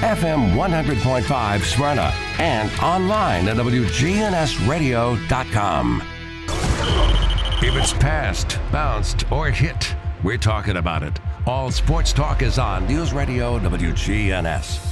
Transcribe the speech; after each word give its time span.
FM 0.00 0.54
100.5 0.54 1.62
Smyrna, 1.62 2.12
and 2.38 2.70
online 2.80 3.48
at 3.48 3.56
WGNSradio.com. 3.56 6.02
If 7.62 7.76
it's 7.76 7.92
passed, 7.92 8.58
bounced, 8.70 9.30
or 9.30 9.50
hit, 9.50 9.94
we're 10.22 10.38
talking 10.38 10.76
about 10.76 11.02
it. 11.02 11.18
All 11.46 11.70
sports 11.70 12.12
talk 12.12 12.42
is 12.42 12.58
on 12.58 12.86
News 12.86 13.12
Radio 13.12 13.58
WGNS. 13.58 14.91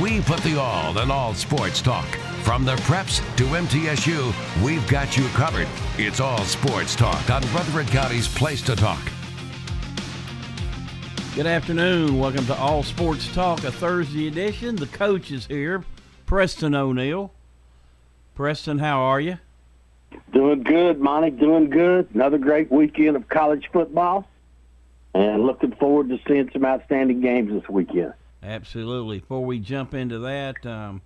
We 0.00 0.20
put 0.22 0.40
the 0.40 0.58
all 0.58 0.98
in 0.98 1.10
all 1.10 1.34
sports 1.34 1.80
talk. 1.80 2.06
From 2.42 2.64
the 2.64 2.76
preps 2.76 3.20
to 3.36 3.44
MTSU, 3.44 4.64
we've 4.64 4.86
got 4.88 5.16
you 5.16 5.26
covered. 5.28 5.68
It's 5.96 6.20
all 6.20 6.44
sports 6.44 6.96
talk 6.96 7.30
on 7.30 7.42
Rutherford 7.54 7.86
County's 7.88 8.26
Place 8.26 8.62
to 8.62 8.74
Talk. 8.74 9.00
Good 11.34 11.46
afternoon. 11.46 12.18
Welcome 12.18 12.44
to 12.46 12.54
All 12.56 12.82
Sports 12.82 13.32
Talk, 13.34 13.64
a 13.64 13.72
Thursday 13.72 14.26
edition. 14.28 14.76
The 14.76 14.86
coach 14.86 15.30
is 15.30 15.46
here, 15.46 15.84
Preston 16.26 16.74
O'Neill. 16.74 17.32
Preston, 18.34 18.78
how 18.78 19.00
are 19.00 19.20
you? 19.20 19.38
Doing 20.32 20.62
good, 20.62 21.00
Monty. 21.00 21.30
Doing 21.30 21.70
good. 21.70 22.08
Another 22.14 22.38
great 22.38 22.70
weekend 22.70 23.16
of 23.16 23.28
college 23.28 23.70
football, 23.72 24.28
and 25.14 25.44
looking 25.44 25.72
forward 25.72 26.08
to 26.10 26.18
seeing 26.26 26.50
some 26.50 26.64
outstanding 26.64 27.20
games 27.20 27.52
this 27.52 27.68
weekend. 27.68 28.14
Absolutely. 28.42 29.20
Before 29.20 29.44
we 29.44 29.58
jump 29.58 29.94
into 29.94 30.18
that, 30.20 30.66
um, 30.66 31.02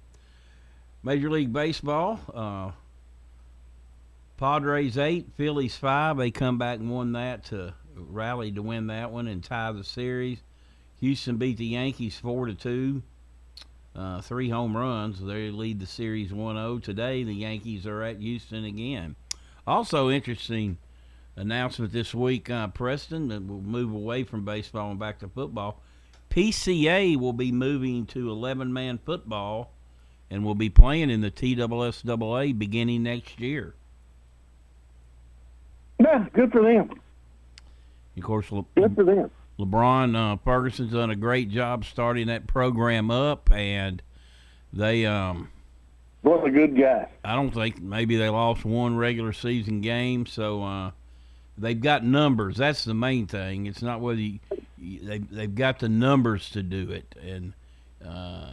Major 1.02 1.30
League 1.30 1.52
Baseball, 1.52 2.18
uh, 2.32 2.70
Padres 4.38 4.96
eight, 4.96 5.26
Phillies 5.36 5.76
five. 5.76 6.16
They 6.16 6.30
come 6.30 6.58
back 6.58 6.78
and 6.78 6.90
won 6.90 7.12
that 7.12 7.44
to 7.46 7.74
rally 7.94 8.52
to 8.52 8.62
win 8.62 8.86
that 8.88 9.10
one 9.10 9.26
and 9.26 9.42
tie 9.42 9.72
the 9.72 9.84
series. 9.84 10.42
Houston 11.00 11.36
beat 11.36 11.58
the 11.58 11.66
Yankees 11.66 12.18
four 12.18 12.46
to 12.46 12.54
two. 12.54 13.02
Uh, 13.94 14.20
three 14.20 14.50
home 14.50 14.76
runs. 14.76 15.24
They 15.24 15.50
lead 15.50 15.80
the 15.80 15.86
series 15.86 16.30
1-0 16.30 16.82
today. 16.82 17.24
The 17.24 17.34
Yankees 17.34 17.86
are 17.86 18.02
at 18.02 18.18
Houston 18.18 18.66
again. 18.66 19.16
Also 19.66 20.10
interesting 20.10 20.76
announcement 21.34 21.92
this 21.92 22.12
week, 22.14 22.50
uh, 22.50 22.68
Preston. 22.68 23.28
Will 23.28 23.62
move 23.62 23.94
away 23.94 24.22
from 24.22 24.44
baseball 24.44 24.90
and 24.90 25.00
back 25.00 25.20
to 25.20 25.28
football. 25.28 25.80
PCA 26.30 27.16
will 27.16 27.32
be 27.32 27.52
moving 27.52 28.06
to 28.06 28.26
11-man 28.28 28.98
football 29.04 29.72
and 30.30 30.44
will 30.44 30.54
be 30.54 30.68
playing 30.68 31.10
in 31.10 31.20
the 31.20 31.30
TSSAA 31.30 32.58
beginning 32.58 33.02
next 33.04 33.40
year. 33.40 33.74
Yeah, 36.00 36.26
good 36.32 36.52
for 36.52 36.62
them. 36.62 36.90
Of 38.16 38.22
course, 38.22 38.50
Le- 38.52 38.64
Good 38.76 38.94
for 38.94 39.04
them. 39.04 39.30
LeBron 39.58 40.14
uh, 40.14 40.36
Ferguson's 40.44 40.92
done 40.92 41.10
a 41.10 41.16
great 41.16 41.48
job 41.50 41.84
starting 41.84 42.26
that 42.26 42.46
program 42.46 43.10
up, 43.10 43.50
and 43.50 44.02
they 44.72 45.06
um, 45.06 45.48
What 46.22 46.46
a 46.46 46.50
good 46.50 46.76
guy. 46.78 47.08
I 47.24 47.34
don't 47.34 47.52
think 47.52 47.80
maybe 47.80 48.16
they 48.16 48.28
lost 48.28 48.64
one 48.66 48.96
regular 48.96 49.32
season 49.32 49.80
game, 49.80 50.26
so 50.26 50.62
uh, 50.62 50.90
they've 51.58 51.80
got 51.80 52.04
numbers. 52.04 52.56
That's 52.56 52.84
the 52.84 52.94
main 52.94 53.26
thing. 53.26 53.66
It's 53.66 53.82
not 53.82 54.00
whether 54.00 54.20
you, 54.20 54.38
they 54.78 55.18
they've 55.18 55.54
got 55.54 55.78
the 55.78 55.88
numbers 55.88 56.50
to 56.50 56.62
do 56.62 56.90
it, 56.90 57.14
and 57.22 57.54
uh, 58.06 58.52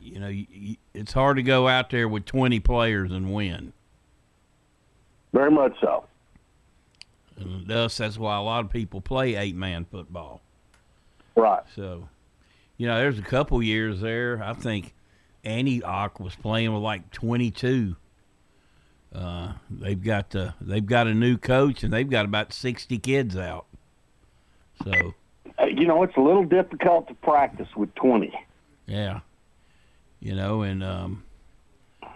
you 0.00 0.20
know 0.20 0.28
you, 0.28 0.46
you, 0.50 0.76
it's 0.94 1.12
hard 1.12 1.36
to 1.36 1.42
go 1.42 1.68
out 1.68 1.90
there 1.90 2.08
with 2.08 2.24
20 2.24 2.60
players 2.60 3.12
and 3.12 3.32
win. 3.32 3.72
Very 5.32 5.50
much 5.50 5.74
so. 5.80 6.04
And 7.36 7.66
thus, 7.66 7.96
that's 7.96 8.18
why 8.18 8.36
a 8.36 8.42
lot 8.42 8.64
of 8.64 8.70
people 8.70 9.00
play 9.00 9.36
eight 9.36 9.56
man 9.56 9.84
football. 9.84 10.42
Right. 11.36 11.62
So, 11.74 12.08
you 12.76 12.86
know, 12.86 12.98
there's 12.98 13.18
a 13.18 13.22
couple 13.22 13.62
years 13.62 14.00
there. 14.00 14.42
I 14.42 14.52
think 14.52 14.94
Antioch 15.44 16.20
was 16.20 16.34
playing 16.34 16.72
with 16.74 16.82
like 16.82 17.10
22. 17.12 17.96
Uh, 19.14 19.54
they've 19.68 20.02
got 20.02 20.30
the 20.30 20.54
they've 20.60 20.86
got 20.86 21.06
a 21.08 21.14
new 21.14 21.36
coach 21.36 21.82
and 21.82 21.92
they've 21.92 22.08
got 22.08 22.24
about 22.24 22.52
60 22.52 22.96
kids 22.98 23.36
out. 23.36 23.66
So, 24.84 25.14
Uh, 25.58 25.66
You 25.66 25.86
know, 25.86 26.02
it's 26.04 26.16
a 26.16 26.20
little 26.20 26.44
difficult 26.44 27.08
to 27.08 27.14
practice 27.14 27.68
with 27.76 27.92
20. 27.96 28.32
yeah, 28.86 29.20
you 30.20 30.34
know, 30.34 30.62
and 30.62 30.82
um, 30.84 31.24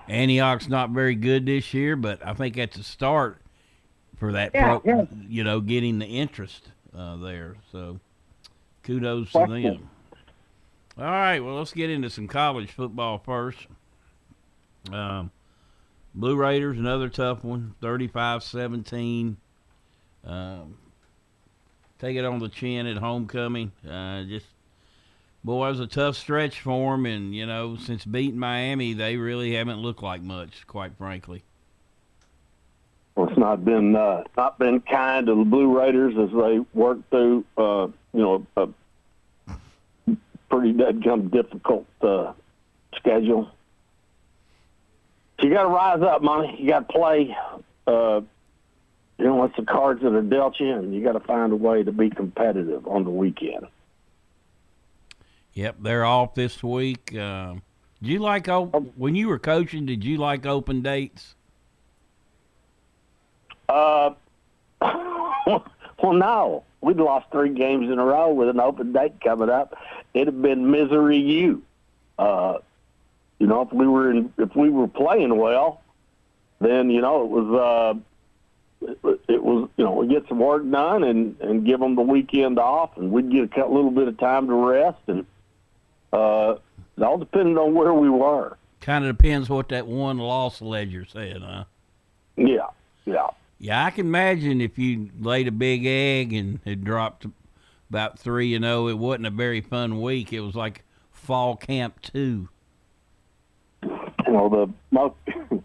Antioch's 0.09 0.69
not 0.69 0.91
very 0.91 1.15
good 1.15 1.47
this 1.47 1.75
year, 1.75 1.97
but 1.97 2.25
I 2.27 2.33
think 2.34 2.56
that's 2.56 2.77
a 2.77 2.83
start 2.84 3.41
for 4.19 4.33
that. 4.33 4.53
Yeah, 4.54 4.78
pro, 4.78 4.83
yeah. 4.84 5.04
You 5.28 5.43
know, 5.44 5.60
getting 5.60 5.99
the 5.99 6.06
interest 6.06 6.71
uh, 6.97 7.16
there. 7.16 7.56
So, 7.72 7.99
kudos 8.84 9.33
to 9.33 9.47
them. 9.49 9.88
All 10.97 11.04
right, 11.04 11.41
well, 11.41 11.56
let's 11.56 11.72
get 11.72 11.91
into 11.91 12.09
some 12.09 12.28
college 12.28 12.71
football 12.71 13.19
first. 13.19 13.66
Um, 14.93 15.33
Blue 16.14 16.36
Raiders, 16.36 16.78
another 16.78 17.08
tough 17.08 17.42
one, 17.42 17.75
35-17. 17.82 19.36
Um, 20.25 20.78
take 21.98 22.16
it 22.16 22.25
on 22.25 22.38
the 22.38 22.48
chin 22.48 22.86
at 22.86 22.97
homecoming. 22.97 23.72
Uh, 23.88 24.22
just 24.22 24.47
boy, 25.42 25.66
it 25.66 25.70
was 25.70 25.80
a 25.80 25.86
tough 25.86 26.16
stretch 26.16 26.60
for 26.60 26.92
them, 26.92 27.06
and 27.06 27.34
you 27.34 27.47
know, 27.47 27.76
since 27.76 28.04
beating 28.04 28.38
Miami, 28.38 28.94
they 28.94 29.16
really 29.16 29.54
haven't 29.54 29.78
looked 29.78 30.03
like 30.03 30.22
much, 30.22 30.66
quite 30.66 30.97
frankly. 30.97 31.42
Well, 33.16 33.28
it's 33.28 33.38
not 33.38 33.64
been 33.64 33.94
uh, 33.94 34.24
not 34.36 34.58
been 34.58 34.80
kind 34.80 35.26
to 35.26 35.34
the 35.34 35.44
Blue 35.44 35.78
Raiders 35.78 36.14
as 36.16 36.30
they 36.30 36.58
work 36.74 36.98
through, 37.10 37.44
uh, 37.56 37.88
you 38.12 38.20
know, 38.20 38.47
a 38.56 38.69
pretty 40.48 40.72
dead 40.72 41.03
difficult 41.30 41.86
uh, 42.00 42.32
schedule. 42.97 43.50
You 45.44 45.50
got 45.50 45.65
to 45.65 45.69
rise 45.69 46.00
up, 46.00 46.22
Monty. 46.22 46.56
You 46.59 46.71
got 46.71 46.88
to 46.88 46.93
play. 46.94 47.37
Uh, 47.87 48.22
you 49.19 49.27
know, 49.27 49.44
it's 49.44 49.55
the 49.56 49.65
cards 49.66 50.00
that 50.00 50.15
are 50.15 50.22
dealt 50.22 50.59
you, 50.59 50.72
and 50.72 50.94
you 50.94 51.05
got 51.05 51.12
to 51.12 51.21
find 51.21 51.53
a 51.53 51.56
way 51.56 51.82
to 51.82 51.93
be 51.93 52.09
competitive 52.09 52.87
on 52.88 53.05
the 53.05 53.10
weekend. 53.10 53.66
Yep, 55.53 55.77
they're 55.83 56.06
off 56.06 56.34
this 56.34 56.62
week. 56.62 57.15
Um, 57.15 57.60
did 58.00 58.09
you 58.09 58.19
like 58.21 58.49
op- 58.49 58.97
when 58.97 59.15
you 59.15 59.28
were 59.28 59.38
coaching? 59.38 59.84
Did 59.84 60.03
you 60.03 60.16
like 60.16 60.47
open 60.47 60.81
dates? 60.81 61.34
Uh, 63.69 64.15
well, 64.81 65.62
no. 66.03 66.65
We'd 66.81 66.97
lost 66.97 67.27
three 67.31 67.53
games 67.53 67.93
in 67.93 67.99
a 67.99 68.04
row 68.04 68.33
with 68.33 68.49
an 68.49 68.60
open 68.60 68.94
date 68.94 69.21
coming 69.22 69.50
up. 69.50 69.77
It'd 70.15 70.28
have 70.28 70.41
been 70.41 70.71
misery 70.71 71.19
you. 71.19 71.62
Uh, 72.19 72.60
you 73.39 73.47
know, 73.47 73.62
if 73.62 73.72
we 73.72 73.87
were 73.87 74.11
in, 74.11 74.33
if 74.39 74.55
we 74.55 74.71
were 74.71 74.89
playing 74.89 75.37
well, 75.37 75.83
then 76.61 76.91
you 76.91 77.00
know 77.00 77.22
it 77.22 77.28
was 77.28 78.00
uh, 78.83 78.89
it, 78.89 79.21
it 79.28 79.43
was 79.43 79.69
you 79.77 79.84
know 79.84 79.93
we 79.93 80.06
get 80.06 80.27
some 80.28 80.39
work 80.39 80.69
done 80.71 81.05
and 81.05 81.41
and 81.41 81.67
give 81.67 81.81
them 81.81 81.95
the 81.97 82.03
weekend 82.03 82.59
off, 82.59 82.97
and 82.97 83.11
we'd 83.11 83.31
get 83.31 83.56
a 83.59 83.67
little 83.67 83.91
bit 83.91 84.09
of 84.09 84.19
time 84.19 84.47
to 84.47 84.55
rest, 84.55 85.00
and 85.06 85.27
uh, 86.13 86.57
it 86.97 87.03
all 87.03 87.19
depended 87.19 87.59
on 87.59 87.75
where 87.75 87.92
we 87.92 88.09
were. 88.09 88.57
Kind 88.81 89.04
of 89.04 89.16
depends 89.16 89.48
what 89.48 89.71
that 89.71 89.87
one 89.87 90.19
loss 90.19 90.60
ledger 90.60 91.07
said, 91.07 91.42
huh? 91.42 91.65
Yeah, 92.37 92.69
yeah. 93.04 93.28
Yeah, 93.59 93.84
I 93.84 93.91
can 93.91 94.07
imagine 94.07 94.60
if 94.60 94.78
you 94.78 95.09
laid 95.19 95.48
a 95.48 95.53
big 95.53 95.87
egg 95.87 96.34
and 96.34 96.60
had 96.66 96.84
dropped 96.84 97.27
about 97.89 98.19
three 98.19 98.54
and 98.54 98.63
know, 98.63 98.89
it 98.89 98.98
wasn't 98.98 99.27
a 99.27 99.30
very 99.30 99.60
fun 99.60 100.03
week. 100.03 100.33
It 100.33 100.41
was 100.41 100.54
like 100.54 100.84
fall 101.10 101.57
camp 101.57 102.03
two. 102.03 102.48
You 104.27 104.33
know 104.33 104.49
the 104.49 104.72
most 104.91 105.15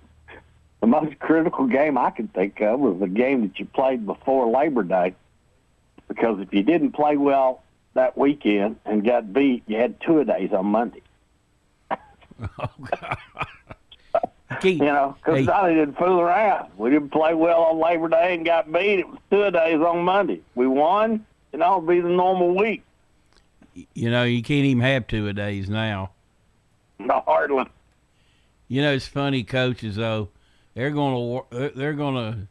the 0.81 0.87
most 0.87 1.19
critical 1.19 1.67
game 1.67 1.97
I 1.97 2.09
can 2.11 2.27
think 2.27 2.61
of 2.61 2.79
was 2.79 2.99
the 2.99 3.07
game 3.07 3.41
that 3.41 3.59
you 3.59 3.65
played 3.65 4.05
before 4.05 4.49
Labor 4.49 4.83
Day, 4.83 5.15
because 6.07 6.39
if 6.39 6.53
you 6.53 6.63
didn't 6.63 6.91
play 6.91 7.17
well 7.17 7.63
that 7.93 8.17
weekend 8.17 8.77
and 8.85 9.03
got 9.03 9.33
beat, 9.33 9.63
you 9.67 9.77
had 9.77 9.99
two 10.01 10.19
a 10.19 10.25
days 10.25 10.51
on 10.53 10.65
Monday. 10.67 11.01
Oh 12.57 12.69
You 14.63 14.77
know, 14.77 15.15
because 15.19 15.39
Hey. 15.39 15.45
Donnie 15.45 15.75
didn't 15.75 15.97
fool 15.97 16.19
around. 16.19 16.71
We 16.77 16.89
didn't 16.89 17.09
play 17.09 17.33
well 17.33 17.63
on 17.63 17.79
Labor 17.79 18.07
Day 18.07 18.33
and 18.33 18.45
got 18.45 18.71
beat. 18.71 18.99
It 18.99 19.07
was 19.07 19.19
two 19.29 19.51
days 19.51 19.79
on 19.79 20.03
Monday. 20.03 20.41
We 20.55 20.67
won. 20.67 21.25
You 21.51 21.59
know, 21.59 21.77
it'd 21.77 21.87
be 21.87 21.99
the 21.99 22.09
normal 22.09 22.55
week. 22.55 22.83
You 23.93 24.09
know, 24.09 24.23
you 24.23 24.41
can't 24.41 24.65
even 24.65 24.81
have 24.81 25.07
two 25.07 25.27
a 25.27 25.33
days 25.33 25.69
now. 25.69 26.11
No, 26.97 27.23
hardly. 27.25 27.65
You 28.69 28.83
know, 28.83 28.93
it's 28.93 29.07
funny, 29.07 29.43
coaches 29.43 29.95
though. 29.95 30.29
They're 30.75 30.91
gonna 30.91 31.71
they're 31.75 31.93
gonna 31.93 32.47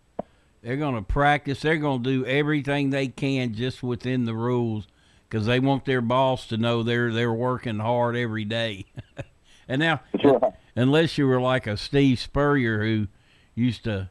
they're 0.63 0.77
gonna 0.77 1.03
practice. 1.03 1.61
They're 1.61 1.77
gonna 1.77 2.03
do 2.03 2.27
everything 2.27 2.91
they 2.91 3.07
can 3.07 3.55
just 3.55 3.85
within 3.85 4.25
the 4.25 4.35
rules 4.35 4.89
because 5.31 5.47
they 5.47 5.61
want 5.61 5.85
their 5.85 6.01
boss 6.01 6.49
to 6.49 6.57
know 6.57 6.83
they're 6.83 7.13
they're 7.13 7.33
working 7.33 7.79
hard 7.79 8.17
every 8.17 8.45
day. 8.45 8.87
and 9.69 9.79
now, 9.79 10.01
right. 10.25 10.55
unless 10.75 11.19
you 11.19 11.27
were 11.29 11.41
like 11.41 11.69
a 11.69 11.77
Steve 11.77 12.19
Spurrier 12.19 12.83
who 12.83 13.07
used 13.55 13.85
to, 13.85 14.11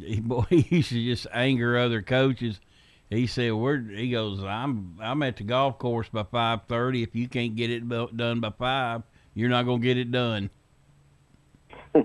he, 0.00 0.20
boy, 0.20 0.44
he 0.50 0.76
used 0.76 0.90
to 0.90 1.02
just 1.02 1.26
anger 1.32 1.78
other 1.78 2.02
coaches. 2.02 2.60
He 3.08 3.26
said, 3.26 3.54
"We're," 3.54 3.80
he 3.80 4.10
goes, 4.10 4.44
"I'm 4.44 4.98
I'm 5.00 5.22
at 5.22 5.38
the 5.38 5.44
golf 5.44 5.78
course 5.78 6.10
by 6.10 6.24
five 6.24 6.66
thirty. 6.68 7.02
If 7.02 7.16
you 7.16 7.26
can't 7.26 7.56
get 7.56 7.70
it 7.70 7.88
done 7.88 8.40
by 8.40 8.50
five, 8.50 9.02
you're 9.32 9.48
not 9.48 9.64
gonna 9.64 9.78
get 9.78 9.96
it 9.96 10.12
done." 10.12 10.50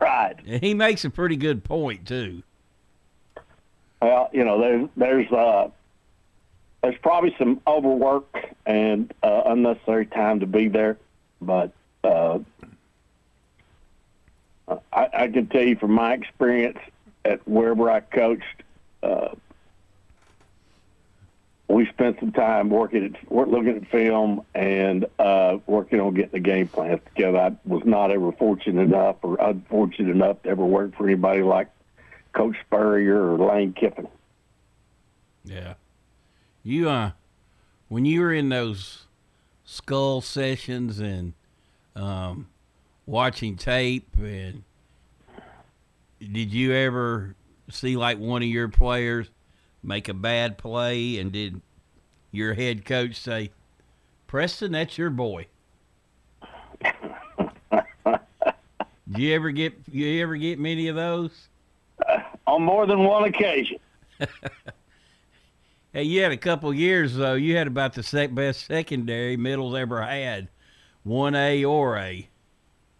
right. 0.00 0.36
And 0.46 0.62
he 0.62 0.74
makes 0.74 1.04
a 1.04 1.10
pretty 1.10 1.36
good 1.36 1.64
point 1.64 2.06
too. 2.06 2.42
Well, 4.00 4.30
you 4.32 4.44
know, 4.44 4.60
there's 4.60 4.88
there's 4.96 5.32
uh, 5.32 5.68
there's 6.82 6.98
probably 7.02 7.34
some 7.38 7.60
overwork 7.66 8.36
and 8.66 9.12
uh, 9.22 9.42
unnecessary 9.46 10.06
time 10.06 10.40
to 10.40 10.46
be 10.46 10.68
there, 10.68 10.98
but 11.40 11.72
uh, 12.04 12.40
I, 14.68 15.08
I 15.12 15.28
can 15.28 15.46
tell 15.46 15.62
you 15.62 15.76
from 15.76 15.92
my 15.92 16.14
experience 16.14 16.78
at 17.24 17.46
wherever 17.46 17.88
I 17.90 18.00
coached, 18.00 18.62
uh, 19.02 19.28
we 21.72 21.86
spent 21.86 22.20
some 22.20 22.32
time 22.32 22.68
working 22.68 23.14
at 23.14 23.32
looking 23.32 23.76
at 23.76 23.88
film 23.88 24.44
and 24.54 25.06
uh, 25.18 25.56
working 25.66 26.00
on 26.00 26.12
getting 26.12 26.32
the 26.32 26.38
game 26.38 26.68
plans 26.68 27.00
together. 27.06 27.38
I 27.38 27.56
was 27.64 27.82
not 27.86 28.10
ever 28.10 28.30
fortunate 28.32 28.82
enough 28.82 29.16
or 29.22 29.40
unfortunate 29.40 30.10
enough 30.10 30.42
to 30.42 30.50
ever 30.50 30.66
work 30.66 30.94
for 30.96 31.06
anybody 31.08 31.40
like 31.40 31.70
Coach 32.34 32.56
Spurrier 32.66 33.32
or 33.32 33.38
Lane 33.38 33.72
Kiffin. 33.72 34.06
Yeah, 35.44 35.74
you 36.62 36.90
uh, 36.90 37.12
when 37.88 38.04
you 38.04 38.20
were 38.20 38.34
in 38.34 38.50
those 38.50 39.06
skull 39.64 40.20
sessions 40.20 41.00
and 41.00 41.32
um, 41.96 42.48
watching 43.06 43.56
tape 43.56 44.08
and 44.18 44.62
did 46.20 46.52
you 46.52 46.74
ever 46.74 47.34
see 47.70 47.96
like 47.96 48.18
one 48.18 48.42
of 48.42 48.48
your 48.48 48.68
players 48.68 49.30
make 49.82 50.08
a 50.08 50.14
bad 50.14 50.58
play 50.58 51.18
and 51.18 51.32
did 51.32 51.60
your 52.30 52.54
head 52.54 52.84
coach 52.84 53.16
say, 53.16 53.50
Preston, 54.26 54.72
that's 54.72 54.96
your 54.96 55.10
boy? 55.10 55.46
Do 59.12 59.20
you 59.20 59.34
ever 59.34 59.50
get 59.50 59.74
you 59.90 60.22
ever 60.22 60.36
get 60.36 60.58
many 60.58 60.88
of 60.88 60.96
those? 60.96 61.48
Uh, 62.08 62.20
on 62.46 62.62
more 62.62 62.86
than 62.86 63.04
one 63.04 63.24
occasion. 63.24 63.78
hey, 65.92 66.02
you 66.02 66.22
had 66.22 66.32
a 66.32 66.36
couple 66.36 66.72
years 66.72 67.14
though. 67.14 67.34
You 67.34 67.56
had 67.56 67.66
about 67.66 67.92
the 67.92 68.02
sec- 68.02 68.34
best 68.34 68.66
secondary 68.66 69.36
middles 69.36 69.74
ever 69.74 70.02
had, 70.02 70.48
one 71.04 71.34
A 71.34 71.64
or 71.64 71.98
A. 71.98 72.26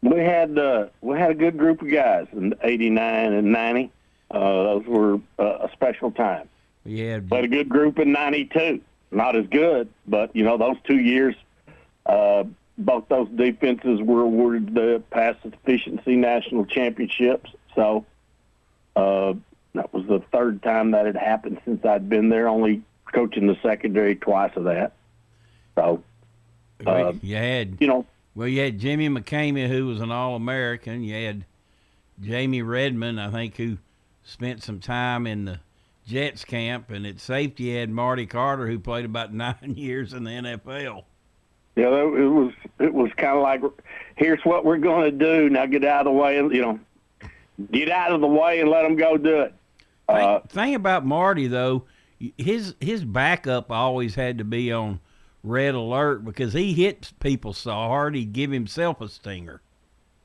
We 0.03 0.21
had 0.21 0.59
uh, 0.59 0.87
we 1.01 1.19
had 1.19 1.31
a 1.31 1.35
good 1.35 1.57
group 1.57 1.81
of 1.81 1.91
guys 1.91 2.27
in 2.33 2.55
'89 2.63 3.33
and 3.33 3.51
'90. 3.53 3.91
Uh, 4.31 4.39
those 4.39 4.87
were 4.87 5.15
uh, 5.39 5.67
a 5.67 5.71
special 5.73 6.11
time. 6.11 6.49
We 6.85 7.01
had 7.01 7.29
but 7.29 7.45
a 7.45 7.49
good 7.49 7.69
group 7.69 7.99
in 7.99 8.13
'92. 8.13 8.81
Not 9.11 9.37
as 9.37 9.47
good, 9.47 9.89
but 10.07 10.35
you 10.35 10.43
know 10.43 10.57
those 10.57 10.77
two 10.85 10.99
years, 10.99 11.35
uh, 12.07 12.45
both 12.79 13.09
those 13.09 13.29
defenses 13.29 14.01
were 14.01 14.23
awarded 14.23 14.75
the 14.75 15.03
pass 15.11 15.37
efficiency 15.45 16.17
national 16.17 16.65
championships. 16.65 17.51
So 17.75 18.07
uh, 18.97 19.35
that 19.75 19.93
was 19.93 20.07
the 20.07 20.21
third 20.33 20.63
time 20.63 20.93
that 20.93 21.07
had 21.07 21.17
happened 21.17 21.61
since 21.65 21.85
I'd 21.85 22.09
been 22.09 22.31
there. 22.31 22.49
Only 22.49 22.83
coaching 23.13 23.47
the 23.47 23.57
secondary 23.63 24.17
twice 24.17 24.53
of 24.57 24.65
that. 24.65 24.93
So 25.75 26.03
uh, 26.87 27.13
you 27.23 27.37
had 27.37 27.77
you 27.81 27.87
know 27.87 28.07
well 28.35 28.49
you 28.49 28.61
had 28.63 28.79
Jimmy 28.79 29.09
McCamey 29.09 29.69
who 29.69 29.87
was 29.87 30.01
an 30.01 30.11
All 30.11 30.37
American. 30.37 31.03
You 31.03 31.15
had 31.15 31.45
Jamie 32.21 32.63
Redmond, 32.63 33.21
I 33.21 33.31
think, 33.31 33.57
who 33.57 33.79
spent 34.25 34.63
some 34.63 34.81
time 34.81 35.27
in 35.27 35.45
the 35.45 35.61
Jets 36.07 36.45
camp, 36.45 36.91
and 36.91 37.07
at 37.07 37.21
safety 37.21 37.77
had 37.77 37.91
Marty 37.91 38.27
Carter, 38.27 38.67
who 38.67 38.79
played 38.79 39.05
about 39.05 39.33
nine 39.35 39.75
years 39.77 40.13
in 40.13 40.25
the 40.25 40.31
NFL. 40.31 41.05
Yeah, 41.77 41.87
it 41.87 42.31
was 42.31 42.53
it 42.81 42.93
was 42.93 43.11
kind 43.17 43.37
of 43.37 43.43
like, 43.43 43.63
here's 44.17 44.45
what 44.45 44.65
we're 44.65 44.79
going 44.79 45.11
to 45.11 45.11
do. 45.11 45.49
Now 45.49 45.67
get 45.67 45.85
out 45.85 46.07
of 46.07 46.13
the 46.13 46.19
way, 46.19 46.39
and 46.39 46.53
you 46.53 46.61
know, 46.61 46.81
get 47.71 47.89
out 47.89 48.13
of 48.13 48.21
the 48.21 48.27
way 48.27 48.61
and 48.61 48.69
let 48.69 48.83
them 48.83 48.97
go 48.97 49.17
do 49.17 49.41
it. 49.41 49.55
Uh, 50.09 50.41
thing, 50.41 50.49
thing 50.49 50.75
about 50.75 51.07
Marty 51.07 51.47
though, 51.47 51.85
his 52.37 52.75
his 52.81 53.05
backup 53.05 53.71
always 53.71 54.15
had 54.15 54.39
to 54.39 54.45
be 54.45 54.71
on 54.71 55.01
red 55.43 55.75
alert 55.75 56.25
because 56.25 56.53
he 56.53 56.73
hit 56.75 57.13
people 57.21 57.53
so 57.53 57.73
hard 57.73 58.15
he'd 58.15 58.33
give 58.33 58.51
himself 58.51 59.01
a 59.01 59.09
stinger. 59.09 59.61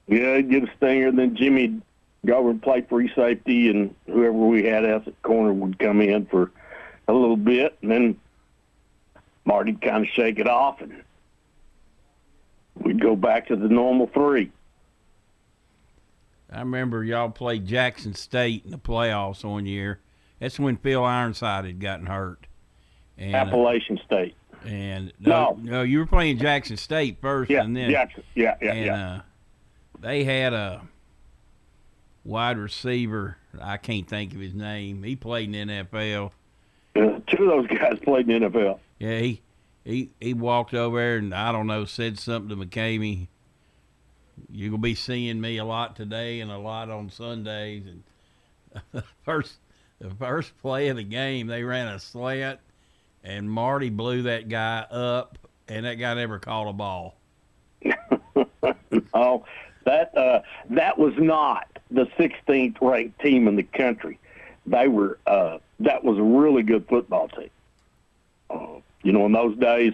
Yeah, 0.07 0.37
he'd 0.37 0.49
get 0.49 0.63
a 0.63 0.75
stinger. 0.75 1.11
Then 1.11 1.35
Jimmy 1.35 1.81
go 2.25 2.37
over 2.37 2.49
and 2.49 2.61
play 2.61 2.81
free 2.81 3.11
safety, 3.15 3.69
and 3.69 3.93
whoever 4.05 4.33
we 4.33 4.63
had 4.63 4.85
as 4.85 5.01
at 5.07 5.21
corner 5.21 5.53
would 5.53 5.79
come 5.79 6.01
in 6.01 6.25
for 6.25 6.51
a 7.07 7.13
little 7.13 7.37
bit, 7.37 7.77
and 7.81 7.91
then 7.91 8.19
Marty'd 9.45 9.81
kind 9.81 10.03
of 10.03 10.09
shake 10.09 10.39
it 10.39 10.47
off, 10.47 10.81
and 10.81 11.03
we'd 12.75 13.01
go 13.01 13.15
back 13.15 13.47
to 13.47 13.55
the 13.55 13.69
normal 13.69 14.07
three. 14.07 14.51
I 16.51 16.59
remember 16.59 17.03
y'all 17.03 17.29
played 17.29 17.65
Jackson 17.65 18.13
State 18.13 18.63
in 18.65 18.71
the 18.71 18.77
playoffs 18.77 19.43
one 19.43 19.65
year. 19.65 19.99
That's 20.39 20.59
when 20.59 20.77
Phil 20.77 21.03
Ironside 21.03 21.65
had 21.65 21.79
gotten 21.79 22.05
hurt. 22.05 22.47
And, 23.17 23.35
uh, 23.35 23.39
Appalachian 23.39 23.97
uh, 23.97 24.03
State. 24.05 24.35
And 24.65 25.11
no, 25.19 25.57
no, 25.61 25.71
no, 25.71 25.81
you 25.83 25.99
were 25.99 26.05
playing 26.05 26.39
Jackson 26.39 26.77
State 26.77 27.17
first, 27.21 27.49
yeah, 27.49 27.63
and 27.63 27.75
then 27.75 27.91
Jackson, 27.91 28.23
yeah, 28.35 28.55
yeah, 28.61 28.71
and, 28.71 28.85
yeah. 28.85 29.11
Uh, 29.13 29.21
they 29.99 30.23
had 30.23 30.53
a 30.53 30.81
wide 32.27 32.57
receiver. 32.57 33.37
I 33.59 33.77
can't 33.77 34.07
think 34.07 34.33
of 34.33 34.39
his 34.39 34.53
name. 34.53 35.01
He 35.03 35.15
played 35.15 35.55
in 35.55 35.67
the 35.67 35.73
NFL. 35.73 36.31
Two 36.95 37.51
of 37.51 37.67
those 37.67 37.67
guys 37.67 37.97
played 38.03 38.29
in 38.29 38.41
the 38.41 38.49
NFL. 38.49 38.79
Yeah, 38.99 39.19
he 39.19 39.41
he 39.83 40.11
he 40.19 40.33
walked 40.33 40.73
over 40.73 40.97
there 40.97 41.17
and 41.17 41.33
I 41.33 41.51
don't 41.51 41.67
know 41.67 41.85
said 41.85 42.19
something 42.19 42.49
to 42.49 42.65
McCamey. 42.65 43.27
You're 44.51 44.69
gonna 44.71 44.81
be 44.81 44.95
seeing 44.95 45.39
me 45.39 45.57
a 45.57 45.65
lot 45.65 45.95
today 45.95 46.41
and 46.41 46.51
a 46.51 46.57
lot 46.57 46.89
on 46.89 47.09
Sundays. 47.09 47.83
And 47.87 49.03
first 49.23 49.55
the 49.99 50.09
first 50.11 50.57
play 50.59 50.89
of 50.89 50.97
the 50.97 51.03
game, 51.03 51.47
they 51.47 51.63
ran 51.63 51.87
a 51.87 51.99
slant, 51.99 52.59
and 53.23 53.49
Marty 53.49 53.89
blew 53.89 54.23
that 54.23 54.49
guy 54.49 54.85
up, 54.91 55.37
and 55.67 55.85
that 55.85 55.95
guy 55.95 56.13
never 56.15 56.37
caught 56.37 56.69
a 56.69 56.73
ball. 56.73 57.17
oh, 59.13 59.45
that 59.85 60.15
uh, 60.17 60.41
that 60.69 60.97
was 60.97 61.13
not 61.17 61.76
the 61.91 62.05
16th 62.17 62.77
ranked 62.81 63.19
team 63.21 63.47
in 63.47 63.55
the 63.55 63.63
country. 63.63 64.19
They 64.65 64.87
were 64.87 65.17
uh, 65.25 65.59
that 65.79 66.03
was 66.03 66.17
a 66.17 66.23
really 66.23 66.63
good 66.63 66.87
football 66.87 67.29
team. 67.29 67.49
Uh, 68.49 68.79
you 69.03 69.11
know, 69.11 69.25
in 69.25 69.31
those 69.31 69.57
days, 69.57 69.93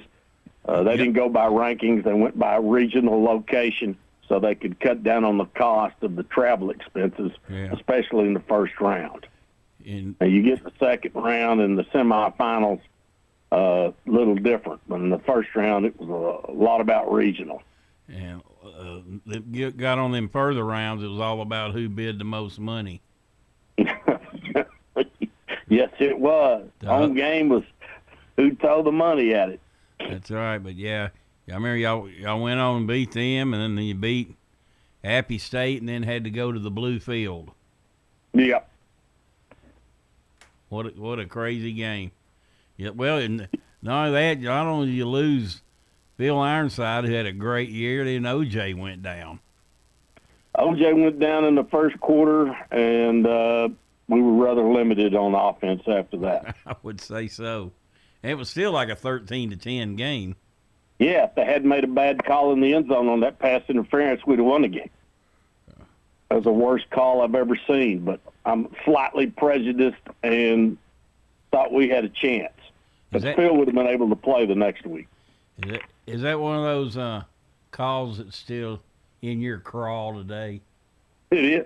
uh, 0.65 0.83
they 0.83 0.91
yep. 0.91 0.99
didn't 0.99 1.13
go 1.13 1.29
by 1.29 1.47
rankings; 1.47 2.03
they 2.03 2.13
went 2.13 2.37
by 2.37 2.55
regional 2.55 3.23
location, 3.23 3.97
so 4.27 4.39
they 4.39 4.55
could 4.55 4.79
cut 4.79 5.03
down 5.03 5.23
on 5.25 5.37
the 5.37 5.45
cost 5.45 5.95
of 6.01 6.15
the 6.15 6.23
travel 6.23 6.71
expenses, 6.71 7.31
yeah. 7.49 7.71
especially 7.71 8.25
in 8.25 8.33
the 8.33 8.39
first 8.41 8.79
round. 8.79 9.27
In, 9.85 10.15
now, 10.19 10.27
you 10.27 10.41
get 10.41 10.63
the 10.63 10.71
second 10.79 11.11
round 11.13 11.61
and 11.61 11.77
the 11.77 11.83
semifinals, 11.85 12.81
a 13.51 13.55
uh, 13.55 13.91
little 14.07 14.35
different. 14.35 14.81
But 14.87 14.95
in 14.95 15.09
the 15.09 15.19
first 15.19 15.49
round, 15.55 15.85
it 15.85 15.99
was 15.99 16.09
a 16.47 16.51
lot 16.51 16.81
about 16.81 17.11
regional. 17.11 17.61
And 18.07 18.41
uh, 18.63 18.99
it 19.27 19.77
got 19.77 19.97
on 19.97 20.11
them 20.11 20.29
further 20.29 20.63
rounds. 20.63 21.03
It 21.03 21.07
was 21.07 21.19
all 21.19 21.41
about 21.41 21.73
who 21.73 21.89
bid 21.89 22.19
the 22.19 22.25
most 22.25 22.59
money. 22.59 23.01
yes, 23.77 23.97
it 25.99 26.19
was. 26.19 26.67
The 26.79 26.87
home 26.87 27.13
game 27.13 27.49
was 27.49 27.63
who 28.35 28.55
throw 28.55 28.83
the 28.83 28.91
money 28.91 29.33
at 29.33 29.49
it. 29.49 29.59
That's 29.99 30.31
right. 30.31 30.57
But 30.57 30.75
yeah, 30.75 31.09
I 31.47 31.53
remember 31.53 31.77
y'all 31.77 32.09
y'all 32.09 32.41
went 32.41 32.59
on 32.59 32.77
and 32.77 32.87
beat 32.87 33.11
them, 33.11 33.53
and 33.53 33.77
then 33.77 33.83
you 33.83 33.95
beat 33.95 34.35
Appy 35.03 35.37
State, 35.37 35.79
and 35.79 35.87
then 35.87 36.03
had 36.03 36.23
to 36.25 36.29
go 36.29 36.51
to 36.51 36.59
the 36.59 36.71
blue 36.71 36.99
field. 36.99 37.51
Yep. 38.33 38.69
What 40.69 40.87
a, 40.87 40.89
what 40.89 41.19
a 41.19 41.25
crazy 41.25 41.71
game. 41.71 42.11
Yeah. 42.77 42.89
Well, 42.89 43.19
and 43.19 43.47
not 43.81 44.07
only 44.07 44.19
that, 44.19 44.41
not 44.41 44.65
only 44.65 44.89
you 44.89 45.07
lose 45.07 45.61
Phil 46.17 46.39
Ironside, 46.39 47.05
who 47.05 47.13
had 47.13 47.25
a 47.25 47.31
great 47.31 47.69
year, 47.69 48.05
then 48.05 48.23
OJ 48.23 48.77
went 48.77 49.01
down. 49.01 49.39
OJ 50.57 51.01
went 51.01 51.19
down 51.19 51.45
in 51.45 51.55
the 51.55 51.63
first 51.63 51.99
quarter, 51.99 52.55
and 52.71 53.25
uh, 53.25 53.69
we 54.07 54.21
were 54.21 54.33
rather 54.45 54.63
limited 54.63 55.15
on 55.15 55.33
offense 55.33 55.81
after 55.87 56.17
that. 56.17 56.55
I 56.65 56.75
would 56.83 57.01
say 57.01 57.27
so. 57.27 57.71
It 58.21 58.35
was 58.35 58.49
still 58.49 58.71
like 58.71 58.89
a 58.89 58.95
thirteen 58.95 59.49
to 59.49 59.57
ten 59.57 59.95
game. 59.95 60.35
Yeah, 60.99 61.25
if 61.25 61.35
they 61.35 61.43
hadn't 61.43 61.67
made 61.67 61.83
a 61.83 61.87
bad 61.87 62.23
call 62.23 62.53
in 62.53 62.61
the 62.61 62.73
end 62.73 62.87
zone 62.87 63.09
on 63.09 63.19
that 63.21 63.39
pass 63.39 63.63
interference, 63.67 64.21
we'd 64.25 64.37
have 64.39 64.45
won 64.45 64.61
the 64.61 64.67
game. 64.67 64.89
That 66.29 66.35
was 66.35 66.43
the 66.45 66.51
worst 66.51 66.89
call 66.91 67.21
I've 67.21 67.35
ever 67.35 67.57
seen, 67.67 68.05
but 68.05 68.21
I'm 68.45 68.67
slightly 68.85 69.27
prejudiced 69.27 69.97
and 70.21 70.77
thought 71.51 71.73
we 71.73 71.89
had 71.89 72.05
a 72.05 72.09
chance. 72.09 72.53
But 73.11 73.23
that- 73.23 73.35
Phil 73.35 73.55
would 73.57 73.67
have 73.67 73.75
been 73.75 73.87
able 73.87 74.09
to 74.09 74.15
play 74.15 74.45
the 74.45 74.55
next 74.55 74.85
week. 74.85 75.07
Is 75.63 75.71
that 75.71 75.81
is 76.07 76.21
that 76.21 76.39
one 76.39 76.57
of 76.57 76.63
those 76.63 76.97
uh, 76.97 77.23
calls 77.71 78.17
that's 78.17 78.37
still 78.37 78.81
in 79.21 79.41
your 79.41 79.59
crawl 79.59 80.15
today? 80.15 80.61
It 81.31 81.45
is. 81.45 81.65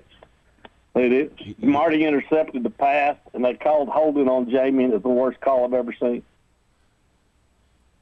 It 0.95 1.11
is. 1.13 1.55
Marty 1.59 2.05
intercepted 2.05 2.63
the 2.63 2.69
pass, 2.69 3.17
and 3.33 3.45
they 3.45 3.53
called 3.53 3.89
holding 3.89 4.27
on 4.27 4.49
Jamie, 4.49 4.85
and 4.85 4.93
it's 4.93 5.03
the 5.03 5.09
worst 5.09 5.39
call 5.41 5.65
I've 5.65 5.73
ever 5.73 5.93
seen. 5.93 6.23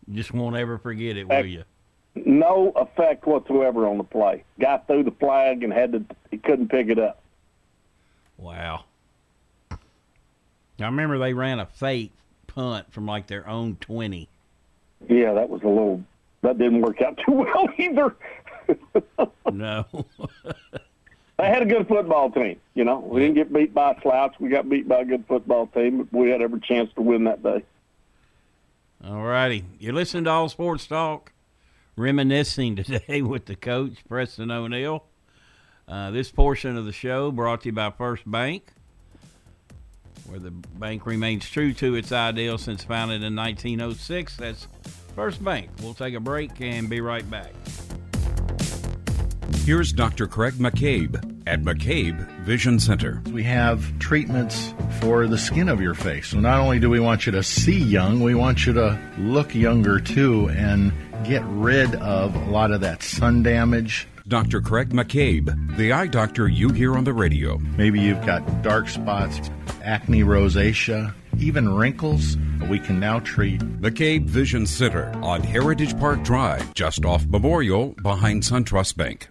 You 0.08 0.16
just 0.16 0.34
won't 0.34 0.56
ever 0.56 0.78
forget 0.78 1.18
it, 1.18 1.28
will 1.28 1.46
you? 1.46 1.64
No 2.14 2.72
effect 2.76 3.26
whatsoever 3.26 3.88
on 3.88 3.98
the 3.98 4.04
play. 4.04 4.44
Guy 4.60 4.78
threw 4.88 5.04
the 5.04 5.12
flag 5.12 5.64
and 5.64 5.74
had 5.74 5.92
to. 5.92 6.06
He 6.32 6.38
couldn't 6.38 6.70
pick 6.70 6.88
it 6.88 7.00
up. 7.00 7.22
Wow. 8.38 8.86
I 9.72 9.78
remember 10.86 11.18
they 11.18 11.34
ran 11.34 11.60
a 11.60 11.66
fake 11.66 12.12
punt 12.48 12.92
from 12.94 13.06
like 13.06 13.28
their 13.28 13.48
own 13.48 13.78
twenty. 13.82 14.30
Yeah, 15.10 15.34
that 15.34 15.50
was 15.50 15.62
a 15.64 15.68
little. 15.68 16.04
That 16.46 16.60
didn't 16.60 16.82
work 16.82 17.02
out 17.02 17.20
too 17.26 17.34
well 17.34 17.68
either. 17.78 18.16
No. 19.52 19.86
They 21.38 21.48
had 21.48 21.64
a 21.64 21.66
good 21.66 21.90
football 21.90 22.32
team. 22.32 22.62
You 22.76 22.86
know, 22.86 23.00
we 23.00 23.20
didn't 23.20 23.36
get 23.36 23.52
beat 23.52 23.74
by 23.74 23.92
a 23.92 24.02
slouch. 24.02 24.36
We 24.40 24.48
got 24.48 24.70
beat 24.70 24.88
by 24.88 25.02
a 25.02 25.06
good 25.06 25.26
football 25.28 25.68
team. 25.68 25.98
But 25.98 26.18
we 26.18 26.30
had 26.30 26.42
every 26.42 26.62
chance 26.62 26.90
to 26.96 27.02
win 27.02 27.26
that 27.26 27.44
day. 27.44 27.62
All 29.04 29.22
righty. 29.22 29.66
You're 29.78 29.92
listening 29.92 30.24
to 30.24 30.30
All 30.30 30.48
Sports 30.48 30.88
Talk, 30.88 31.34
reminiscing 31.98 32.78
today 32.78 33.22
with 33.22 33.48
the 33.48 33.58
coach, 33.58 33.98
Preston 34.08 34.50
O'Neill. 34.50 35.04
Uh, 35.90 36.12
this 36.12 36.32
portion 36.32 36.78
of 36.78 36.86
the 36.86 36.94
show 36.94 37.34
brought 37.34 37.64
to 37.64 37.66
you 37.68 37.74
by 37.74 37.92
First 37.92 38.24
Bank, 38.32 38.72
where 40.28 40.40
the 40.40 40.52
bank 40.52 41.06
remains 41.06 41.50
true 41.50 41.74
to 41.74 41.96
its 41.96 42.14
ideals 42.14 42.62
since 42.62 42.86
founded 42.86 43.24
in 43.24 43.36
1906. 43.36 44.38
That's 44.38 44.68
First 45.16 45.44
Bank. 45.44 45.70
We'll 45.82 45.94
take 45.94 46.14
a 46.14 46.20
break 46.20 46.60
and 46.60 46.90
be 46.90 47.02
right 47.02 47.28
back. 47.30 47.54
Here's 49.64 49.94
Dr. 49.94 50.28
Craig 50.28 50.56
McCabe 50.56 51.16
at 51.48 51.62
McCabe 51.62 52.20
Vision 52.42 52.80
Center. 52.80 53.22
We 53.32 53.44
have 53.44 53.98
treatments 53.98 54.74
for 55.00 55.26
the 55.28 55.38
skin 55.38 55.70
of 55.70 55.82
your 55.82 55.96
face. 55.96 56.28
So 56.28 56.40
not 56.40 56.60
only 56.60 56.80
do 56.80 56.90
we 56.90 57.00
want 57.00 57.26
you 57.26 57.32
to 57.32 57.44
see 57.44 57.80
young, 57.80 58.20
we 58.20 58.36
want 58.36 58.66
you 58.66 58.74
to 58.74 59.00
look 59.18 59.56
younger 59.56 60.00
too 60.00 60.50
and 60.50 60.92
get 61.24 61.44
rid 61.46 61.96
of 61.96 62.36
a 62.36 62.52
lot 62.52 62.72
of 62.72 62.82
that 62.82 63.02
sun 63.02 63.42
damage. 63.42 64.08
Dr. 64.28 64.60
Craig 64.60 64.90
McCabe, 64.90 65.78
the 65.78 65.94
eye 65.94 66.08
doctor 66.08 66.48
you 66.48 66.70
hear 66.70 66.96
on 66.96 67.04
the 67.04 67.14
radio. 67.14 67.58
Maybe 67.58 68.00
you've 68.02 68.26
got 68.26 68.64
dark 68.64 68.90
spots, 68.90 69.50
acne 69.84 70.22
rosacea, 70.22 71.14
even 71.40 71.74
wrinkles. 71.76 72.38
We 72.70 72.80
can 72.80 73.00
now 73.00 73.20
treat. 73.20 73.62
McCabe 73.82 74.26
Vision 74.26 74.66
Center 74.66 75.12
on 75.22 75.42
Heritage 75.42 75.98
Park 76.00 76.24
Drive, 76.24 76.74
just 76.74 77.06
off 77.06 77.26
Memorial 77.26 77.96
behind 78.02 78.44
SunTrust 78.44 78.98
Bank. 78.98 79.30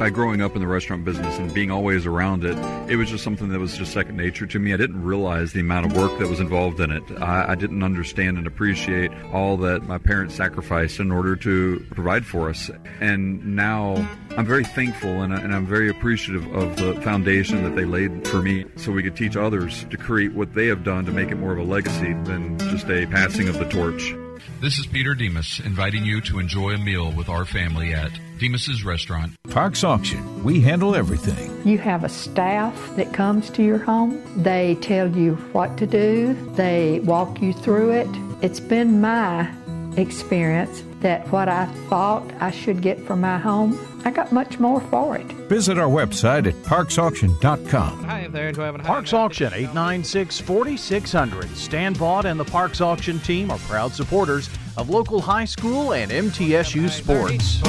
By 0.00 0.08
growing 0.08 0.40
up 0.40 0.54
in 0.54 0.62
the 0.62 0.66
restaurant 0.66 1.04
business 1.04 1.36
and 1.36 1.52
being 1.52 1.70
always 1.70 2.06
around 2.06 2.42
it, 2.42 2.56
it 2.90 2.96
was 2.96 3.10
just 3.10 3.22
something 3.22 3.50
that 3.50 3.58
was 3.58 3.76
just 3.76 3.92
second 3.92 4.16
nature 4.16 4.46
to 4.46 4.58
me. 4.58 4.72
I 4.72 4.78
didn't 4.78 5.02
realize 5.02 5.52
the 5.52 5.60
amount 5.60 5.84
of 5.84 5.92
work 5.92 6.18
that 6.18 6.26
was 6.26 6.40
involved 6.40 6.80
in 6.80 6.90
it. 6.90 7.02
I, 7.20 7.50
I 7.50 7.54
didn't 7.54 7.82
understand 7.82 8.38
and 8.38 8.46
appreciate 8.46 9.12
all 9.30 9.58
that 9.58 9.82
my 9.82 9.98
parents 9.98 10.34
sacrificed 10.34 11.00
in 11.00 11.12
order 11.12 11.36
to 11.36 11.84
provide 11.90 12.24
for 12.24 12.48
us. 12.48 12.70
And 13.00 13.54
now 13.54 13.96
I'm 14.38 14.46
very 14.46 14.64
thankful 14.64 15.20
and, 15.20 15.34
and 15.34 15.54
I'm 15.54 15.66
very 15.66 15.90
appreciative 15.90 16.50
of 16.54 16.76
the 16.76 16.98
foundation 17.02 17.62
that 17.64 17.76
they 17.76 17.84
laid 17.84 18.26
for 18.26 18.40
me 18.40 18.64
so 18.76 18.92
we 18.92 19.02
could 19.02 19.16
teach 19.16 19.36
others 19.36 19.84
to 19.90 19.98
create 19.98 20.32
what 20.32 20.54
they 20.54 20.68
have 20.68 20.82
done 20.82 21.04
to 21.04 21.12
make 21.12 21.30
it 21.30 21.36
more 21.36 21.52
of 21.52 21.58
a 21.58 21.62
legacy 21.62 22.14
than 22.24 22.58
just 22.58 22.88
a 22.88 23.04
passing 23.04 23.50
of 23.50 23.58
the 23.58 23.68
torch. 23.68 24.14
This 24.60 24.78
is 24.78 24.86
Peter 24.86 25.14
Demas 25.14 25.60
inviting 25.64 26.04
you 26.04 26.20
to 26.22 26.38
enjoy 26.38 26.70
a 26.74 26.78
meal 26.78 27.12
with 27.12 27.28
our 27.28 27.44
family 27.44 27.92
at 27.94 28.10
Demas's 28.38 28.84
Restaurant. 28.84 29.34
Parks 29.50 29.84
Auction. 29.84 30.44
We 30.44 30.60
handle 30.60 30.94
everything. 30.94 31.66
You 31.66 31.78
have 31.78 32.04
a 32.04 32.08
staff 32.08 32.96
that 32.96 33.12
comes 33.12 33.50
to 33.50 33.62
your 33.62 33.78
home. 33.78 34.22
They 34.42 34.76
tell 34.76 35.08
you 35.14 35.34
what 35.52 35.76
to 35.78 35.86
do, 35.86 36.34
they 36.54 37.00
walk 37.00 37.40
you 37.42 37.52
through 37.52 37.90
it. 37.92 38.08
It's 38.42 38.60
been 38.60 39.00
my 39.00 39.50
experience 39.96 40.82
that 41.00 41.30
what 41.32 41.48
I 41.48 41.66
thought 41.88 42.30
I 42.40 42.50
should 42.50 42.82
get 42.82 43.00
for 43.00 43.16
my 43.16 43.38
home, 43.38 43.78
I 44.04 44.10
got 44.10 44.32
much 44.32 44.58
more 44.58 44.80
for 44.80 45.16
it. 45.16 45.26
Visit 45.48 45.78
our 45.78 45.88
website 45.88 46.46
at 46.46 46.54
parksauction.com. 46.62 48.04
Hi 48.04 48.28
there, 48.28 48.52
do 48.52 48.62
I 48.62 48.66
have 48.66 48.74
a 48.76 48.78
Parks 48.78 49.12
Auction 49.12 49.52
896 49.52 50.40
4600. 50.40 51.48
Stan 51.56 51.94
Vaught 51.94 52.24
and 52.24 52.38
the 52.38 52.44
Parks 52.44 52.80
Auction 52.80 53.18
team 53.20 53.50
are 53.50 53.58
proud 53.58 53.92
supporters 53.92 54.48
of 54.76 54.88
local 54.88 55.20
high 55.20 55.44
school 55.44 55.92
and 55.92 56.10
MTSU 56.10 56.88
sports. 56.88 57.60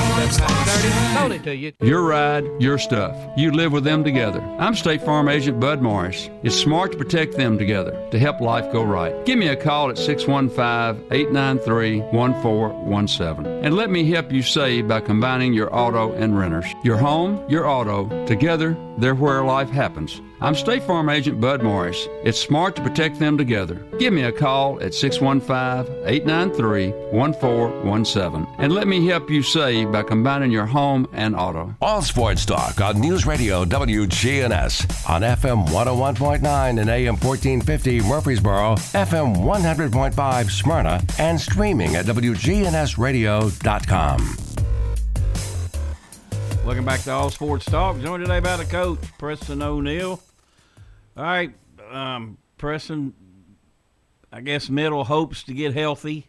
Sold 1.13 1.31
it 1.31 1.43
to 1.43 1.55
you. 1.55 1.73
Your 1.81 2.03
ride, 2.03 2.45
your 2.61 2.77
stuff. 2.77 3.15
You 3.37 3.51
live 3.51 3.71
with 3.71 3.83
them 3.83 4.03
together. 4.03 4.41
I'm 4.59 4.75
State 4.75 5.01
Farm 5.03 5.27
Agent 5.27 5.59
Bud 5.59 5.81
Morris. 5.81 6.29
It's 6.43 6.55
smart 6.55 6.93
to 6.93 6.97
protect 6.97 7.35
them 7.35 7.57
together 7.57 8.07
to 8.11 8.19
help 8.19 8.39
life 8.39 8.71
go 8.71 8.83
right. 8.83 9.25
Give 9.25 9.37
me 9.37 9.49
a 9.49 9.55
call 9.55 9.89
at 9.89 9.97
615 9.97 11.11
893 11.11 11.99
1417 11.99 13.51
and 13.63 13.75
let 13.75 13.89
me 13.89 14.09
help 14.09 14.31
you 14.31 14.41
save 14.41 14.87
by 14.87 15.01
combining 15.01 15.53
your 15.53 15.73
auto 15.75 16.13
and 16.21 16.37
renters. 16.37 16.65
Your 16.83 16.97
home, 16.97 17.43
your 17.49 17.67
auto, 17.67 18.25
together, 18.25 18.77
they're 18.97 19.15
where 19.15 19.43
life 19.43 19.69
happens. 19.69 20.21
I'm 20.39 20.55
State 20.55 20.83
Farm 20.83 21.09
Agent 21.09 21.39
Bud 21.39 21.61
Morris. 21.61 22.07
It's 22.23 22.39
smart 22.39 22.75
to 22.75 22.81
protect 22.81 23.19
them 23.19 23.37
together. 23.37 23.75
Give 23.99 24.11
me 24.11 24.23
a 24.23 24.31
call 24.31 24.81
at 24.81 24.95
615 24.95 26.07
893 26.07 26.89
1417 27.11 28.47
and 28.57 28.73
let 28.73 28.87
me 28.87 29.05
help 29.05 29.29
you 29.29 29.43
save 29.43 29.91
by 29.91 30.01
combining 30.03 30.49
your 30.51 30.65
home 30.65 31.07
and 31.13 31.35
auto. 31.35 31.75
All 31.81 32.01
Sports 32.01 32.45
Talk 32.45 32.81
on 32.81 32.99
News 32.99 33.25
Radio 33.27 33.63
WGNS 33.65 35.09
on 35.09 35.21
FM 35.21 35.67
101.9 35.67 36.79
and 36.79 36.89
AM 36.89 37.17
1450 37.17 38.01
Murfreesboro, 38.01 38.75
FM 38.75 39.35
100.5 39.37 40.49
Smyrna, 40.49 41.01
and 41.19 41.39
streaming 41.39 41.95
at 41.95 42.05
WGNSradio.com. 42.05 44.50
Welcome 46.63 46.85
back 46.85 47.01
to 47.01 47.11
All 47.11 47.31
Sports 47.31 47.65
Talk. 47.65 47.99
Joined 47.99 48.23
today 48.23 48.39
by 48.39 48.55
the 48.55 48.65
coach, 48.65 48.99
Preston 49.17 49.63
O'Neill. 49.63 50.21
All 51.17 51.23
right, 51.23 51.51
um, 51.89 52.37
Preston, 52.57 53.13
I 54.31 54.41
guess 54.41 54.69
middle 54.69 55.03
hopes 55.03 55.41
to 55.43 55.53
get 55.53 55.73
healthy. 55.73 56.27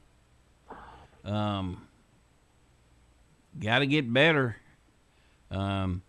Um, 1.22 1.86
Got 3.60 3.80
to 3.80 3.86
get 3.86 4.10
better. 4.10 4.56
Um, 5.50 6.02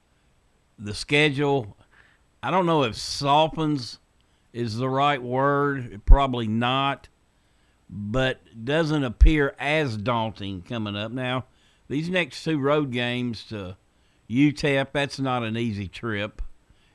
the 0.79 0.93
schedule, 0.93 1.75
I 2.41 2.49
don't 2.49 2.65
know 2.65 2.83
if 2.83 2.95
softens 2.95 3.99
is 4.53 4.77
the 4.77 4.87
right 4.89 5.21
word. 5.21 6.01
Probably 6.05 6.47
not, 6.47 7.09
but 7.89 8.39
doesn't 8.63 9.03
appear 9.03 9.53
as 9.59 9.97
daunting 9.97 10.61
coming 10.61 10.95
up. 10.95 11.11
Now, 11.11 11.45
these 11.89 12.07
next 12.07 12.45
two 12.45 12.57
road 12.57 12.91
games 12.91 13.43
to 13.49 13.75
UTEP, 14.33 14.87
that's 14.91 15.19
not 15.19 15.43
an 15.43 15.57
easy 15.57 15.87
trip. 15.87 16.41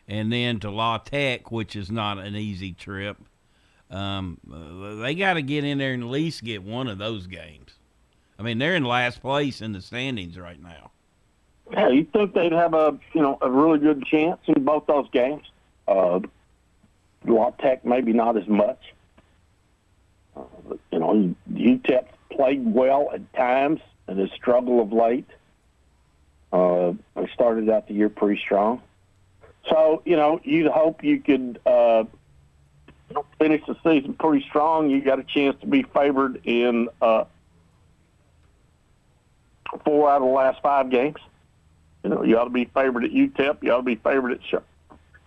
And 0.06 0.32
then 0.32 0.58
to 0.60 0.70
La 0.70 0.98
Tech, 0.98 1.50
which 1.50 1.76
is 1.76 1.90
not 1.90 2.18
an 2.18 2.34
easy 2.34 2.72
trip. 2.72 3.18
Um, 3.90 4.38
they 5.02 5.14
got 5.14 5.34
to 5.34 5.42
get 5.42 5.64
in 5.64 5.78
there 5.78 5.92
and 5.92 6.02
at 6.02 6.08
least 6.08 6.44
get 6.44 6.62
one 6.62 6.88
of 6.88 6.98
those 6.98 7.26
games. 7.26 7.72
I 8.38 8.42
mean, 8.42 8.58
they're 8.58 8.74
in 8.74 8.84
last 8.84 9.20
place 9.20 9.60
in 9.60 9.72
the 9.72 9.80
standings 9.80 10.38
right 10.38 10.62
now. 10.62 10.90
Yeah, 11.72 11.88
you 11.88 12.04
think 12.04 12.34
they'd 12.34 12.52
have 12.52 12.72
a 12.72 12.98
you 13.12 13.20
know 13.20 13.36
a 13.42 13.50
really 13.50 13.78
good 13.78 14.04
chance 14.06 14.40
in 14.46 14.64
both 14.64 14.86
those 14.86 15.08
games? 15.10 15.42
Uh, 15.86 16.20
La 17.26 17.50
Tech 17.50 17.84
maybe 17.84 18.12
not 18.12 18.36
as 18.36 18.46
much. 18.46 18.94
Uh, 20.36 20.42
but, 20.68 20.78
you 20.92 20.98
know, 20.98 21.34
UTEP 21.52 22.06
played 22.30 22.72
well 22.72 23.10
at 23.12 23.32
times 23.34 23.80
and 24.06 24.18
has 24.18 24.30
struggled 24.32 24.80
of 24.80 24.92
late. 24.92 25.28
Uh, 26.52 26.92
they 27.14 27.28
started 27.34 27.68
out 27.68 27.88
the 27.88 27.94
year 27.94 28.08
pretty 28.08 28.40
strong. 28.40 28.80
So, 29.68 30.02
you 30.04 30.16
know, 30.16 30.40
you'd 30.44 30.70
hope 30.70 31.04
you 31.04 31.20
could 31.20 31.60
uh, 31.66 32.04
finish 33.38 33.62
the 33.66 33.76
season 33.84 34.14
pretty 34.14 34.44
strong. 34.48 34.88
You 34.88 35.02
got 35.02 35.18
a 35.18 35.24
chance 35.24 35.60
to 35.60 35.66
be 35.66 35.82
favored 35.82 36.40
in 36.44 36.88
uh, 37.02 37.24
four 39.84 40.10
out 40.10 40.22
of 40.22 40.22
the 40.22 40.34
last 40.34 40.62
five 40.62 40.88
games. 40.90 41.18
You 42.02 42.10
know, 42.10 42.22
you 42.22 42.38
ought 42.38 42.44
to 42.44 42.50
be 42.50 42.64
favored 42.64 43.04
at 43.04 43.10
UTEP. 43.10 43.62
You 43.62 43.72
ought 43.72 43.78
to 43.78 43.82
be 43.82 43.96
favored 43.96 44.32
at 44.32 44.62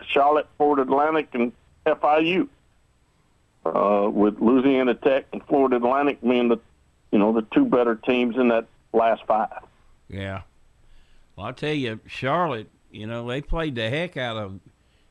Charlotte, 0.06 0.48
Florida 0.56 0.82
Atlantic, 0.82 1.28
and 1.34 1.52
FIU. 1.86 2.48
uh, 3.64 4.08
with 4.10 4.40
Louisiana 4.40 4.94
Tech 4.94 5.26
and 5.32 5.44
Florida 5.46 5.76
Atlantic 5.76 6.20
being 6.20 6.48
the, 6.48 6.58
you 7.10 7.18
know, 7.18 7.32
the 7.32 7.42
two 7.54 7.64
better 7.64 7.94
teams 7.94 8.36
in 8.36 8.48
that 8.48 8.66
last 8.92 9.22
five. 9.26 9.62
Yeah. 10.08 10.42
Well, 11.42 11.48
I'll 11.48 11.54
tell 11.54 11.74
you, 11.74 11.98
Charlotte, 12.06 12.68
you 12.92 13.08
know, 13.08 13.26
they 13.26 13.40
played 13.40 13.74
the 13.74 13.90
heck 13.90 14.16
out 14.16 14.36
of 14.36 14.60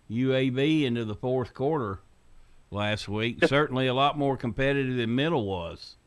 UAB 0.10 0.86
into 0.86 1.04
the 1.04 1.14
fourth 1.14 1.54
quarter 1.54 2.00
last 2.70 3.10
week. 3.10 3.46
Certainly 3.46 3.88
a 3.88 3.94
lot 3.94 4.18
more 4.18 4.38
competitive 4.38 4.96
than 4.96 5.14
Middle 5.14 5.44
was. 5.44 5.98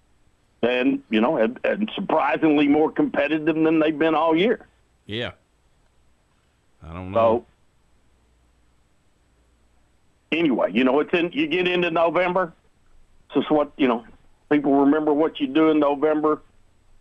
And, 0.62 1.02
you 1.11 1.21
know, 1.21 1.37
and, 1.37 1.61
and 1.62 1.90
surprisingly 1.95 2.66
more 2.69 2.90
competitive 2.90 3.54
than 3.54 3.78
they've 3.81 3.99
been 3.99 4.14
all 4.14 4.35
year. 4.35 4.66
Yeah. 5.04 5.33
I 6.83 6.95
don't 6.95 7.11
know. 7.11 7.45
So, 10.33 10.38
anyway, 10.38 10.73
you 10.73 10.85
know, 10.85 11.00
it's 11.00 11.12
in, 11.12 11.33
you 11.33 11.49
get 11.49 11.69
into 11.69 11.90
November. 11.90 12.54
This 13.35 13.45
is 13.45 13.50
what, 13.50 13.73
you 13.76 13.88
know, 13.88 14.07
people 14.50 14.73
remember 14.73 15.12
what 15.12 15.38
you 15.38 15.49
do 15.49 15.69
in 15.69 15.81
November. 15.81 16.40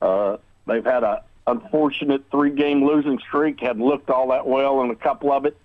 Uh, 0.01 0.35
they've 0.67 0.83
had 0.83 1.03
a 1.03 1.23
unfortunate 1.47 2.23
three 2.31 2.51
game 2.51 2.85
losing 2.85 3.19
streak, 3.19 3.59
hadn't 3.59 3.83
looked 3.83 4.09
all 4.09 4.29
that 4.29 4.47
well 4.47 4.81
in 4.83 4.89
a 4.89 4.95
couple 4.95 5.31
of 5.31 5.45
it. 5.45 5.57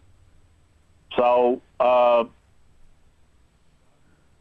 So, 1.17 1.61
uh, 1.81 2.25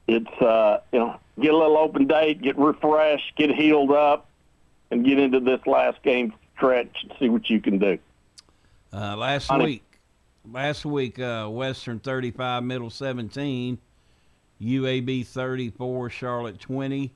it's, 0.08 0.42
uh, 0.42 0.80
you 0.92 1.00
know, 1.00 1.20
get 1.40 1.54
a 1.54 1.58
little 1.58 1.78
open 1.78 2.08
date, 2.08 2.42
get 2.42 2.58
refreshed, 2.58 3.36
get 3.36 3.54
healed 3.54 3.92
up, 3.92 4.30
and 4.92 5.06
get 5.06 5.20
into 5.20 5.40
this 5.40 5.60
last 5.66 6.02
game 6.04 6.34
stretch 6.56 6.96
and 7.04 7.14
see 7.20 7.30
what 7.30 7.50
you 7.50 7.60
can 7.60 7.78
do. 7.78 7.98
Uh, 8.94 9.16
last 9.18 9.48
Honey. 9.48 9.66
week, 9.66 10.00
last 10.52 10.86
week, 10.86 11.20
uh, 11.20 11.48
Western 11.48 12.00
35, 12.00 12.64
Middle 12.64 12.90
17, 12.90 13.78
UAB 14.62 15.26
34, 15.26 16.10
Charlotte 16.10 16.60
20, 16.60 17.14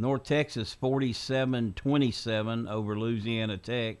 North 0.00 0.22
Texas 0.22 0.76
47-27 0.80 2.70
over 2.70 2.96
Louisiana 2.96 3.58
Tech. 3.58 3.96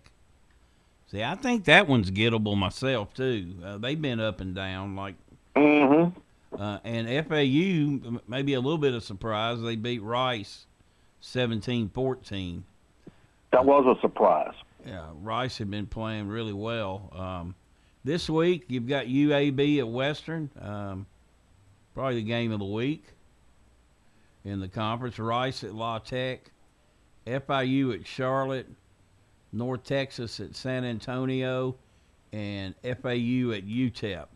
See, 1.10 1.22
I 1.24 1.34
think 1.34 1.64
that 1.64 1.88
one's 1.88 2.10
gettable 2.12 2.56
myself 2.56 3.12
too. 3.14 3.54
Uh, 3.64 3.78
they've 3.78 4.00
been 4.00 4.20
up 4.20 4.40
and 4.40 4.54
down 4.54 4.94
like 4.94 5.16
Mm-hmm. 5.56 6.60
uh, 6.60 6.78
and 6.84 7.26
FAU, 7.26 8.20
maybe 8.28 8.54
a 8.54 8.60
little 8.60 8.78
bit 8.78 8.94
of 8.94 9.02
surprise, 9.02 9.60
they 9.60 9.74
beat 9.74 10.00
Rice 10.02 10.66
17-14. 11.20 12.62
That 13.50 13.64
was 13.64 13.96
a 13.96 14.00
surprise. 14.00 14.54
Yeah, 14.86 15.06
Rice 15.20 15.58
had 15.58 15.68
been 15.68 15.86
playing 15.86 16.28
really 16.28 16.52
well. 16.52 17.10
Um, 17.12 17.54
this 18.04 18.30
week, 18.30 18.66
you've 18.68 18.86
got 18.86 19.06
UAB 19.06 19.78
at 19.80 19.88
Western, 19.88 20.48
um, 20.60 21.06
probably 21.92 22.16
the 22.16 22.22
game 22.22 22.52
of 22.52 22.60
the 22.60 22.64
week 22.66 23.02
in 24.48 24.60
the 24.60 24.68
conference. 24.68 25.18
Rice 25.18 25.62
at 25.62 25.74
La 25.74 25.98
Tech, 25.98 26.50
FIU 27.26 27.94
at 27.94 28.06
Charlotte, 28.06 28.66
North 29.52 29.84
Texas 29.84 30.40
at 30.40 30.56
San 30.56 30.84
Antonio, 30.84 31.76
and 32.32 32.74
FAU 32.82 33.52
at 33.52 33.66
UTEP. 33.66 34.26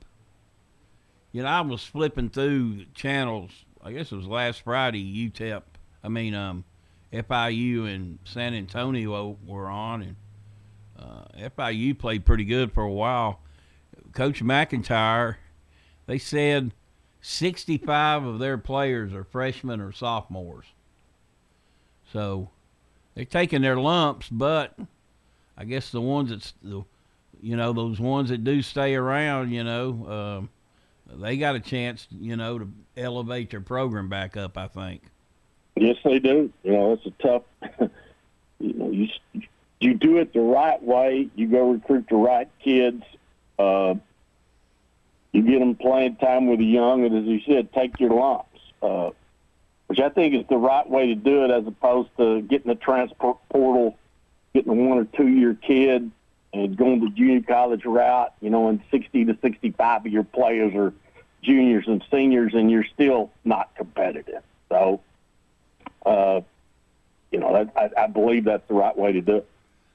You 1.33 1.43
know, 1.43 1.49
I 1.49 1.61
was 1.63 1.85
flipping 1.85 2.29
through 2.29 2.85
channels. 2.95 3.51
I 3.83 3.93
guess 3.93 4.13
it 4.13 4.17
was 4.17 4.27
last 4.27 4.63
Friday. 4.63 5.31
UTEP, 5.31 5.63
I 6.05 6.09
mean, 6.09 6.35
um, 6.35 6.65
FIU 7.13 7.93
and 7.93 8.19
San 8.25 8.55
Antonio 8.55 9.37
were 9.47 9.69
on, 9.69 10.03
and 10.03 10.17
uh, 10.99 11.49
FIU 11.57 11.99
played 11.99 12.25
pretty 12.25 12.45
good 12.45 12.73
for 12.73 12.83
a 12.83 12.93
while. 12.93 13.41
Coach 14.13 14.43
McIntyre, 14.43 15.37
they 16.07 16.19
said 16.19 16.73
65 17.23 18.25
of 18.25 18.39
their 18.39 18.59
players 18.59 19.15
are 19.15 19.25
freshmen 19.25 19.81
or 19.81 19.93
sophomores. 19.93 20.67
So 22.13 22.51
they're 23.15 23.25
taking 23.25 23.63
their 23.63 23.77
lumps, 23.77 24.29
but 24.29 24.75
I 25.57 25.65
guess 25.65 25.91
the 25.91 26.01
ones 26.01 26.31
that's 26.31 26.53
the, 26.63 26.85
you 27.41 27.57
know, 27.57 27.73
those 27.73 28.01
ones 28.01 28.29
that 28.31 28.45
do 28.45 28.61
stay 28.61 28.95
around, 28.95 29.53
you 29.53 29.65
know, 29.65 30.41
um, 30.41 31.21
they 31.21 31.37
got 31.37 31.55
a 31.55 31.61
chance, 31.61 32.07
you 32.11 32.37
know, 32.37 32.59
to 32.59 32.69
elevate 32.97 33.51
their 33.51 33.61
program 33.61 34.09
back 34.09 34.37
up. 34.37 34.59
I 34.59 34.67
think. 34.69 35.03
Yes, 35.77 35.97
they 36.05 36.19
do. 36.19 36.53
You 36.63 36.73
know, 36.73 36.93
it's 36.93 37.07
a 37.07 37.11
tough. 37.23 37.43
you 38.59 38.75
know, 38.75 38.91
you 38.91 39.09
you 39.81 39.95
do 39.95 40.19
it 40.19 40.33
the 40.33 40.41
right 40.41 40.83
way. 40.83 41.29
You 41.35 41.49
go 41.49 41.71
recruit 41.71 42.07
the 42.09 42.17
right 42.17 42.49
kids. 42.63 43.03
Uh, 43.59 43.95
you 45.33 45.43
get 45.43 45.61
them 45.61 45.75
playing 45.75 46.17
time 46.17 46.47
with 46.47 46.59
the 46.59 46.67
young, 46.67 47.05
and 47.05 47.17
as 47.17 47.25
you 47.25 47.41
said, 47.47 47.73
take 47.73 47.99
your 47.99 48.11
lumps, 48.11 48.61
uh, 48.83 49.11
which 49.87 49.99
I 49.99 50.09
think 50.09 50.35
is 50.35 50.45
the 50.49 50.57
right 50.57 50.89
way 50.89 51.09
to 51.09 51.15
do 51.15 51.45
it, 51.45 51.51
as 51.51 51.67
opposed 51.67 52.11
to 52.19 52.43
getting 52.43 52.69
the 52.69 52.75
transfer 52.75 53.35
portal, 53.51 53.97
getting 54.55 54.71
a 54.71 54.75
one 54.75 54.99
or 54.99 55.05
two 55.05 55.29
year 55.29 55.55
kid, 55.55 56.11
and 56.53 56.77
going 56.77 57.01
the 57.01 57.11
junior 57.11 57.43
college 57.43 57.85
route. 57.85 58.33
You 58.41 58.51
know, 58.51 58.69
and 58.69 58.81
sixty 58.91 59.25
to 59.25 59.37
sixty 59.41 59.71
five 59.71 60.05
of 60.05 60.13
your 60.13 60.25
players 60.25 60.75
are 60.75 60.93
juniors 61.43 61.85
and 61.87 62.05
seniors, 62.11 62.55
and 62.55 62.71
you're 62.71 62.87
still 62.95 63.31
not 63.45 63.75
competitive. 63.75 64.43
So 64.69 65.01
uh, 66.05 66.41
you 67.31 67.39
know, 67.41 67.53
that, 67.53 67.73
I, 67.77 68.05
I 68.05 68.07
believe 68.07 68.45
that's 68.45 68.67
the 68.69 68.75
right 68.75 68.97
way 68.97 69.13
to 69.13 69.21
do 69.21 69.37
it. 69.37 69.49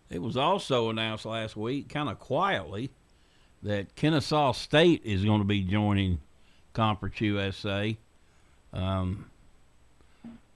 It 0.10 0.22
was 0.22 0.38
also 0.38 0.90
announced 0.90 1.26
last 1.26 1.58
week, 1.58 1.90
kind 1.90 2.10
of 2.10 2.20
quietly, 2.20 2.90
that 3.64 3.96
Kennesaw 3.96 4.54
State 4.54 5.02
is 5.04 5.24
going 5.26 5.40
to 5.40 5.46
be 5.46 5.62
joining 5.62 6.20
Conference 6.74 7.20
USA. 7.22 7.98
Um, 8.74 9.30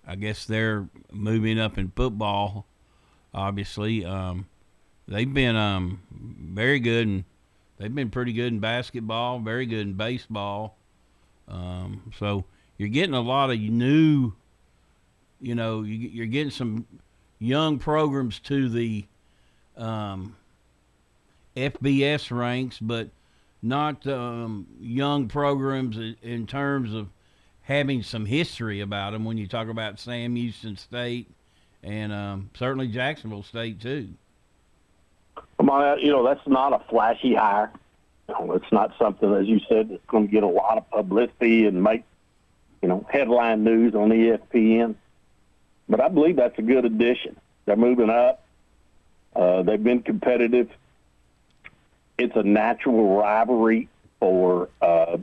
I 0.07 0.15
guess 0.15 0.45
they're 0.45 0.87
moving 1.11 1.59
up 1.59 1.77
in 1.77 1.91
football. 1.95 2.65
Obviously, 3.33 4.05
um, 4.05 4.47
they've 5.07 5.33
been 5.33 5.55
um, 5.55 6.01
very 6.11 6.79
good, 6.79 7.07
and 7.07 7.23
they've 7.77 7.93
been 7.93 8.09
pretty 8.09 8.33
good 8.33 8.53
in 8.53 8.59
basketball, 8.59 9.39
very 9.39 9.65
good 9.65 9.81
in 9.87 9.93
baseball. 9.93 10.75
Um, 11.47 12.13
so 12.17 12.45
you're 12.77 12.89
getting 12.89 13.15
a 13.15 13.21
lot 13.21 13.51
of 13.51 13.59
new 13.59 14.33
you 15.41 15.55
know, 15.55 15.81
you, 15.81 15.95
you're 15.95 16.27
getting 16.27 16.51
some 16.51 16.85
young 17.39 17.79
programs 17.79 18.39
to 18.39 18.69
the 18.69 19.05
um, 19.75 20.35
FBS 21.55 22.35
ranks, 22.35 22.79
but 22.79 23.09
not 23.61 24.05
um, 24.07 24.67
young 24.79 25.27
programs 25.27 25.97
in, 26.21 26.47
terms 26.47 26.93
of 26.93 27.09
having 27.61 28.03
some 28.03 28.25
history 28.25 28.81
about 28.81 29.11
them. 29.11 29.25
When 29.25 29.37
you 29.37 29.47
talk 29.47 29.67
about 29.67 29.99
Sam 29.99 30.35
Houston 30.35 30.75
State 30.77 31.29
and 31.83 32.11
um, 32.11 32.49
certainly 32.55 32.87
Jacksonville 32.87 33.43
State 33.43 33.81
too. 33.81 34.09
Come 35.57 35.69
you 35.99 36.11
know 36.11 36.23
that's 36.23 36.45
not 36.47 36.73
a 36.73 36.79
flashy 36.89 37.35
hire. 37.35 37.71
It's 38.29 38.71
not 38.71 38.93
something, 38.97 39.33
as 39.33 39.47
you 39.47 39.59
said, 39.67 39.89
that's 39.89 40.05
going 40.07 40.27
to 40.27 40.31
get 40.31 40.43
a 40.43 40.47
lot 40.47 40.77
of 40.77 40.89
publicity 40.89 41.65
and 41.65 41.83
make 41.83 42.03
you 42.81 42.87
know 42.87 43.05
headline 43.09 43.63
news 43.63 43.93
on 43.93 44.09
ESPN. 44.09 44.95
But 45.89 45.99
I 45.99 46.07
believe 46.07 46.37
that's 46.37 46.57
a 46.57 46.61
good 46.61 46.85
addition. 46.85 47.35
They're 47.65 47.75
moving 47.75 48.09
up. 48.09 48.43
Uh, 49.35 49.63
they've 49.63 49.83
been 49.83 50.01
competitive. 50.01 50.69
It's 52.21 52.36
a 52.36 52.43
natural 52.43 53.17
rivalry 53.17 53.89
for 54.19 54.69
uh, 54.79 55.17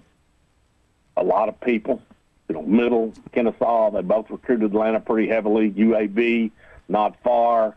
a 1.16 1.22
lot 1.22 1.48
of 1.48 1.60
people. 1.60 2.02
You 2.48 2.56
know, 2.56 2.62
Middle, 2.62 3.12
Kennesaw, 3.32 3.92
they 3.92 4.02
both 4.02 4.30
recruited 4.30 4.72
Atlanta 4.72 4.98
pretty 4.98 5.28
heavily. 5.28 5.70
UAB, 5.70 6.50
not 6.88 7.22
far. 7.22 7.76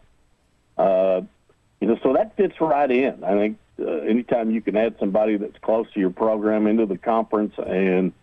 Uh, 0.75 1.21
you 1.79 1.87
know, 1.87 1.99
so 2.01 2.13
that 2.13 2.35
fits 2.35 2.59
right 2.59 2.89
in. 2.89 3.23
I 3.23 3.33
think 3.33 3.59
uh, 3.79 3.91
anytime 3.91 4.49
you 4.49 4.61
can 4.61 4.75
add 4.75 4.95
somebody 4.99 5.37
that's 5.37 5.57
close 5.61 5.85
to 5.93 5.99
your 5.99 6.09
program 6.09 6.65
into 6.65 6.87
the 6.87 6.97
conference 6.97 7.53
and 7.57 8.13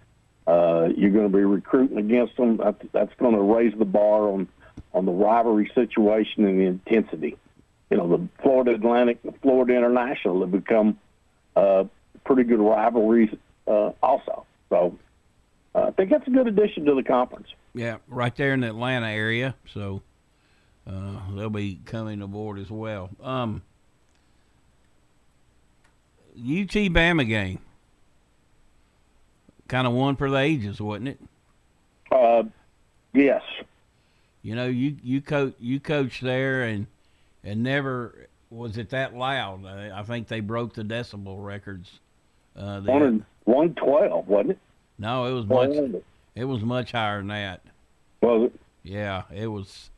uh, 0.48 0.88
you're 0.96 1.10
going 1.10 1.30
to 1.30 1.36
be 1.36 1.44
recruiting 1.44 1.98
against 1.98 2.36
them, 2.36 2.56
that, 2.56 2.76
that's 2.92 3.14
going 3.20 3.36
to 3.36 3.42
raise 3.42 3.74
the 3.78 3.84
bar 3.84 4.28
on 4.30 4.48
on 4.94 5.04
the 5.04 5.12
rivalry 5.12 5.70
situation 5.74 6.46
and 6.46 6.58
the 6.58 6.64
intensity. 6.64 7.36
You 7.90 7.96
know, 7.96 8.08
the 8.16 8.28
Florida 8.42 8.72
Atlantic, 8.72 9.22
the 9.22 9.32
Florida 9.42 9.74
International 9.74 10.40
have 10.40 10.52
become 10.52 10.98
uh, 11.56 11.84
pretty 12.24 12.44
good 12.44 12.60
rivalries 12.60 13.30
uh, 13.66 13.92
also. 14.02 14.44
So 14.68 14.98
uh, 15.74 15.86
I 15.88 15.90
think 15.92 16.10
that's 16.10 16.26
a 16.26 16.30
good 16.30 16.46
addition 16.46 16.84
to 16.84 16.94
the 16.94 17.02
conference. 17.02 17.48
Yeah, 17.74 17.98
right 18.08 18.34
there 18.36 18.52
in 18.52 18.60
the 18.60 18.68
Atlanta 18.68 19.08
area. 19.08 19.54
So 19.72 20.02
uh, 20.86 21.20
they'll 21.34 21.50
be 21.50 21.80
coming 21.84 22.22
aboard 22.22 22.58
as 22.58 22.70
well. 22.70 23.10
Um, 23.22 23.62
UT 26.36 26.70
Bama 26.92 27.26
game. 27.26 27.60
Kind 29.66 29.86
of 29.86 29.92
one 29.92 30.16
for 30.16 30.30
the 30.30 30.38
ages, 30.38 30.80
wasn't 30.80 31.08
it? 31.08 31.20
Uh, 32.10 32.44
yes. 33.12 33.42
You 34.42 34.54
know, 34.54 34.66
you 34.66 34.96
you 35.02 35.20
coach 35.20 35.54
you 35.58 35.78
coached 35.78 36.22
there, 36.22 36.62
and 36.62 36.86
and 37.48 37.62
never 37.62 38.28
was 38.50 38.76
it 38.76 38.90
that 38.90 39.14
loud. 39.14 39.64
I, 39.66 40.02
think 40.02 40.28
they 40.28 40.40
broke 40.40 40.74
the 40.74 40.82
decibel 40.82 41.42
records. 41.42 42.00
Uh. 42.54 42.80
One 42.82 43.24
one 43.44 43.74
twelve, 43.74 44.28
wasn't 44.28 44.52
it? 44.52 44.58
No, 44.98 45.24
it 45.26 45.32
was 45.32 45.46
much. 45.46 46.02
It 46.34 46.44
was 46.44 46.62
much 46.62 46.92
higher 46.92 47.18
than 47.18 47.28
that. 47.28 47.62
Was 48.20 48.50
it? 48.50 48.60
Yeah, 48.82 49.22
it 49.34 49.46
was. 49.46 49.90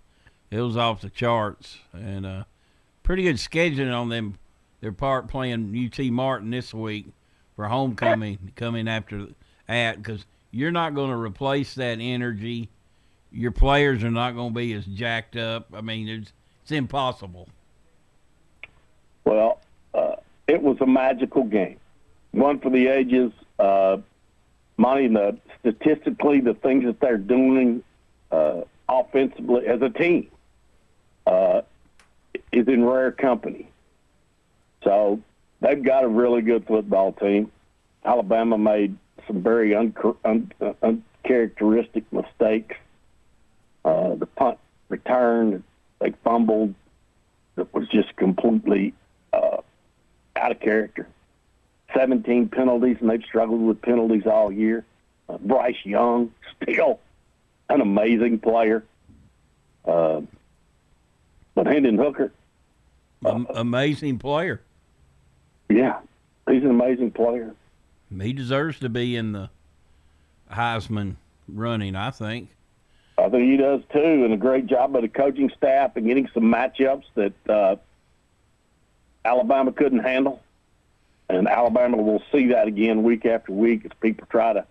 It 0.50 0.60
was 0.60 0.76
off 0.76 1.00
the 1.00 1.10
charts, 1.10 1.78
and 1.92 2.26
uh, 2.26 2.44
pretty 3.02 3.24
good 3.24 3.36
scheduling 3.36 3.94
on 3.94 4.08
them. 4.08 4.38
Their 4.80 4.92
part 4.92 5.28
playing 5.28 5.76
UT 5.76 6.04
Martin 6.06 6.50
this 6.50 6.72
week 6.72 7.06
for 7.54 7.66
homecoming, 7.66 8.52
coming 8.56 8.88
after 8.88 9.26
that 9.66 9.98
because 9.98 10.24
you're 10.50 10.70
not 10.70 10.94
going 10.94 11.10
to 11.10 11.16
replace 11.16 11.74
that 11.74 11.98
energy. 12.00 12.70
Your 13.30 13.52
players 13.52 14.02
are 14.02 14.10
not 14.10 14.34
going 14.34 14.50
to 14.50 14.54
be 14.54 14.72
as 14.72 14.86
jacked 14.86 15.36
up. 15.36 15.68
I 15.74 15.82
mean, 15.82 16.08
it's 16.08 16.32
it's 16.70 16.78
impossible. 16.78 17.48
Well, 19.24 19.60
uh, 19.92 20.16
it 20.46 20.62
was 20.62 20.80
a 20.80 20.86
magical 20.86 21.42
game, 21.42 21.78
one 22.30 22.60
for 22.60 22.70
the 22.70 22.86
ages. 22.86 23.32
Uh, 23.58 23.98
Monty, 24.76 25.08
the 25.08 25.36
statistically, 25.58 26.40
the 26.40 26.54
things 26.54 26.84
that 26.84 27.00
they're 27.00 27.18
doing 27.18 27.82
uh, 28.30 28.62
offensively 28.88 29.66
as 29.66 29.82
a 29.82 29.90
team 29.90 30.30
uh, 31.26 31.62
is 32.52 32.68
in 32.68 32.84
rare 32.84 33.10
company. 33.10 33.68
So 34.84 35.20
they've 35.60 35.82
got 35.82 36.04
a 36.04 36.08
really 36.08 36.40
good 36.40 36.66
football 36.66 37.12
team. 37.12 37.50
Alabama 38.04 38.56
made 38.56 38.96
some 39.26 39.42
very 39.42 39.74
un- 39.74 39.94
un- 40.24 40.52
uncharacteristic 40.82 42.10
mistakes. 42.12 42.76
Uh, 43.84 44.14
the 44.14 44.26
punt 44.26 44.58
return, 44.88 45.62
they 46.00 46.12
fumbled. 46.24 46.74
It 47.56 47.72
was 47.72 47.88
just 47.88 48.16
completely 48.16 48.94
uh, 49.32 49.58
out 50.36 50.50
of 50.50 50.60
character. 50.60 51.06
17 51.94 52.48
penalties, 52.80 53.00
and 53.00 53.10
they've 53.10 53.24
struggled 53.26 53.60
with 53.60 53.82
penalties 53.82 54.26
all 54.26 54.50
year. 54.52 54.84
Uh, 55.28 55.38
Bryce 55.38 55.76
Young, 55.84 56.32
still 56.62 57.00
an 57.68 57.80
amazing 57.80 58.38
player. 58.38 58.84
Uh, 59.84 60.22
but 61.54 61.66
Hendon 61.66 61.96
Hooker, 61.98 62.32
Am- 63.24 63.46
amazing 63.54 64.18
player. 64.18 64.60
yeah, 65.68 66.00
he's 66.48 66.62
an 66.62 66.70
amazing 66.70 67.10
player. 67.12 67.54
He 68.20 68.32
deserves 68.32 68.78
to 68.80 68.88
be 68.88 69.16
in 69.16 69.32
the 69.32 69.50
Heisman 70.50 71.16
running. 71.48 71.96
I 71.96 72.10
think. 72.10 72.50
I 73.18 73.28
think 73.28 73.50
he 73.50 73.56
does 73.56 73.82
too, 73.92 74.24
and 74.24 74.32
a 74.32 74.36
great 74.36 74.66
job 74.66 74.92
by 74.92 75.00
the 75.02 75.08
coaching 75.08 75.50
staff 75.56 75.96
and 75.96 76.06
getting 76.06 76.28
some 76.32 76.44
matchups 76.44 77.04
that 77.14 77.32
uh, 77.48 77.76
Alabama 79.24 79.72
couldn't 79.72 79.98
handle. 80.00 80.42
And 81.30 81.48
Alabama 81.48 81.96
will 81.96 82.22
see 82.32 82.48
that 82.48 82.66
again 82.66 83.02
week 83.02 83.24
after 83.24 83.52
week 83.52 83.84
as 83.84 83.92
people 84.00 84.26
try 84.30 84.52
to 84.52 84.66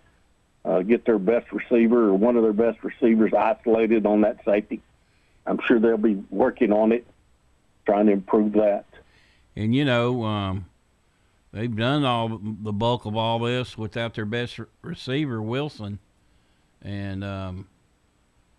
uh, 0.64 0.82
get 0.82 1.06
their 1.06 1.18
best 1.18 1.50
receiver 1.52 2.08
or 2.08 2.14
one 2.14 2.36
of 2.36 2.42
their 2.42 2.52
best 2.52 2.84
receivers 2.84 3.32
isolated 3.32 4.04
on 4.04 4.20
that 4.22 4.44
safety. 4.44 4.82
I'm 5.46 5.58
sure 5.66 5.80
they'll 5.80 5.96
be 5.96 6.22
working 6.28 6.72
on 6.72 6.92
it, 6.92 7.06
trying 7.86 8.06
to 8.06 8.12
improve 8.12 8.52
that. 8.52 8.84
And 9.56 9.74
you 9.74 9.84
know, 9.84 10.22
um, 10.24 10.66
they've 11.52 11.74
done 11.74 12.04
all 12.04 12.28
the 12.28 12.72
bulk 12.72 13.06
of 13.06 13.16
all 13.16 13.38
this 13.38 13.78
without 13.78 14.14
their 14.14 14.26
best 14.26 14.58
re- 14.58 14.66
receiver, 14.82 15.40
Wilson, 15.40 15.98
and 16.82 17.24
um, 17.24 17.66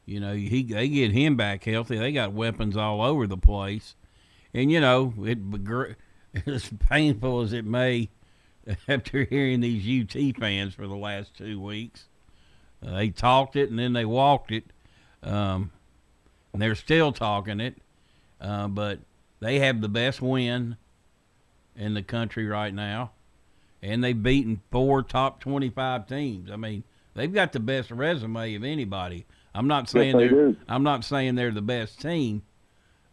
you 0.05 0.19
know 0.19 0.33
he 0.33 0.63
they 0.63 0.89
get 0.89 1.11
him 1.11 1.35
back 1.37 1.63
healthy. 1.63 1.97
They 1.97 2.11
got 2.11 2.33
weapons 2.33 2.75
all 2.75 3.01
over 3.01 3.27
the 3.27 3.37
place, 3.37 3.95
and 4.53 4.71
you 4.71 4.81
know 4.81 5.13
it 5.23 5.37
as 6.45 6.69
painful 6.89 7.41
as 7.41 7.53
it 7.53 7.65
may 7.65 8.09
after 8.87 9.23
hearing 9.25 9.61
these 9.61 10.15
UT 10.15 10.37
fans 10.37 10.73
for 10.73 10.87
the 10.87 10.95
last 10.95 11.35
two 11.35 11.59
weeks. 11.59 12.05
Uh, 12.85 12.95
they 12.95 13.09
talked 13.09 13.55
it 13.55 13.69
and 13.69 13.77
then 13.77 13.93
they 13.93 14.05
walked 14.05 14.51
it. 14.51 14.65
Um, 15.23 15.71
and 16.53 16.61
they're 16.61 16.75
still 16.75 17.11
talking 17.11 17.59
it, 17.59 17.77
uh, 18.39 18.67
but 18.67 18.99
they 19.39 19.59
have 19.59 19.81
the 19.81 19.89
best 19.89 20.21
win 20.21 20.77
in 21.75 21.93
the 21.93 22.03
country 22.03 22.45
right 22.45 22.73
now, 22.73 23.11
and 23.81 24.03
they've 24.03 24.21
beaten 24.21 24.61
four 24.71 25.03
top 25.03 25.39
twenty-five 25.39 26.07
teams. 26.07 26.51
I 26.51 26.57
mean, 26.57 26.83
they've 27.13 27.33
got 27.33 27.53
the 27.53 27.59
best 27.59 27.91
resume 27.91 28.55
of 28.55 28.63
anybody. 28.63 29.25
I'm 29.53 29.67
not 29.67 29.89
saying 29.89 30.17
they 30.17 30.27
are. 30.27 30.55
I'm 30.67 30.83
not 30.83 31.03
saying 31.03 31.35
they're 31.35 31.51
the 31.51 31.61
best 31.61 32.01
team. 32.01 32.43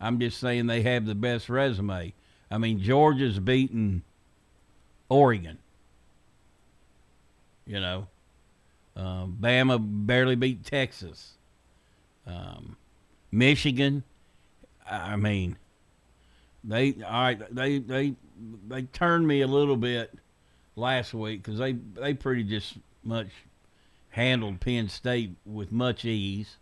I'm 0.01 0.21
just 0.21 0.39
saying 0.39 0.67
they 0.67 0.83
have 0.83 1.07
the 1.07 1.15
best 1.15 1.49
resume. 1.49 2.15
I 2.51 2.59
mean, 2.59 2.81
Georgia's 2.81 3.39
beaten 3.39 4.03
Oregon. 5.09 5.59
You 7.67 7.81
know, 7.81 8.07
um, 8.97 9.37
Bama 9.41 9.79
barely 9.81 10.37
beat 10.37 10.65
Texas. 10.65 11.35
Um, 12.27 12.77
Michigan, 13.31 14.05
I 14.91 15.17
mean, 15.17 15.57
they 16.65 16.95
all 17.05 17.23
right. 17.23 17.55
They 17.55 17.79
they 17.79 18.15
they 18.69 18.83
turned 18.83 19.27
me 19.27 19.43
a 19.43 19.47
little 19.47 19.77
bit 19.77 20.13
last 20.77 21.13
week 21.13 21.43
because 21.43 21.59
they 21.59 21.73
they 21.73 22.15
pretty 22.15 22.45
just 22.45 22.75
much 23.05 23.29
handled 24.11 24.61
Penn 24.61 24.89
State 24.89 25.33
with 25.45 25.71
much 25.71 26.05
ease. 26.05 26.57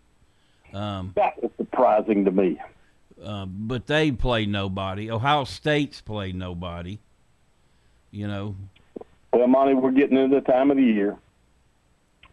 Um, 0.75 1.13
That 1.15 1.41
was 1.41 1.53
surprising 1.57 2.25
to 2.25 2.31
me. 2.31 2.61
Uh, 3.23 3.47
but 3.47 3.87
they 3.87 4.11
play 4.13 4.47
nobody. 4.47 5.11
Ohio 5.11 5.45
State's 5.45 6.01
played 6.01 6.35
nobody. 6.35 6.99
You 8.11 8.29
know, 8.29 8.57
Well, 9.33 9.47
Monty, 9.47 9.75
we're 9.75 9.91
getting 9.91 10.17
into 10.17 10.37
the 10.37 10.41
time 10.43 10.71
of 10.71 10.77
the 10.77 10.83
year 10.83 11.17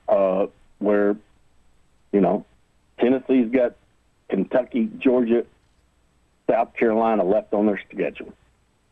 uh, 0.08 0.46
where, 0.80 1.16
you 2.12 2.22
know, 2.22 2.46
Tennessee's 3.00 3.52
got 3.52 3.76
Kentucky, 4.30 4.90
Georgia, 5.00 5.46
South 6.50 6.74
Carolina 6.76 7.24
left 7.24 7.54
on 7.54 7.66
their 7.66 7.82
schedule, 7.92 8.34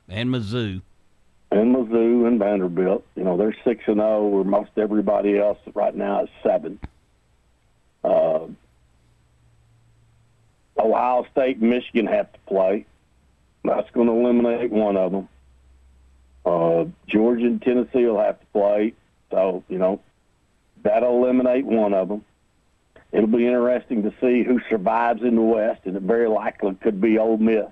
and 0.10 0.30
Mizzou. 0.30 0.82
and 1.52 1.76
Mizzou 1.76 2.28
and 2.28 2.40
Vanderbilt. 2.40 3.06
You 3.16 3.24
know, 3.24 3.38
they're 3.38 3.56
six 3.64 3.84
and 3.88 3.98
zero, 3.98 4.26
where 4.28 4.44
most 4.44 4.72
everybody 4.78 5.38
else 5.38 5.60
right 5.74 5.96
now 5.96 6.24
is 6.24 6.30
seven. 6.44 6.80
Uh, 8.04 8.48
Ohio 10.82 11.26
State 11.32 11.58
and 11.58 11.70
Michigan 11.70 12.08
have 12.08 12.32
to 12.34 12.40
play. 12.48 12.86
That's 13.64 13.90
going 13.92 14.08
to 14.08 14.14
eliminate 14.14 14.72
one 14.72 14.98
of 14.98 15.12
them. 15.12 15.30
Uh, 16.46 16.86
Georgia 17.08 17.46
and 17.46 17.62
Tennessee 17.62 18.06
will 18.06 18.20
have 18.20 18.40
to 18.40 18.46
play. 18.48 18.94
So, 19.30 19.64
you 19.70 19.78
know, 19.78 20.02
that'll 20.84 21.24
eliminate 21.24 21.66
one 21.66 21.94
of 21.94 22.10
them. 22.10 22.26
It'll 23.12 23.28
be 23.28 23.46
interesting 23.46 24.04
to 24.04 24.14
see 24.22 24.44
who 24.44 24.60
survives 24.70 25.22
in 25.22 25.36
the 25.36 25.42
West, 25.42 25.82
and 25.86 25.96
it 25.96 26.04
very 26.04 26.30
likely 26.30 26.74
could 26.76 27.02
be 27.02 27.18
Ole 27.18 27.38
Miss. 27.38 27.66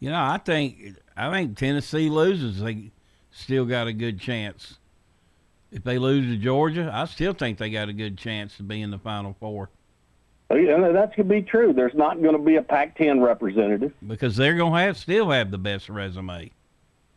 You 0.00 0.10
know, 0.10 0.20
I 0.20 0.38
think 0.38 0.96
I 1.16 1.30
think 1.30 1.56
Tennessee 1.56 2.08
loses. 2.08 2.60
They 2.60 2.90
still 3.30 3.66
got 3.66 3.86
a 3.86 3.92
good 3.92 4.18
chance. 4.18 4.78
If 5.70 5.84
they 5.84 5.98
lose 5.98 6.26
to 6.26 6.36
Georgia, 6.36 6.90
I 6.92 7.04
still 7.04 7.34
think 7.34 7.58
they 7.58 7.70
got 7.70 7.88
a 7.88 7.92
good 7.92 8.18
chance 8.18 8.56
to 8.56 8.62
be 8.62 8.82
in 8.82 8.90
the 8.90 8.98
Final 8.98 9.36
Four 9.38 9.68
that's 10.54 11.16
going 11.16 11.28
to 11.28 11.34
be 11.34 11.42
true. 11.42 11.72
There's 11.72 11.94
not 11.94 12.20
going 12.22 12.36
to 12.36 12.42
be 12.42 12.56
a 12.56 12.62
Pac-10 12.62 13.24
representative. 13.24 13.92
because 14.06 14.36
they're 14.36 14.56
gonna 14.56 14.80
have 14.80 14.96
still 14.96 15.30
have 15.30 15.50
the 15.50 15.58
best 15.58 15.88
resume. 15.88 16.50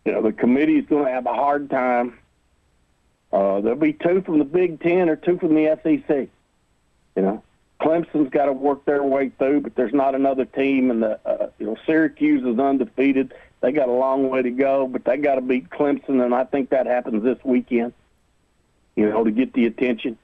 You 0.06 0.12
know, 0.12 0.22
the 0.22 0.32
committee 0.32 0.78
is 0.78 0.86
going 0.86 1.06
to 1.06 1.12
have 1.12 1.26
a 1.26 1.34
hard 1.34 1.70
time. 1.70 2.18
Uh, 3.34 3.60
there'll 3.62 3.78
be 3.78 3.94
two 3.94 4.22
from 4.22 4.40
the 4.40 4.46
Big 4.46 4.80
Ten 4.80 5.10
or 5.10 5.16
two 5.16 5.38
from 5.38 5.56
the 5.56 5.78
SEC. 5.84 6.30
You 7.16 7.22
know, 7.22 7.44
Clemson's 7.82 8.30
got 8.30 8.46
to 8.46 8.54
work 8.54 8.86
their 8.86 9.04
way 9.04 9.30
through, 9.38 9.62
but 9.62 9.76
there's 9.76 9.94
not 9.94 10.16
another 10.16 10.46
team. 10.46 10.92
And 10.92 11.04
the 11.04 11.20
uh, 11.26 11.50
you 11.60 11.66
know 11.66 11.76
Syracuse 11.86 12.44
is 12.44 12.60
undefeated. 12.60 13.34
They 13.62 13.72
got 13.72 13.90
a 13.90 13.94
long 13.94 14.30
way 14.30 14.42
to 14.42 14.52
go, 14.52 14.88
but 14.88 15.04
they 15.06 15.18
got 15.18 15.36
to 15.36 15.42
beat 15.42 15.70
Clemson, 15.70 16.24
and 16.24 16.34
I 16.34 16.44
think 16.44 16.70
that 16.70 16.86
happens 16.86 17.24
this 17.24 17.40
weekend. 17.44 17.94
You 18.96 19.10
know, 19.10 19.24
to 19.24 19.32
get 19.32 19.54
the 19.54 19.66
attention. 19.66 20.18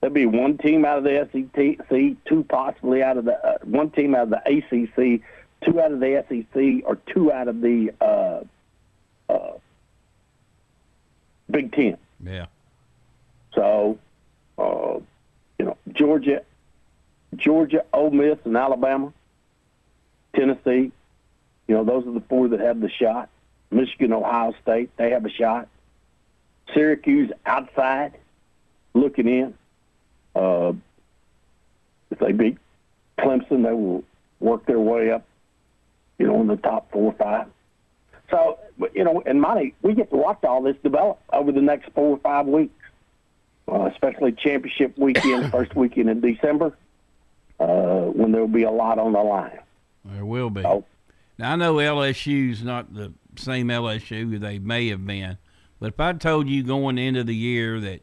There'll 0.00 0.14
be 0.14 0.26
one 0.26 0.58
team 0.58 0.84
out 0.84 0.98
of 0.98 1.04
the 1.04 1.28
SEC, 1.32 2.16
two 2.26 2.44
possibly 2.44 3.02
out 3.02 3.16
of 3.16 3.24
the 3.24 3.44
uh, 3.44 3.58
one 3.64 3.90
team 3.90 4.14
out 4.14 4.24
of 4.24 4.30
the 4.30 4.42
ACC, 4.46 5.22
two 5.64 5.80
out 5.80 5.92
of 5.92 6.00
the 6.00 6.24
SEC, 6.28 6.82
or 6.84 6.96
two 7.12 7.32
out 7.32 7.48
of 7.48 7.60
the 7.60 7.92
uh, 8.00 8.40
uh, 9.28 9.52
Big 11.50 11.72
Ten. 11.72 11.96
Yeah. 12.22 12.46
So, 13.54 13.98
uh, 14.58 14.98
you 15.58 15.64
know, 15.64 15.76
Georgia, 15.92 16.42
Georgia, 17.34 17.84
Ole 17.92 18.10
Miss, 18.10 18.38
and 18.44 18.56
Alabama, 18.56 19.12
Tennessee. 20.34 20.92
You 21.66 21.74
know, 21.74 21.84
those 21.84 22.06
are 22.06 22.12
the 22.12 22.22
four 22.28 22.48
that 22.48 22.60
have 22.60 22.80
the 22.80 22.90
shot. 22.90 23.30
Michigan, 23.70 24.12
Ohio 24.12 24.54
State, 24.62 24.90
they 24.96 25.10
have 25.10 25.24
a 25.24 25.30
shot. 25.30 25.68
Syracuse 26.74 27.30
outside, 27.44 28.12
looking 28.94 29.26
in. 29.26 29.54
Uh, 30.36 30.72
if 32.10 32.18
they 32.18 32.32
beat 32.32 32.58
Clemson, 33.18 33.64
they 33.64 33.72
will 33.72 34.04
work 34.40 34.66
their 34.66 34.78
way 34.78 35.10
up. 35.10 35.24
You 36.18 36.26
know, 36.26 36.40
in 36.40 36.46
the 36.46 36.56
top 36.56 36.90
four 36.92 37.12
or 37.12 37.14
five. 37.14 37.46
So, 38.30 38.58
you 38.94 39.04
know, 39.04 39.22
and 39.24 39.40
Monty, 39.40 39.74
we 39.82 39.94
get 39.94 40.10
to 40.10 40.16
watch 40.16 40.42
all 40.44 40.62
this 40.62 40.76
develop 40.82 41.20
over 41.32 41.52
the 41.52 41.60
next 41.60 41.90
four 41.94 42.16
or 42.16 42.18
five 42.18 42.46
weeks. 42.46 42.72
uh, 43.68 43.86
especially 43.92 44.32
championship 44.32 44.96
weekend, 44.98 45.50
first 45.52 45.74
weekend 45.74 46.08
in 46.08 46.20
December, 46.20 46.76
uh, 47.60 48.04
when 48.06 48.32
there 48.32 48.40
will 48.40 48.48
be 48.48 48.62
a 48.62 48.70
lot 48.70 48.98
on 48.98 49.12
the 49.12 49.20
line. 49.22 49.58
There 50.04 50.24
will 50.24 50.50
be. 50.50 50.64
Oh. 50.64 50.84
Now 51.38 51.52
I 51.52 51.56
know 51.56 51.74
LSU's 51.74 52.62
not 52.62 52.94
the 52.94 53.12
same 53.36 53.68
LSU 53.68 54.38
they 54.40 54.58
may 54.58 54.88
have 54.88 55.06
been, 55.06 55.36
but 55.80 55.88
if 55.88 56.00
I 56.00 56.12
told 56.14 56.48
you 56.48 56.62
going 56.62 56.96
into 56.96 57.24
the 57.24 57.34
year 57.34 57.80
that 57.80 58.00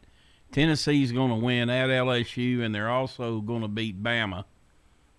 Tennessee's 0.54 1.12
going 1.12 1.30
to 1.30 1.36
win 1.36 1.70
at 1.70 1.89
LSU 1.89 2.62
and 2.62 2.74
they're 2.74 2.89
also 2.89 3.42
going 3.42 3.63
to 3.63 3.68
beat 3.68 4.02
Bama, 4.02 4.46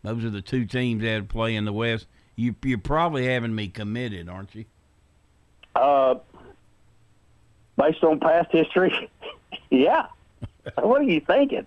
those 0.03 0.25
are 0.25 0.31
the 0.31 0.41
two 0.41 0.65
teams 0.65 1.03
that 1.03 1.29
play 1.29 1.57
in 1.57 1.65
the 1.65 1.73
West. 1.73 2.07
You, 2.37 2.55
you're 2.65 2.79
probably 2.79 3.27
having 3.27 3.55
me 3.55 3.69
committed, 3.69 4.29
aren't 4.29 4.55
you? 4.55 4.65
Uh, 5.75 6.17
based 7.77 8.03
on 8.05 8.21
past 8.21 8.51
history, 8.53 9.11
yeah. 9.71 10.07
what 10.81 11.01
are 11.01 11.05
you 11.05 11.21
thinking? 11.21 11.67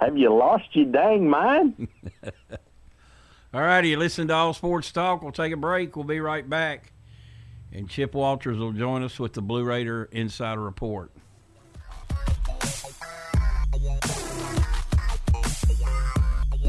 Have 0.00 0.16
you 0.16 0.32
lost 0.32 0.64
your 0.72 0.86
dang 0.86 1.28
mind? 1.28 1.88
All 3.54 3.62
righty, 3.62 3.90
you 3.90 3.96
listen 3.96 4.28
to 4.28 4.34
All 4.34 4.52
Sports 4.52 4.92
Talk. 4.92 5.22
We'll 5.22 5.32
take 5.32 5.52
a 5.52 5.56
break. 5.56 5.96
We'll 5.96 6.04
be 6.04 6.20
right 6.20 6.48
back. 6.48 6.92
And 7.72 7.88
Chip 7.88 8.14
Walters 8.14 8.58
will 8.58 8.72
join 8.72 9.02
us 9.02 9.18
with 9.18 9.32
the 9.32 9.42
Blue 9.42 9.64
Raider 9.64 10.08
Insider 10.12 10.60
Report. 10.60 11.10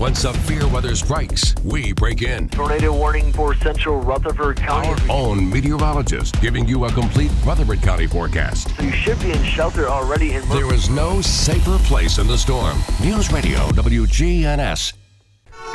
When 0.06 0.14
severe 0.14 0.68
weather 0.68 0.96
strikes, 0.96 1.56
we 1.64 1.92
break 1.92 2.22
in. 2.22 2.48
Tornado 2.50 2.94
warning 2.94 3.34
for 3.34 3.56
central 3.56 4.02
Rutherford 4.02 4.58
County. 4.58 4.90
Our 4.90 4.98
own 5.10 5.50
meteorologist 5.50 6.40
giving 6.42 6.68
you 6.68 6.86
a 6.86 6.92
complete 6.92 7.32
Rutherford 7.44 7.82
County 7.82 8.06
forecast. 8.06 8.70
You 8.80 8.92
should 8.92 9.20
be 9.20 9.32
in 9.32 9.44
shelter 9.44 9.90
already 9.90 10.34
in 10.34 10.48
There 10.50 10.72
is 10.72 10.92
no 10.92 11.22
safer 11.22 11.80
place 11.86 12.20
in 12.20 12.28
the 12.28 12.38
storm. 12.38 12.78
News 13.02 13.34
Radio 13.34 13.58
WGNS. 13.70 15.05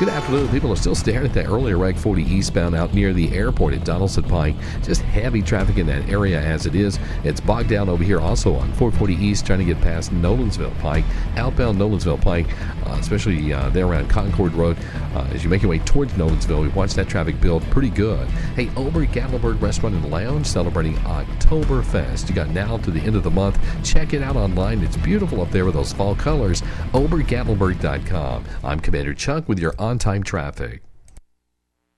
Good 0.01 0.09
afternoon. 0.09 0.47
People 0.47 0.73
are 0.73 0.77
still 0.77 0.95
staring 0.95 1.27
at 1.27 1.33
that 1.33 1.45
earlier 1.45 1.77
Rag 1.77 1.95
40 1.95 2.23
eastbound 2.23 2.73
out 2.73 2.91
near 2.91 3.13
the 3.13 3.31
airport 3.35 3.75
at 3.75 3.85
Donaldson 3.85 4.23
Pike. 4.23 4.55
Just 4.81 5.03
heavy 5.03 5.43
traffic 5.43 5.77
in 5.77 5.85
that 5.85 6.09
area 6.09 6.41
as 6.41 6.65
it 6.65 6.73
is. 6.73 6.97
It's 7.23 7.39
bogged 7.39 7.69
down 7.69 7.87
over 7.87 8.03
here 8.03 8.19
also 8.19 8.55
on 8.55 8.73
440 8.73 9.13
East 9.23 9.45
trying 9.45 9.59
to 9.59 9.65
get 9.65 9.79
past 9.79 10.11
Nolensville 10.11 10.75
Pike. 10.79 11.05
Outbound 11.37 11.77
Nolensville 11.77 12.19
Pike, 12.19 12.47
uh, 12.87 12.97
especially 12.99 13.53
uh, 13.53 13.69
there 13.69 13.85
around 13.85 14.09
Concord 14.09 14.53
Road. 14.53 14.75
Uh, 15.13 15.27
as 15.33 15.43
you 15.43 15.51
make 15.51 15.61
your 15.61 15.69
way 15.69 15.77
towards 15.77 16.13
Nolensville, 16.13 16.63
we 16.63 16.69
watch 16.69 16.95
that 16.95 17.07
traffic 17.07 17.39
build 17.39 17.61
pretty 17.65 17.91
good. 17.91 18.27
Hey, 18.55 18.71
Ober 18.77 19.05
Gatlinburg 19.05 19.61
Restaurant 19.61 19.93
and 19.93 20.09
Lounge 20.09 20.47
celebrating 20.47 20.95
Oktoberfest. 20.95 22.27
You 22.27 22.33
got 22.33 22.49
now 22.49 22.77
to 22.77 22.89
the 22.89 23.01
end 23.01 23.15
of 23.15 23.21
the 23.21 23.29
month. 23.29 23.59
Check 23.83 24.15
it 24.15 24.23
out 24.23 24.35
online. 24.35 24.81
It's 24.81 24.97
beautiful 24.97 25.41
up 25.41 25.51
there 25.51 25.65
with 25.65 25.75
those 25.75 25.93
fall 25.93 26.15
colors. 26.15 26.63
OberGatlinburg.com. 26.93 28.45
I'm 28.63 28.79
Commander 28.79 29.13
Chuck 29.13 29.47
with 29.47 29.59
your 29.59 29.75
time 29.97 30.23
traffic. 30.23 30.81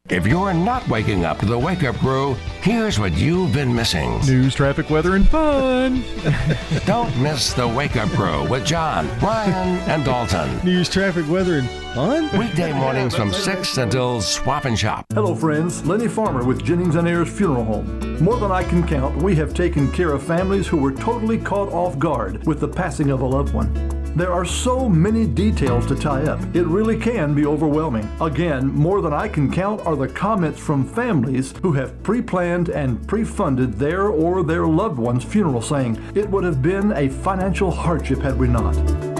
If 0.09 0.27
you're 0.27 0.53
not 0.53 0.85
waking 0.89 1.23
up 1.23 1.39
to 1.39 1.45
the 1.45 1.57
wake 1.57 1.85
up 1.85 1.95
crew, 1.95 2.33
here's 2.59 2.99
what 2.99 3.13
you've 3.13 3.53
been 3.53 3.73
missing. 3.73 4.19
News, 4.25 4.53
traffic, 4.53 4.89
weather, 4.89 5.15
and 5.15 5.25
fun. 5.29 6.03
Don't 6.85 7.17
miss 7.21 7.53
the 7.53 7.65
wake 7.65 7.95
up 7.95 8.09
crew 8.09 8.45
with 8.49 8.65
John, 8.65 9.07
Ryan, 9.21 9.79
and 9.89 10.03
Dalton. 10.03 10.59
News, 10.65 10.89
traffic, 10.89 11.25
weather, 11.29 11.59
and 11.59 11.69
fun. 11.95 12.37
Weekday 12.37 12.73
mornings 12.73 13.15
from 13.15 13.31
6 13.31 13.77
until 13.77 14.19
Swap 14.19 14.65
and 14.65 14.77
Shop. 14.77 15.05
Hello, 15.13 15.33
friends. 15.33 15.85
Lenny 15.85 16.09
Farmer 16.09 16.43
with 16.43 16.65
Jennings 16.65 16.95
and 16.95 17.07
Ayers 17.07 17.29
Funeral 17.29 17.63
Home. 17.63 18.21
More 18.21 18.35
than 18.35 18.51
I 18.51 18.65
can 18.65 18.85
count, 18.85 19.15
we 19.23 19.37
have 19.37 19.53
taken 19.53 19.89
care 19.93 20.11
of 20.11 20.21
families 20.21 20.67
who 20.67 20.75
were 20.75 20.91
totally 20.91 21.37
caught 21.37 21.71
off 21.71 21.97
guard 21.97 22.45
with 22.45 22.59
the 22.59 22.67
passing 22.67 23.09
of 23.09 23.21
a 23.21 23.25
loved 23.25 23.53
one. 23.53 24.02
There 24.15 24.31
are 24.31 24.45
so 24.45 24.87
many 24.87 25.25
details 25.25 25.87
to 25.87 25.95
tie 25.95 26.25
up, 26.25 26.39
it 26.55 26.67
really 26.67 26.97
can 26.97 27.33
be 27.33 27.47
overwhelming. 27.47 28.07
Again, 28.21 28.67
more 28.67 29.01
than 29.01 29.11
I 29.11 29.27
can 29.27 29.51
count 29.51 29.81
are 29.87 29.95
the 29.95 30.07
comments 30.07 30.59
from 30.59 30.85
families 30.85 31.55
who 31.63 31.71
have 31.73 32.03
pre 32.03 32.21
planned 32.21 32.69
and 32.69 33.07
pre 33.07 33.23
funded 33.23 33.73
their 33.73 34.09
or 34.09 34.43
their 34.43 34.67
loved 34.67 34.99
one's 34.99 35.23
funeral, 35.23 35.63
saying, 35.63 35.99
It 36.13 36.29
would 36.29 36.43
have 36.43 36.61
been 36.61 36.91
a 36.91 37.09
financial 37.09 37.71
hardship 37.71 38.19
had 38.19 38.37
we 38.37 38.47
not. 38.47 39.12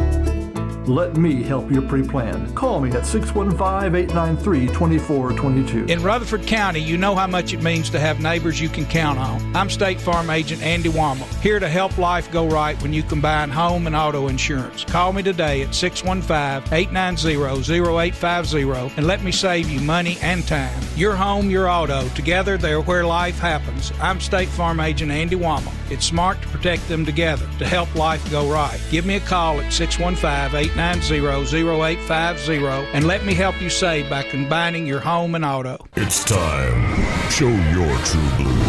Let 0.87 1.15
me 1.15 1.41
help 1.43 1.71
your 1.71 1.81
pre 1.81 2.05
plan. 2.05 2.53
Call 2.55 2.81
me 2.81 2.91
at 2.91 3.05
615 3.05 3.95
893 3.95 4.67
2422. 4.67 5.85
In 5.85 6.03
Rutherford 6.03 6.45
County, 6.45 6.81
you 6.81 6.97
know 6.97 7.15
how 7.15 7.25
much 7.25 7.53
it 7.53 7.63
means 7.63 7.89
to 7.91 7.99
have 8.01 8.19
neighbors 8.19 8.59
you 8.59 8.67
can 8.67 8.85
count 8.85 9.17
on. 9.17 9.55
I'm 9.55 9.69
State 9.69 10.01
Farm 10.01 10.29
Agent 10.29 10.61
Andy 10.61 10.89
Womack, 10.89 11.33
here 11.39 11.59
to 11.59 11.69
help 11.69 11.97
life 11.97 12.29
go 12.31 12.47
right 12.47 12.81
when 12.81 12.91
you 12.91 13.01
combine 13.01 13.49
home 13.49 13.87
and 13.87 13.95
auto 13.95 14.27
insurance. 14.27 14.83
Call 14.83 15.13
me 15.13 15.23
today 15.23 15.61
at 15.61 15.73
615 15.73 16.73
890 16.73 17.79
0850 17.79 18.97
and 18.97 19.07
let 19.07 19.23
me 19.23 19.31
save 19.31 19.69
you 19.69 19.79
money 19.79 20.17
and 20.21 20.45
time. 20.45 20.81
Your 20.97 21.15
home, 21.15 21.49
your 21.49 21.69
auto, 21.69 22.09
together 22.09 22.57
they're 22.57 22.81
where 22.81 23.05
life 23.05 23.39
happens. 23.39 23.93
I'm 24.01 24.19
State 24.19 24.49
Farm 24.49 24.81
Agent 24.81 25.11
Andy 25.11 25.37
Womack. 25.37 25.73
It's 25.89 26.05
smart 26.05 26.41
to 26.41 26.47
protect 26.47 26.87
them 26.87 27.05
together 27.05 27.47
to 27.59 27.67
help 27.67 27.93
life 27.95 28.29
go 28.31 28.51
right. 28.51 28.79
Give 28.89 29.05
me 29.05 29.15
a 29.15 29.19
call 29.19 29.61
at 29.61 29.71
615 29.71 30.72
890-0850 30.73 32.87
and 32.93 33.05
let 33.05 33.25
me 33.25 33.33
help 33.33 33.61
you 33.61 33.69
save 33.69 34.09
by 34.09 34.23
combining 34.23 34.85
your 34.87 34.99
home 34.99 35.35
and 35.35 35.45
auto. 35.45 35.77
It's 35.95 36.23
time. 36.23 37.29
Show 37.29 37.47
your 37.47 37.95
true 38.05 38.29
blue. 38.37 38.63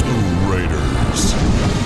Blue 0.00 0.52
Raiders. 0.52 1.32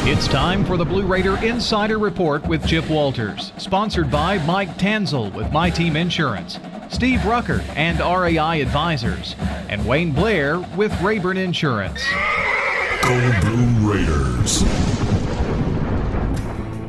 It's 0.05 0.27
time 0.29 0.65
for 0.65 0.77
the 0.77 0.85
Blue 0.85 1.07
Raider 1.07 1.37
Insider 1.45 1.99
Report 1.99 2.45
with 2.47 2.67
Chip 2.67 2.89
Walters, 2.89 3.53
sponsored 3.57 4.11
by 4.11 4.39
Mike 4.47 4.77
Tanzel 4.77 5.33
with 5.35 5.51
My 5.53 5.71
Team 5.71 5.97
Insurance, 5.97 6.59
Steve 6.91 7.25
Rucker 7.25 7.63
and 7.77 7.99
RAI 8.01 8.61
Advisors, 8.61 9.35
and 9.69 9.87
Wayne 9.87 10.13
Blair 10.13 10.59
with 10.77 10.93
Rayburn 11.01 11.37
Insurance. 11.37 12.03
Go 13.03 13.41
Blue 13.41 13.93
Raiders. 13.93 14.63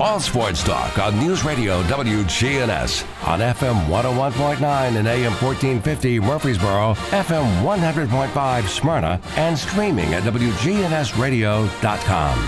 All 0.00 0.20
Sports 0.20 0.62
Talk 0.62 0.96
on 1.00 1.18
News 1.18 1.42
Radio 1.42 1.82
WGNS 1.82 3.26
on 3.26 3.40
FM 3.40 3.86
101.9 3.86 4.96
and 4.96 5.08
AM 5.08 5.32
1450 5.32 6.20
Murfreesboro, 6.20 6.94
FM 7.10 7.64
100.5 7.64 8.68
Smyrna, 8.68 9.20
and 9.34 9.58
streaming 9.58 10.14
at 10.14 10.22
WGNSradio.com. 10.22 12.38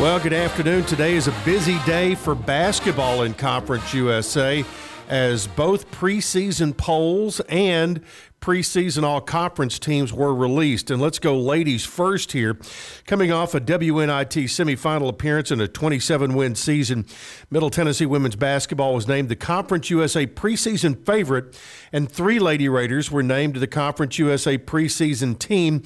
Well, 0.00 0.18
good 0.18 0.32
afternoon. 0.32 0.84
Today 0.84 1.16
is 1.16 1.28
a 1.28 1.34
busy 1.44 1.78
day 1.84 2.14
for 2.14 2.34
basketball 2.34 3.24
in 3.24 3.34
Conference 3.34 3.92
USA 3.92 4.64
as 5.08 5.46
both 5.46 5.90
preseason 5.90 6.76
polls 6.76 7.40
and 7.48 8.00
preseason 8.44 9.04
all 9.04 9.22
conference 9.22 9.78
teams 9.78 10.12
were 10.12 10.34
released. 10.34 10.90
And 10.90 11.00
let's 11.00 11.18
go 11.18 11.38
ladies 11.38 11.86
first 11.86 12.32
here. 12.32 12.58
Coming 13.06 13.32
off 13.32 13.54
a 13.54 13.60
WNIT 13.60 14.44
semifinal 14.44 15.08
appearance 15.08 15.50
in 15.50 15.62
a 15.62 15.66
27 15.66 16.34
win 16.34 16.54
season, 16.54 17.06
Middle 17.50 17.70
Tennessee 17.70 18.04
women's 18.04 18.36
basketball 18.36 18.94
was 18.94 19.08
named 19.08 19.30
the 19.30 19.36
Conference 19.36 19.88
USA 19.88 20.26
preseason 20.26 21.06
favorite, 21.06 21.58
and 21.90 22.10
three 22.10 22.38
Lady 22.38 22.68
Raiders 22.68 23.10
were 23.10 23.22
named 23.22 23.54
to 23.54 23.60
the 23.60 23.66
Conference 23.66 24.18
USA 24.18 24.58
preseason 24.58 25.38
team. 25.38 25.82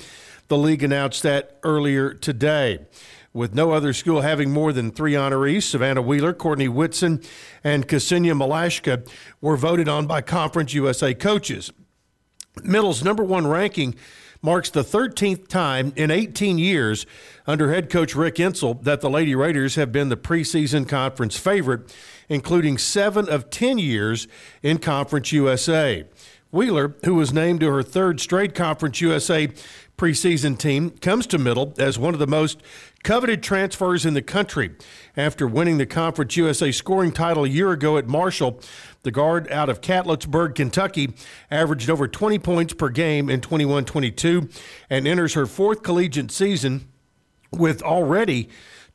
The 0.49 0.59
league 0.59 0.83
announced 0.83 1.23
that 1.23 1.61
earlier 1.63 2.13
today 2.13 2.81
with 3.33 3.55
no 3.55 3.73
other 3.73 3.93
school 3.93 4.23
having 4.23 4.51
more 4.51 4.73
than 4.73 4.91
three 4.91 5.13
honorees. 5.13 5.65
Savannah 5.65 6.03
Wheeler, 6.03 6.33
Courtney 6.33 6.69
Whitson, 6.69 7.23
and 7.63 7.87
Ksenia 7.87 8.37
Malashka 8.37 9.09
were 9.41 9.57
voted 9.57 9.89
on 9.89 10.07
by 10.07 10.21
Conference 10.21 10.75
USA 10.75 11.15
coaches. 11.15 11.73
Middle's 12.65 13.05
number 13.05 13.23
one 13.23 13.47
ranking 13.47 13.95
marks 14.43 14.71
the 14.71 14.85
13th 14.85 15.49
time 15.49 15.93
in 15.97 16.11
18 16.11 16.59
years 16.59 17.07
under 17.47 17.73
head 17.73 17.91
coach 17.91 18.15
Rick 18.15 18.37
Insell 18.37 18.83
that 18.85 19.01
the 19.01 19.11
Lady 19.11 19.35
Raiders 19.35 19.75
have 19.75 19.91
been 19.91 20.09
the 20.09 20.17
preseason 20.17 20.89
conference 20.89 21.37
favorite, 21.37 21.95
including 22.29 22.79
seven 22.79 23.29
of 23.29 23.51
10 23.51 23.79
years 23.79 24.29
in 24.63 24.79
Conference 24.79 25.33
USA. 25.33 26.05
Wheeler, 26.51 26.97
who 27.05 27.15
was 27.15 27.33
named 27.33 27.61
to 27.61 27.71
her 27.71 27.83
third 27.83 28.21
straight 28.21 28.55
Conference 28.55 29.01
USA 29.01 29.49
preseason 29.99 30.59
team, 30.59 30.91
comes 30.91 31.27
to 31.27 31.39
Middle 31.39 31.75
as 31.79 31.99
one 31.99 32.15
of 32.15 32.21
the 32.21 32.27
most 32.27 32.63
coveted 33.03 33.43
transfers 33.43 34.05
in 34.05 34.15
the 34.15 34.23
country. 34.23 34.71
After 35.17 35.47
winning 35.47 35.79
the 35.79 35.87
Conference 35.87 36.37
USA 36.37 36.73
scoring 36.73 37.13
title 37.13 37.45
a 37.45 37.49
year 37.49 37.73
ago 37.73 37.97
at 37.97 38.07
Marshall, 38.07 38.61
the 39.03 39.11
guard 39.11 39.51
out 39.51 39.69
of 39.69 39.81
Catlettsburg, 39.81 40.55
Kentucky, 40.55 41.13
averaged 41.51 41.91
over 41.91 42.09
20 42.09 42.39
points 42.39 42.75
per 42.75 42.89
game 42.89 43.31
in 43.31 43.41
21 43.41 43.85
22 43.85 44.49
and 44.91 45.07
enters 45.07 45.35
her 45.35 45.47
fourth 45.47 45.83
collegiate 45.83 46.31
season 46.31 46.89
with 47.51 47.83
already 47.83 48.49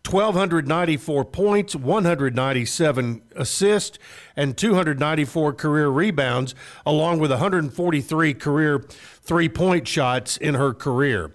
1,294 0.06 1.24
points, 1.26 1.76
197 1.76 3.22
assists, 3.38 3.98
and 4.36 4.58
294 4.58 5.54
career 5.54 5.88
rebounds, 5.88 6.54
along 6.86 7.20
with 7.20 7.32
143 7.32 8.34
career 8.34 8.86
three 9.22 9.48
point 9.48 9.88
shots 9.88 10.36
in 10.36 10.56
her 10.56 10.74
career. 10.74 11.32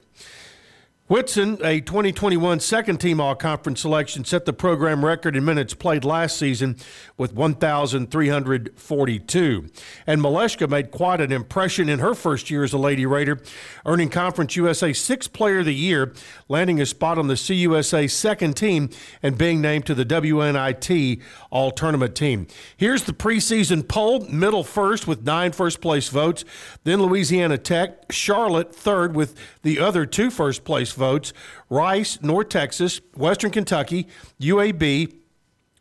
Whitson, 1.09 1.59
a 1.64 1.81
2021 1.81 2.61
second 2.61 2.99
team 2.99 3.18
All 3.18 3.35
Conference 3.35 3.81
selection, 3.81 4.27
set 4.27 4.44
the 4.44 4.53
program 4.53 5.03
record 5.03 5.35
in 5.37 5.42
minutes 5.42 5.73
played 5.73 6.05
last 6.05 6.37
season 6.37 6.77
with 7.16 7.33
1,342. 7.33 9.71
And 10.07 10.21
Malashka 10.21 10.68
made 10.68 10.90
quite 10.90 11.23
an 11.23 11.33
impression 11.33 11.88
in 11.88 12.01
her 12.01 12.12
first 12.12 12.51
year 12.51 12.62
as 12.62 12.75
a 12.75 12.79
Lady 12.79 13.07
Raider, 13.07 13.40
earning 13.87 14.11
Conference 14.11 14.55
USA 14.57 14.92
Sixth 14.92 15.33
Player 15.33 15.61
of 15.61 15.64
the 15.64 15.75
Year, 15.75 16.12
landing 16.47 16.79
a 16.79 16.85
spot 16.85 17.16
on 17.16 17.27
the 17.27 17.37
CUSA 17.37 18.11
second 18.11 18.59
team, 18.59 18.90
and 19.23 19.38
being 19.38 19.62
named 19.62 19.87
to 19.87 19.94
the 19.94 20.05
WNIT 20.05 21.23
All 21.49 21.71
Tournament 21.71 22.16
team. 22.16 22.47
Here's 22.77 23.05
the 23.05 23.14
preseason 23.14 23.88
poll 23.88 24.29
middle 24.29 24.62
first 24.62 25.07
with 25.07 25.25
nine 25.25 25.53
first 25.53 25.81
place 25.81 26.11
votes, 26.11 26.44
then 26.85 27.01
Louisiana 27.01 27.57
Tech, 27.57 28.12
Charlotte 28.12 28.75
third 28.75 29.16
with 29.16 29.35
the 29.62 29.79
other 29.79 30.05
two 30.05 30.31
first 30.31 30.64
place 30.64 30.98
votes 30.99 31.33
Rice, 31.71 32.21
North 32.21 32.51
Texas, 32.51 33.01
Western 33.17 33.51
Kentucky, 33.51 34.07
UAB, 34.41 35.15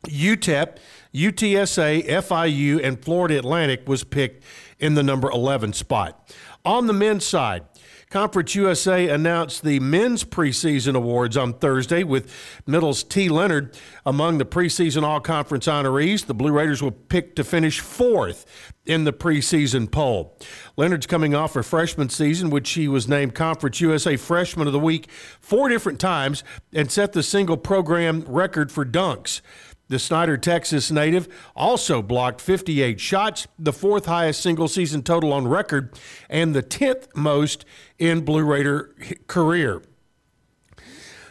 UTEP, 0.06 0.77
UTSA, 1.13 2.06
FIU, 2.06 2.84
and 2.84 3.03
Florida 3.03 3.38
Atlantic 3.38 3.88
was 3.88 4.03
picked 4.03 4.43
in 4.80 4.93
the 4.93 5.03
number 5.03 5.30
11 5.30 5.73
spot. 5.73 6.34
On 6.63 6.88
the 6.88 6.93
men's 6.93 7.25
side, 7.25 7.63
Conference 8.09 8.55
USA 8.55 9.09
announced 9.09 9.63
the 9.63 9.81
men's 9.81 10.23
preseason 10.23 10.95
awards 10.95 11.35
on 11.35 11.53
Thursday 11.53 12.03
with 12.03 12.33
Middle's 12.65 13.03
T. 13.03 13.27
Lenard 13.27 13.77
among 14.05 14.37
the 14.37 14.45
preseason 14.45 15.03
all 15.03 15.19
conference 15.19 15.67
honorees. 15.67 16.25
The 16.25 16.33
Blue 16.33 16.53
Raiders 16.53 16.81
were 16.81 16.91
picked 16.91 17.35
to 17.35 17.43
finish 17.43 17.81
fourth 17.81 18.45
in 18.85 19.03
the 19.03 19.11
preseason 19.11 19.91
poll. 19.91 20.37
Lenard's 20.77 21.05
coming 21.05 21.35
off 21.35 21.57
a 21.57 21.63
freshman 21.63 22.07
season, 22.07 22.49
which 22.49 22.69
he 22.71 22.87
was 22.87 23.09
named 23.09 23.35
Conference 23.35 23.81
USA 23.81 24.15
Freshman 24.15 24.67
of 24.67 24.73
the 24.73 24.79
Week 24.79 25.09
four 25.41 25.67
different 25.67 25.99
times 25.99 26.45
and 26.73 26.89
set 26.89 27.11
the 27.11 27.23
single 27.23 27.57
program 27.57 28.21
record 28.21 28.71
for 28.71 28.85
dunks. 28.85 29.41
The 29.89 30.00
Snyder, 30.00 30.38
Texas 30.38 30.91
native 30.91 31.30
also 31.56 32.02
blocked 32.02 32.41
58 32.41 33.00
shots, 33.00 33.47
the 33.58 33.71
fourth 33.71 34.06
highest 34.06 34.41
single 34.41 34.67
season 34.67 35.02
total 35.02 35.32
on 35.32 35.47
record, 35.47 35.97
and 36.30 36.54
the 36.54 36.63
10th 36.63 37.08
most 37.15 37.63
in 37.97 38.26
Blue 38.26 38.43
Raider 38.43 38.93
career. 39.28 39.82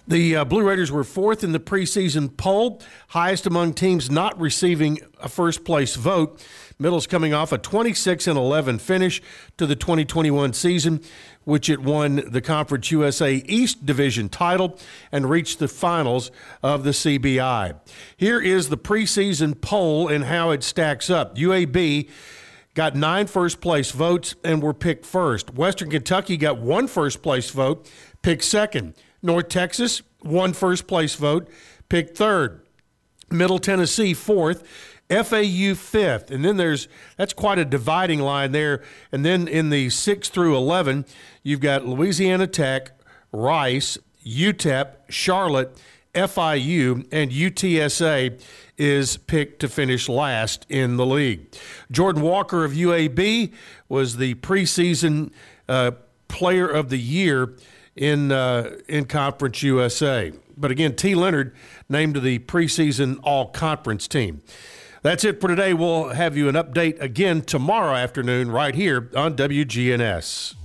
The 0.09 0.37
uh, 0.37 0.45
Blue 0.45 0.63
Raiders 0.63 0.93
were 0.93 1.03
fourth 1.03 1.43
in 1.43 1.51
the 1.51 1.59
preseason 1.59 2.35
poll, 2.37 2.81
highest 3.09 3.45
among 3.45 3.75
teams 3.75 4.09
not 4.09 4.41
receiving 4.41 5.01
a 5.21 5.29
first 5.29 5.65
place 5.65 5.97
vote. 5.97 6.41
Middle's 6.79 7.09
coming 7.09 7.35
off 7.35 7.51
a 7.51 7.59
26 7.59 8.29
and 8.29 8.39
11 8.39 8.79
finish 8.79 9.21
to 9.57 9.67
the 9.67 9.75
2021 9.75 10.53
season, 10.53 11.03
which 11.47 11.71
it 11.71 11.81
won 11.81 12.17
the 12.27 12.41
Conference 12.41 12.91
USA 12.91 13.37
East 13.47 13.87
Division 13.87 14.29
title 14.29 14.77
and 15.13 15.31
reached 15.31 15.61
the 15.61 15.69
finals 15.69 16.33
of 16.61 16.83
the 16.83 16.91
CBI. 16.91 17.79
Here 18.17 18.41
is 18.41 18.69
the 18.69 18.77
preseason 18.77 19.59
poll 19.61 20.09
and 20.09 20.25
how 20.25 20.51
it 20.51 20.65
stacks 20.65 21.09
up. 21.09 21.37
UAB 21.37 22.11
got 22.75 22.97
nine 22.97 23.29
first 23.29 23.61
place 23.61 23.93
votes 23.93 24.35
and 24.43 24.61
were 24.61 24.75
picked 24.75 25.07
first. 25.07 25.55
Western 25.55 25.89
Kentucky 25.89 26.37
got 26.37 26.59
one 26.59 26.89
first 26.89 27.23
place 27.23 27.49
vote, 27.51 27.89
picked 28.23 28.43
second. 28.43 28.95
North 29.23 29.49
Texas, 29.49 30.03
one 30.23 30.53
first 30.53 30.89
place 30.89 31.15
vote, 31.15 31.49
picked 31.89 32.19
third. 32.19 32.61
Middle 33.31 33.61
Tennessee, 33.61 34.15
fourth. 34.15 34.65
FAU 35.09 35.75
fifth, 35.75 36.31
and 36.31 36.45
then 36.45 36.57
there's 36.57 36.89
that's 37.17 37.33
quite 37.33 37.59
a 37.59 37.65
dividing 37.65 38.21
line 38.21 38.53
there. 38.53 38.83
And 39.13 39.25
then 39.25 39.47
in 39.47 39.71
the 39.71 39.91
six 39.91 40.29
through 40.29 40.57
eleven, 40.57 41.05
you've 41.43 41.61
got 41.61 41.87
Louisiana 41.87 42.47
Tech, 42.47 42.93
Rice, 43.33 43.99
UTEP, 44.27 44.95
Charlotte, 45.09 45.81
FIU, 46.15 47.07
and 47.13 47.31
UTSA 47.31 48.41
is 48.77 49.17
picked 49.17 49.61
to 49.61 49.69
finish 49.69 50.09
last 50.09 50.67
in 50.69 50.97
the 50.97 51.07
league. 51.07 51.55
Jordan 51.91 52.23
Walker 52.23 52.65
of 52.65 52.73
UAB 52.73 53.53
was 53.89 54.17
the 54.17 54.35
preseason 54.37 55.31
uh, 55.69 55.93
Player 56.29 56.69
of 56.69 56.89
the 56.89 56.99
Year 56.99 57.55
in 57.95 58.33
uh, 58.33 58.77
in 58.89 59.05
Conference 59.05 59.63
USA. 59.63 60.33
But 60.57 60.71
again, 60.71 60.97
T. 60.97 61.15
Lenard 61.15 61.55
named 61.89 62.15
to 62.15 62.21
the 62.21 62.39
preseason 62.41 63.19
All 63.23 63.49
Conference 63.49 64.09
team. 64.09 64.43
That's 65.07 65.23
it 65.23 65.41
for 65.41 65.47
today. 65.47 65.73
We'll 65.73 66.09
have 66.09 66.37
you 66.37 66.49
an 66.49 66.57
update 66.57 67.01
again 67.01 67.43
tomorrow 67.43 67.95
afternoon 67.95 68.51
right 68.51 68.75
here 68.75 69.09
on 69.15 69.37
WGNS. 69.37 70.57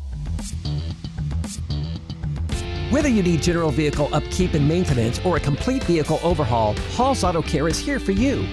Whether 2.89 3.07
you 3.07 3.21
need 3.21 3.43
general 3.43 3.69
vehicle 3.69 4.09
upkeep 4.11 4.55
and 4.55 4.67
maintenance 4.67 5.23
or 5.23 5.37
a 5.37 5.39
complete 5.39 5.83
vehicle 5.83 6.19
overhaul, 6.23 6.73
Hall's 6.95 7.23
Auto 7.23 7.43
Care 7.43 7.67
is 7.67 7.77
here 7.77 7.99
for 7.99 8.13
you. 8.13 8.47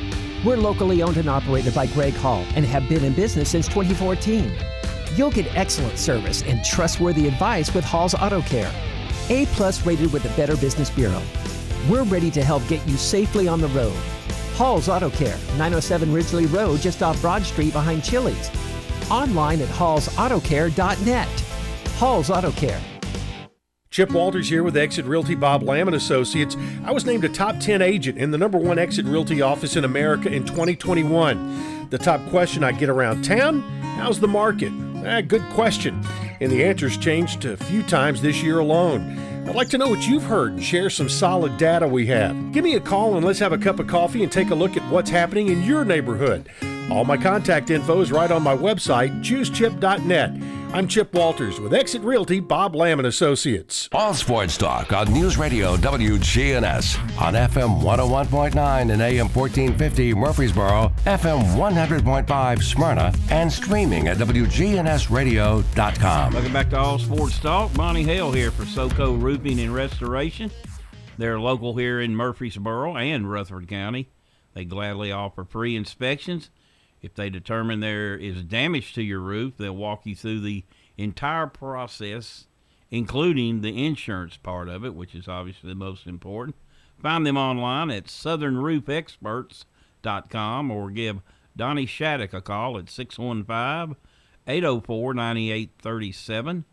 We're 0.44 0.58
locally 0.58 1.02
owned 1.02 1.16
and 1.16 1.30
operated 1.30 1.74
by 1.74 1.86
Greg 1.86 2.12
Hall 2.12 2.44
and 2.54 2.66
have 2.66 2.86
been 2.86 3.02
in 3.02 3.14
business 3.14 3.48
since 3.48 3.66
2014. 3.66 4.52
You'll 5.16 5.30
get 5.30 5.46
excellent 5.56 5.96
service 5.96 6.42
and 6.42 6.62
trustworthy 6.62 7.26
advice 7.28 7.72
with 7.72 7.84
Hall's 7.84 8.12
Auto 8.14 8.42
Care. 8.42 8.70
A 9.30 9.46
plus 9.52 9.86
rated 9.86 10.12
with 10.12 10.22
the 10.22 10.28
Better 10.36 10.58
Business 10.58 10.90
Bureau. 10.90 11.22
We're 11.88 12.04
ready 12.04 12.30
to 12.32 12.44
help 12.44 12.68
get 12.68 12.86
you 12.86 12.98
safely 12.98 13.48
on 13.48 13.62
the 13.62 13.68
road. 13.68 13.96
Hall's 14.58 14.88
Auto 14.88 15.08
Care, 15.08 15.36
907 15.56 16.12
Ridgely 16.12 16.46
Road, 16.46 16.80
just 16.80 17.00
off 17.00 17.20
Broad 17.20 17.44
Street 17.44 17.72
behind 17.72 18.02
Chili's. 18.02 18.50
Online 19.08 19.60
at 19.60 19.68
hallsautocare.net. 19.68 21.28
Hall's 21.94 22.28
Auto 22.28 22.50
Care. 22.50 22.80
Chip 23.92 24.10
Walters 24.10 24.48
here 24.48 24.64
with 24.64 24.76
Exit 24.76 25.04
Realty 25.04 25.36
Bob 25.36 25.62
Lamb 25.62 25.86
and 25.86 25.94
Associates. 25.94 26.56
I 26.84 26.90
was 26.90 27.06
named 27.06 27.22
a 27.22 27.28
top 27.28 27.60
10 27.60 27.82
agent 27.82 28.18
in 28.18 28.32
the 28.32 28.36
number 28.36 28.58
one 28.58 28.80
Exit 28.80 29.06
Realty 29.06 29.40
office 29.40 29.76
in 29.76 29.84
America 29.84 30.28
in 30.28 30.44
2021. 30.44 31.90
The 31.90 31.98
top 31.98 32.20
question 32.28 32.64
I 32.64 32.72
get 32.72 32.88
around 32.88 33.22
town 33.22 33.60
how's 33.98 34.18
the 34.18 34.26
market? 34.26 34.72
Ah, 35.06 35.20
good 35.20 35.42
question. 35.50 36.04
And 36.40 36.50
the 36.50 36.64
answers 36.64 36.96
changed 36.96 37.44
a 37.44 37.56
few 37.56 37.84
times 37.84 38.22
this 38.22 38.42
year 38.42 38.58
alone. 38.58 39.16
I'd 39.48 39.54
like 39.54 39.70
to 39.70 39.78
know 39.78 39.88
what 39.88 40.06
you've 40.06 40.24
heard 40.24 40.52
and 40.52 40.62
share 40.62 40.90
some 40.90 41.08
solid 41.08 41.56
data 41.56 41.88
we 41.88 42.06
have. 42.08 42.52
Give 42.52 42.62
me 42.62 42.74
a 42.74 42.80
call 42.80 43.16
and 43.16 43.24
let's 43.24 43.38
have 43.38 43.52
a 43.52 43.58
cup 43.58 43.78
of 43.78 43.86
coffee 43.86 44.22
and 44.22 44.30
take 44.30 44.50
a 44.50 44.54
look 44.54 44.76
at 44.76 44.92
what's 44.92 45.08
happening 45.08 45.48
in 45.48 45.62
your 45.62 45.86
neighborhood. 45.86 46.50
All 46.90 47.06
my 47.06 47.16
contact 47.16 47.70
info 47.70 48.02
is 48.02 48.12
right 48.12 48.30
on 48.30 48.42
my 48.42 48.54
website, 48.54 49.24
choosechip.net. 49.24 50.57
I'm 50.70 50.86
Chip 50.86 51.14
Walters 51.14 51.58
with 51.58 51.72
Exit 51.72 52.02
Realty, 52.02 52.40
Bob 52.40 52.76
Lamb 52.76 52.98
and 53.00 53.08
Associates. 53.08 53.88
All 53.90 54.12
Sports 54.12 54.58
Talk 54.58 54.92
on 54.92 55.10
News 55.10 55.38
Radio 55.38 55.78
WGNS 55.78 56.98
on 57.18 57.32
FM 57.32 57.80
101.9 57.80 58.92
and 58.92 59.00
AM 59.00 59.28
1450 59.28 60.12
Murfreesboro, 60.12 60.92
FM 61.06 61.40
100.5 61.56 62.62
Smyrna, 62.62 63.14
and 63.30 63.50
streaming 63.50 64.08
at 64.08 64.18
WGNSradio.com. 64.18 66.32
Welcome 66.34 66.52
back 66.52 66.68
to 66.70 66.78
All 66.78 66.98
Sports 66.98 67.38
Talk. 67.38 67.74
Monty 67.74 68.02
Hale 68.02 68.30
here 68.30 68.50
for 68.50 68.64
SoCo 68.64 69.18
Roofing 69.20 69.60
and 69.60 69.74
Restoration. 69.74 70.50
They're 71.16 71.40
local 71.40 71.76
here 71.76 71.98
in 71.98 72.14
Murfreesboro 72.14 72.94
and 72.94 73.30
Rutherford 73.30 73.68
County. 73.68 74.10
They 74.52 74.66
gladly 74.66 75.12
offer 75.12 75.44
free 75.44 75.76
inspections. 75.76 76.50
If 77.00 77.14
they 77.14 77.30
determine 77.30 77.80
there 77.80 78.16
is 78.16 78.42
damage 78.42 78.92
to 78.94 79.02
your 79.02 79.20
roof, 79.20 79.56
they'll 79.56 79.76
walk 79.76 80.04
you 80.04 80.16
through 80.16 80.40
the 80.40 80.64
entire 80.96 81.46
process, 81.46 82.48
including 82.90 83.60
the 83.60 83.86
insurance 83.86 84.36
part 84.36 84.68
of 84.68 84.84
it, 84.84 84.94
which 84.94 85.14
is 85.14 85.28
obviously 85.28 85.68
the 85.68 85.76
most 85.76 86.06
important. 86.06 86.56
Find 87.00 87.24
them 87.24 87.36
online 87.36 87.90
at 87.90 88.06
southernroofexperts.com 88.06 90.70
or 90.70 90.90
give 90.90 91.20
Donnie 91.56 91.86
Shattuck 91.86 92.32
a 92.32 92.40
call 92.40 92.78
at 92.78 92.90
615 92.90 93.96
804 94.46 95.14
9837. 95.14 96.64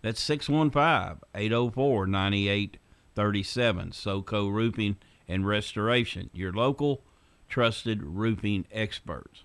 That's 0.00 0.20
615 0.20 1.20
804 1.34 2.06
9837. 2.06 3.90
SoCo 3.90 4.52
Roofing 4.52 4.96
and 5.28 5.46
Restoration, 5.46 6.30
your 6.32 6.52
local 6.52 7.02
trusted 7.48 8.02
roofing 8.02 8.66
experts. 8.72 9.44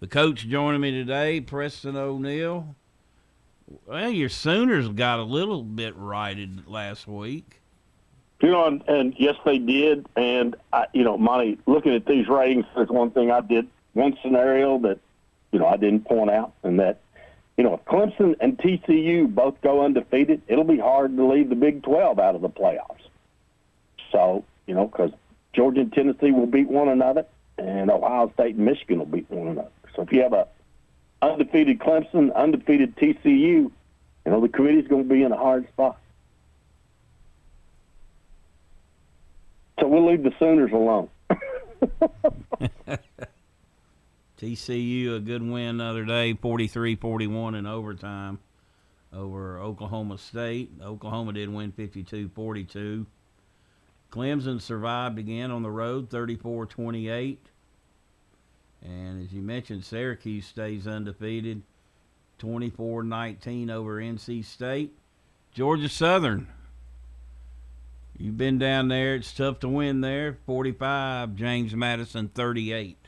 The 0.00 0.06
coach 0.06 0.48
joining 0.48 0.80
me 0.80 0.92
today, 0.92 1.42
Preston 1.42 1.94
O'Neill. 1.94 2.74
Well, 3.86 4.08
your 4.08 4.30
Sooners 4.30 4.88
got 4.88 5.18
a 5.18 5.24
little 5.24 5.62
bit 5.62 5.94
righted 5.94 6.66
last 6.66 7.06
week. 7.06 7.60
You 8.40 8.50
know, 8.50 8.66
and, 8.66 8.82
and 8.88 9.14
yes, 9.18 9.36
they 9.44 9.58
did. 9.58 10.06
And 10.16 10.56
I, 10.72 10.86
you 10.94 11.04
know, 11.04 11.18
Monty, 11.18 11.58
looking 11.66 11.94
at 11.94 12.06
these 12.06 12.28
ratings, 12.28 12.64
there's 12.74 12.88
one 12.88 13.10
thing 13.10 13.30
I 13.30 13.42
did, 13.42 13.68
one 13.92 14.16
scenario 14.22 14.78
that, 14.78 15.00
you 15.52 15.58
know, 15.58 15.66
I 15.66 15.76
didn't 15.76 16.06
point 16.06 16.30
out, 16.30 16.54
and 16.62 16.80
that, 16.80 17.00
you 17.58 17.64
know, 17.64 17.74
if 17.74 17.84
Clemson 17.84 18.36
and 18.40 18.56
TCU 18.56 19.28
both 19.28 19.60
go 19.60 19.84
undefeated, 19.84 20.40
it'll 20.48 20.64
be 20.64 20.78
hard 20.78 21.14
to 21.14 21.26
leave 21.26 21.50
the 21.50 21.54
Big 21.54 21.82
12 21.82 22.18
out 22.18 22.34
of 22.34 22.40
the 22.40 22.48
playoffs. 22.48 23.06
So, 24.10 24.46
you 24.66 24.74
know, 24.74 24.86
because 24.86 25.10
Georgia 25.52 25.80
and 25.82 25.92
Tennessee 25.92 26.30
will 26.30 26.46
beat 26.46 26.68
one 26.68 26.88
another, 26.88 27.26
and 27.58 27.90
Ohio 27.90 28.32
State 28.32 28.54
and 28.54 28.64
Michigan 28.64 29.00
will 29.00 29.04
beat 29.04 29.30
one 29.30 29.48
another. 29.48 29.68
So 29.94 30.02
if 30.02 30.12
you 30.12 30.22
have 30.22 30.32
a 30.32 30.46
undefeated 31.22 31.78
Clemson, 31.78 32.34
undefeated 32.34 32.96
TCU, 32.96 33.24
you 33.24 33.72
know, 34.26 34.40
the 34.40 34.48
committee's 34.48 34.88
going 34.88 35.08
to 35.08 35.14
be 35.14 35.22
in 35.22 35.32
a 35.32 35.36
hard 35.36 35.68
spot. 35.68 35.98
So 39.78 39.88
we'll 39.88 40.10
leave 40.10 40.22
the 40.22 40.32
Sooners 40.38 40.72
alone. 40.72 41.08
TCU 44.40 45.16
a 45.16 45.20
good 45.20 45.42
win 45.42 45.78
the 45.78 45.84
other 45.84 46.04
day, 46.04 46.34
43-41 46.34 47.58
in 47.58 47.66
overtime 47.66 48.38
over 49.12 49.58
Oklahoma 49.58 50.18
State. 50.18 50.70
Oklahoma 50.82 51.32
did 51.32 51.48
win 51.48 51.72
52-42. 51.72 53.06
Clemson 54.10 54.60
survived 54.60 55.18
again 55.18 55.50
on 55.50 55.62
the 55.62 55.70
road, 55.70 56.10
34-28. 56.10 57.36
And 58.82 59.22
as 59.22 59.32
you 59.32 59.42
mentioned, 59.42 59.84
Syracuse 59.84 60.46
stays 60.46 60.86
undefeated, 60.86 61.62
24-19 62.40 63.70
over 63.70 63.96
NC 64.00 64.44
State. 64.44 64.92
Georgia 65.52 65.88
Southern 65.88 66.48
You've 68.20 68.36
been 68.36 68.58
down 68.58 68.88
there. 68.88 69.14
It's 69.14 69.32
tough 69.32 69.60
to 69.60 69.68
win 69.68 70.02
there. 70.02 70.36
45, 70.44 71.36
James 71.36 71.74
Madison 71.74 72.28
38. 72.28 72.98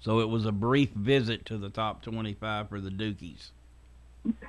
So 0.00 0.18
it 0.18 0.28
was 0.28 0.44
a 0.46 0.50
brief 0.50 0.90
visit 0.90 1.44
to 1.46 1.58
the 1.58 1.70
top 1.70 2.02
25 2.02 2.68
for 2.68 2.80
the 2.80 2.90
Dukies. 2.90 3.50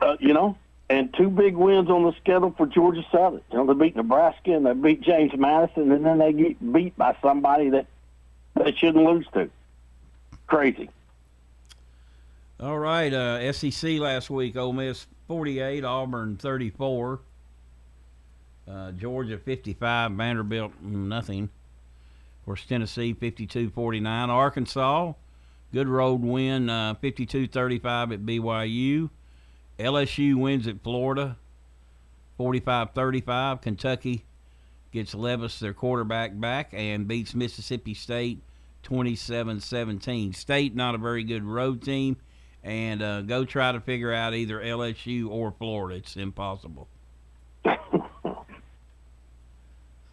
Uh, 0.01 0.17
you 0.19 0.33
know, 0.33 0.57
and 0.89 1.13
two 1.13 1.29
big 1.29 1.55
wins 1.55 1.91
on 1.91 2.03
the 2.03 2.13
schedule 2.13 2.51
for 2.57 2.65
Georgia 2.65 3.05
Southern. 3.11 3.41
You 3.51 3.59
know, 3.59 3.71
they 3.71 3.85
beat 3.85 3.95
Nebraska 3.95 4.55
and 4.55 4.65
they 4.65 4.73
beat 4.73 5.01
James 5.01 5.31
Madison, 5.37 5.91
and 5.91 6.03
then 6.03 6.17
they 6.17 6.33
get 6.33 6.73
beat 6.73 6.97
by 6.97 7.15
somebody 7.21 7.69
that 7.69 7.85
they 8.59 8.73
shouldn't 8.73 9.03
lose 9.03 9.25
to. 9.33 9.49
Crazy. 10.47 10.89
All 12.59 12.77
right, 12.77 13.13
uh, 13.13 13.53
SEC 13.53 13.99
last 13.99 14.29
week, 14.29 14.57
Ole 14.57 14.73
Miss 14.73 15.07
48, 15.27 15.85
Auburn 15.85 16.35
34. 16.35 17.19
Uh, 18.69 18.91
Georgia 18.91 19.37
55, 19.37 20.11
Vanderbilt 20.11 20.73
nothing. 20.81 21.43
Of 21.43 22.45
course, 22.45 22.65
Tennessee 22.65 23.13
52-49. 23.13 24.27
Arkansas, 24.27 25.13
good 25.71 25.87
road 25.87 26.21
win, 26.21 26.69
uh, 26.69 26.95
52-35 27.01 28.13
at 28.13 28.25
BYU. 28.25 29.09
LSU 29.79 30.35
wins 30.35 30.67
at 30.67 30.83
Florida, 30.83 31.37
45-35. 32.37 33.61
Kentucky 33.61 34.25
gets 34.91 35.15
Levis, 35.15 35.59
their 35.59 35.73
quarterback, 35.73 36.37
back 36.37 36.71
and 36.73 37.07
beats 37.07 37.33
Mississippi 37.33 37.93
State 37.93 38.41
27-17. 38.83 40.35
State 40.35 40.75
not 40.75 40.95
a 40.95 40.97
very 40.97 41.23
good 41.23 41.43
road 41.43 41.81
team, 41.81 42.17
and 42.63 43.01
uh, 43.01 43.21
go 43.21 43.45
try 43.45 43.71
to 43.71 43.79
figure 43.79 44.13
out 44.13 44.33
either 44.33 44.59
LSU 44.59 45.29
or 45.29 45.51
Florida. 45.51 45.99
It's 45.99 46.15
impossible. 46.15 46.87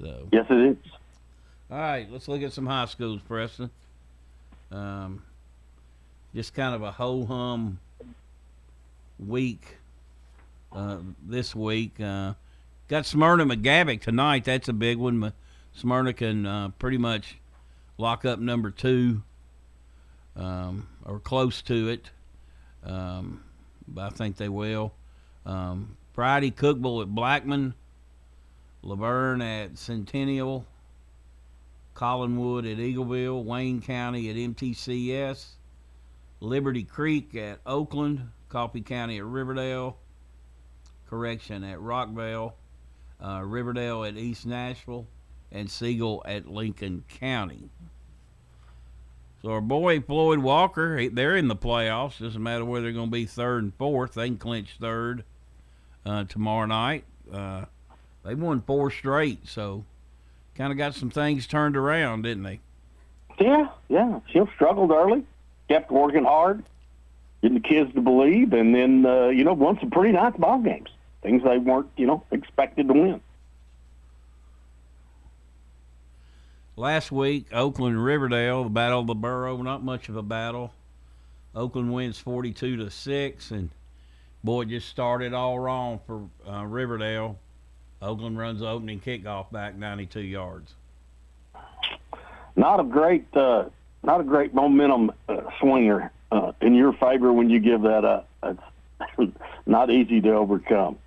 So 0.01 0.29
yes, 0.33 0.47
it 0.51 0.55
is. 0.55 0.77
All 1.71 1.79
right, 1.79 2.11
let's 2.11 2.29
look 2.29 2.43
at 2.43 2.53
some 2.53 2.67
high 2.67 2.85
schools, 2.85 3.21
Preston. 3.27 3.71
Um, 4.71 5.23
just 6.35 6.55
kind 6.55 6.75
of 6.75 6.83
a 6.83 6.93
ho 6.93 7.25
hum 7.25 7.79
week 9.19 9.79
uh, 10.73 10.99
this 11.27 11.55
week. 11.55 11.99
Uh, 12.01 12.35
got 12.89 13.07
Smyrna 13.07 13.47
McGavock 13.47 14.01
tonight. 14.03 14.45
That's 14.45 14.69
a 14.69 14.73
big 14.73 14.99
one. 14.99 15.33
Smyrna 15.73 16.13
can 16.13 16.47
uh, 16.47 16.69
pretty 16.79 16.99
much 16.99 17.39
lock 17.99 18.25
up 18.25 18.39
number 18.39 18.71
two 18.71 19.23
um, 20.37 20.89
or 21.05 21.19
close 21.19 21.63
to 21.63 21.89
it. 21.89 22.11
Um, 22.85 23.43
I 23.97 24.11
think 24.11 24.37
they 24.37 24.49
will. 24.49 24.93
Um, 25.45 25.97
Friday, 26.13 26.51
Cookeville 26.51 27.03
at 27.03 27.09
Blackman. 27.09 27.75
La 28.87 28.95
Vergne 28.95 29.43
at 29.43 29.79
Centennial, 29.79 30.65
Collinwood 31.97 32.71
at 32.71 32.79
Eagleville, 32.79 33.43
Wayne 33.43 33.83
County 33.83 34.31
at 34.31 34.37
MTCS, 34.37 35.55
Liberty 36.39 36.85
Creek 36.85 37.35
at 37.35 37.59
Oakland, 37.67 38.31
Coffee 38.49 38.83
County 38.83 39.19
at 39.19 39.25
Riverdale, 39.25 39.97
correction 41.09 41.65
at 41.65 41.81
Rockvale, 41.81 42.53
uh, 43.21 43.43
Riverdale 43.45 44.05
at 44.05 44.17
East 44.17 44.47
Nashville, 44.47 45.09
and 45.57 45.71
Siegel 45.71 46.23
at 46.27 46.47
Lincoln 46.47 47.05
County. 47.09 47.71
So 49.43 49.51
our 49.53 49.61
boy 49.61 50.01
Floyd 50.01 50.41
Walker, 50.41 51.09
they're 51.09 51.37
in 51.37 51.49
the 51.49 51.57
playoffs. 51.57 52.19
Doesn't 52.21 52.43
matter 52.43 52.65
whether 52.65 52.85
they're 52.85 52.93
going 52.93 53.09
to 53.09 53.13
be 53.13 53.27
third 53.27 53.63
and 53.63 53.75
fourth. 53.75 54.15
They 54.15 54.29
can 54.29 54.39
clinch 54.39 54.77
third 54.81 55.25
uh, 56.05 56.25
tomorrow 56.25 56.67
night. 56.67 57.05
Uh, 57.33 57.65
they 58.25 58.35
won 58.35 58.61
four 58.61 58.91
straight, 58.91 59.47
so 59.47 59.85
kind 60.55 60.73
of 60.73 60.79
got 60.79 60.95
some 60.95 61.11
things 61.11 61.47
turned 61.47 61.77
around, 61.77 62.23
didn't 62.23 62.43
they? 62.43 62.61
Yeah, 63.39 63.69
yeah. 63.89 64.21
She 64.33 64.41
struggled 64.55 64.91
early, 64.91 65.25
kept 65.69 65.91
working 65.91 66.25
hard, 66.25 66.65
getting 67.41 67.59
the 67.61 67.69
kids 67.69 67.95
to 67.95 68.01
believe, 68.01 68.53
and 68.53 68.75
then 68.75 69.07
uh, 69.07 69.29
you 69.29 69.45
know 69.45 69.53
won 69.53 69.79
some 69.79 69.91
pretty 69.91 70.13
nice 70.13 70.35
ball 70.37 70.59
games. 70.59 70.89
Things 71.23 71.43
they 71.45 71.59
weren't 71.59 71.89
you 71.97 72.07
know 72.07 72.25
expected 72.31 72.89
to 72.89 72.95
win. 72.95 73.21
Last 76.79 77.11
week, 77.11 77.47
Oakland 77.55 78.05
Riverdale, 78.05 78.65
the 78.65 78.69
battle 78.69 79.01
of 79.01 79.07
the 79.07 79.15
borough, 79.15 79.57
not 79.63 79.83
much 79.83 80.11
of 80.11 80.17
a 80.17 80.23
battle. 80.23 80.75
Oakland 81.55 81.91
wins 81.91 82.19
42 82.19 82.77
to 82.77 82.91
six, 82.91 83.51
and 83.51 83.71
boy, 84.45 84.63
it 84.63 84.69
just 84.69 84.91
started 84.91 85.33
all 85.33 85.59
wrong 85.59 86.01
for 86.07 86.29
uh, 86.47 86.67
Riverdale. 86.67 87.39
Oakland 88.03 88.39
runs 88.39 88.61
the 88.61 88.69
opening 88.69 89.01
kickoff 89.01 89.51
back 89.51 89.75
92 89.75 90.21
yards. 90.21 90.75
Not 92.57 92.79
a 92.79 92.85
great, 92.85 93.25
uh, 93.35 93.71
not 94.03 94.21
a 94.21 94.25
great 94.25 94.53
momentum 94.53 95.13
uh, 95.31 95.45
swinger 95.59 96.13
uh, 96.31 96.53
in 96.61 96.75
your 96.75 96.93
favor 96.93 97.33
when 97.33 97.49
you 97.49 97.59
give 97.59 97.81
that 97.83 98.05
up. 98.05 98.29
It's 99.19 99.33
not 99.67 99.91
easy 99.91 100.21
to 100.21 100.31
overcome. 100.35 100.99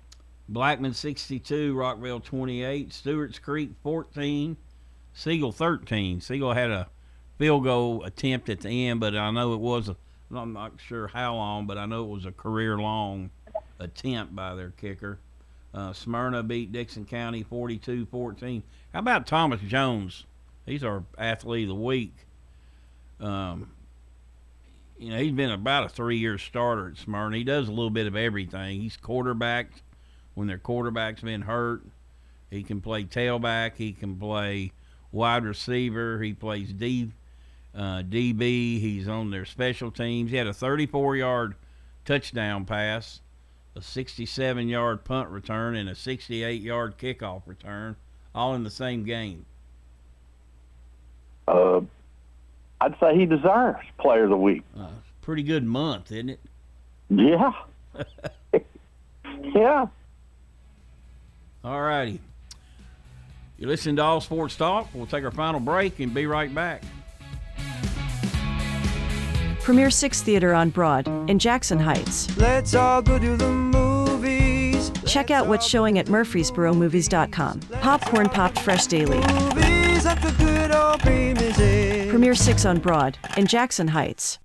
Blackman 0.48 0.94
62, 0.94 1.76
Rockvale 1.76 2.24
28, 2.24 2.92
Stewart's 2.92 3.38
Creek 3.38 3.70
14, 3.84 4.56
Siegel 5.14 5.52
13. 5.52 6.20
Siegel 6.20 6.52
had 6.52 6.70
a 6.70 6.88
field 7.38 7.64
goal 7.64 8.04
attempt 8.04 8.48
at 8.48 8.60
the 8.60 8.86
end, 8.86 9.00
but 9.00 9.16
I 9.16 9.30
know 9.30 9.54
it 9.54 9.60
was 9.60 9.88
a, 9.88 9.96
I'm 10.34 10.52
not 10.52 10.72
sure 10.78 11.08
how 11.08 11.34
long, 11.34 11.66
but 11.66 11.78
I 11.78 11.86
know 11.86 12.04
it 12.04 12.14
was 12.14 12.26
a 12.26 12.32
career 12.32 12.78
long 12.78 13.30
attempt 13.78 14.34
by 14.34 14.54
their 14.54 14.70
kicker. 14.70 15.18
Uh, 15.72 15.92
Smyrna 15.92 16.42
beat 16.42 16.72
Dickson 16.72 17.04
County 17.04 17.42
42 17.42 18.06
14. 18.06 18.62
How 18.92 18.98
about 18.98 19.26
Thomas 19.26 19.60
Jones? 19.60 20.24
He's 20.66 20.84
our 20.84 21.04
athlete 21.16 21.64
of 21.64 21.68
the 21.68 21.74
week. 21.82 22.14
Um, 23.20 23.70
you 24.98 25.10
know, 25.10 25.18
he's 25.18 25.32
been 25.32 25.50
about 25.50 25.86
a 25.86 25.88
three 25.88 26.18
year 26.18 26.38
starter 26.38 26.88
at 26.88 26.96
Smyrna. 26.96 27.36
He 27.36 27.44
does 27.44 27.68
a 27.68 27.72
little 27.72 27.90
bit 27.90 28.06
of 28.06 28.16
everything. 28.16 28.80
He's 28.80 28.96
quarterbacked 28.96 29.82
when 30.34 30.46
their 30.46 30.58
quarterback's 30.58 31.22
been 31.22 31.42
hurt. 31.42 31.82
He 32.50 32.62
can 32.62 32.80
play 32.80 33.04
tailback. 33.04 33.76
He 33.76 33.92
can 33.92 34.16
play 34.16 34.72
wide 35.12 35.44
receiver. 35.44 36.22
He 36.22 36.32
plays 36.32 36.72
D, 36.72 37.12
uh, 37.74 38.02
DB. 38.02 38.80
He's 38.80 39.08
on 39.08 39.30
their 39.30 39.44
special 39.44 39.90
teams. 39.90 40.30
He 40.30 40.36
had 40.36 40.46
a 40.46 40.54
34 40.54 41.16
yard 41.16 41.54
touchdown 42.04 42.64
pass 42.64 43.20
a 43.76 43.82
67 43.82 44.68
yard 44.68 45.04
punt 45.04 45.28
return, 45.28 45.76
and 45.76 45.88
a 45.88 45.94
68 45.94 46.60
yard 46.60 46.98
kickoff 46.98 47.42
return, 47.46 47.96
all 48.34 48.54
in 48.54 48.64
the 48.64 48.70
same 48.70 49.04
game? 49.04 49.46
Uh, 51.46 51.80
I'd 52.80 52.98
say 53.00 53.16
he 53.16 53.26
deserves 53.26 53.80
Player 53.98 54.24
of 54.24 54.30
the 54.30 54.36
Week. 54.36 54.62
Uh, 54.78 54.88
pretty 55.22 55.42
good 55.42 55.64
month, 55.64 56.12
isn't 56.12 56.30
it? 56.30 56.40
Yeah. 57.08 57.52
yeah. 59.54 59.86
All 61.64 61.82
righty. 61.82 62.20
You 63.60 63.66
listen 63.66 63.94
to 63.96 64.02
All 64.02 64.22
Sports 64.22 64.56
Talk. 64.56 64.88
We'll 64.94 65.06
take 65.06 65.22
our 65.22 65.30
final 65.30 65.60
break 65.60 66.00
and 66.00 66.14
be 66.14 66.26
right 66.26 66.52
back. 66.52 66.82
Premier 69.60 69.90
Six 69.90 70.22
Theater 70.22 70.54
on 70.54 70.70
Broad 70.70 71.06
in 71.28 71.38
Jackson 71.38 71.78
Heights. 71.78 72.34
Let's 72.38 72.74
all 72.74 73.02
go 73.02 73.18
to 73.18 73.36
the 73.36 73.50
movies. 73.50 74.90
check 75.06 75.30
out 75.30 75.46
what's 75.46 75.66
showing 75.66 75.98
at 75.98 76.06
murfreesboromovies.com. 76.06 77.60
Popcorn 77.82 78.30
popped 78.30 78.58
fresh 78.60 78.86
daily. 78.86 79.20
Premiere 82.08 82.34
6 82.34 82.64
on 82.64 82.78
Broad 82.78 83.18
in 83.36 83.46
Jackson 83.46 83.88
Heights. 83.88 84.38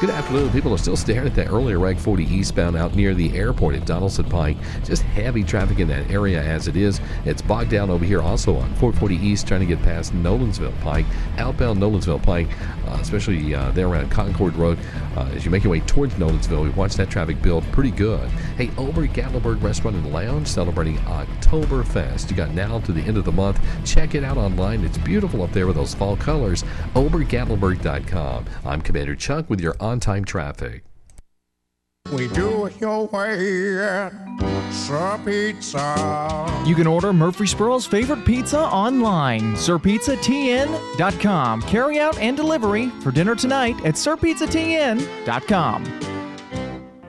Good 0.00 0.08
afternoon. 0.08 0.50
People 0.50 0.72
are 0.72 0.78
still 0.78 0.96
staring 0.96 1.26
at 1.26 1.34
that 1.34 1.50
earlier 1.50 1.78
Rag 1.78 1.98
40 1.98 2.24
eastbound 2.24 2.74
out 2.74 2.94
near 2.94 3.12
the 3.12 3.36
airport 3.36 3.74
at 3.74 3.84
Donaldson 3.84 4.24
Pike. 4.24 4.56
Just 4.82 5.02
heavy 5.02 5.44
traffic 5.44 5.78
in 5.78 5.88
that 5.88 6.10
area 6.10 6.42
as 6.42 6.68
it 6.68 6.74
is. 6.74 7.02
It's 7.26 7.42
bogged 7.42 7.70
down 7.70 7.90
over 7.90 8.02
here 8.02 8.22
also 8.22 8.56
on 8.56 8.74
440 8.76 9.16
East 9.16 9.46
trying 9.46 9.60
to 9.60 9.66
get 9.66 9.82
past 9.82 10.14
Nolensville 10.14 10.80
Pike. 10.80 11.04
Outbound 11.36 11.82
Nolensville 11.82 12.22
Pike, 12.22 12.48
uh, 12.88 12.96
especially 12.98 13.54
uh, 13.54 13.72
there 13.72 13.88
around 13.88 14.10
Concord 14.10 14.56
Road. 14.56 14.78
Uh, 15.18 15.28
as 15.34 15.44
you 15.44 15.50
make 15.50 15.64
your 15.64 15.70
way 15.70 15.80
towards 15.80 16.14
Nolensville, 16.14 16.62
we 16.62 16.70
watch 16.70 16.94
that 16.94 17.10
traffic 17.10 17.42
build 17.42 17.62
pretty 17.64 17.90
good. 17.90 18.26
Hey, 18.56 18.70
over 18.78 19.04
at 19.04 19.10
Gatlinburg 19.10 19.62
Restaurant 19.62 19.96
and 19.96 20.10
Lounge 20.10 20.48
celebrating 20.48 20.96
Oktoberfest. 21.00 22.30
You 22.30 22.36
got 22.36 22.52
now 22.52 22.80
to 22.80 22.92
the 22.92 23.02
end 23.02 23.18
of 23.18 23.26
the 23.26 23.32
month. 23.32 23.60
Check 23.84 24.14
it 24.14 24.24
out 24.24 24.38
online. 24.38 24.82
It's 24.82 24.96
beautiful 24.96 25.42
up 25.42 25.52
there 25.52 25.66
with 25.66 25.76
those 25.76 25.92
fall 25.92 26.16
colors. 26.16 26.62
OberGatlinburg.com. 26.94 28.46
I'm 28.64 28.80
Commander 28.80 29.14
Chuck 29.14 29.50
with 29.50 29.60
your 29.60 29.76
on-time 29.90 30.24
traffic. 30.24 30.84
We 32.12 32.28
do 32.28 32.66
it 32.66 32.80
your 32.80 33.08
way 33.08 33.78
at 33.78 34.12
Sir 34.72 35.20
Pizza. 35.24 36.62
You 36.66 36.74
can 36.74 36.86
order 36.86 37.12
Murfreesboro's 37.12 37.86
favorite 37.86 38.24
pizza 38.24 38.58
online. 38.58 39.54
SirPizzaTN.com. 39.54 41.62
Carry 41.62 41.98
out 42.00 42.18
and 42.18 42.36
delivery 42.36 42.90
for 43.02 43.10
dinner 43.10 43.34
tonight 43.34 43.74
at 43.84 43.94
SirPizzaTN.com. 43.94 46.09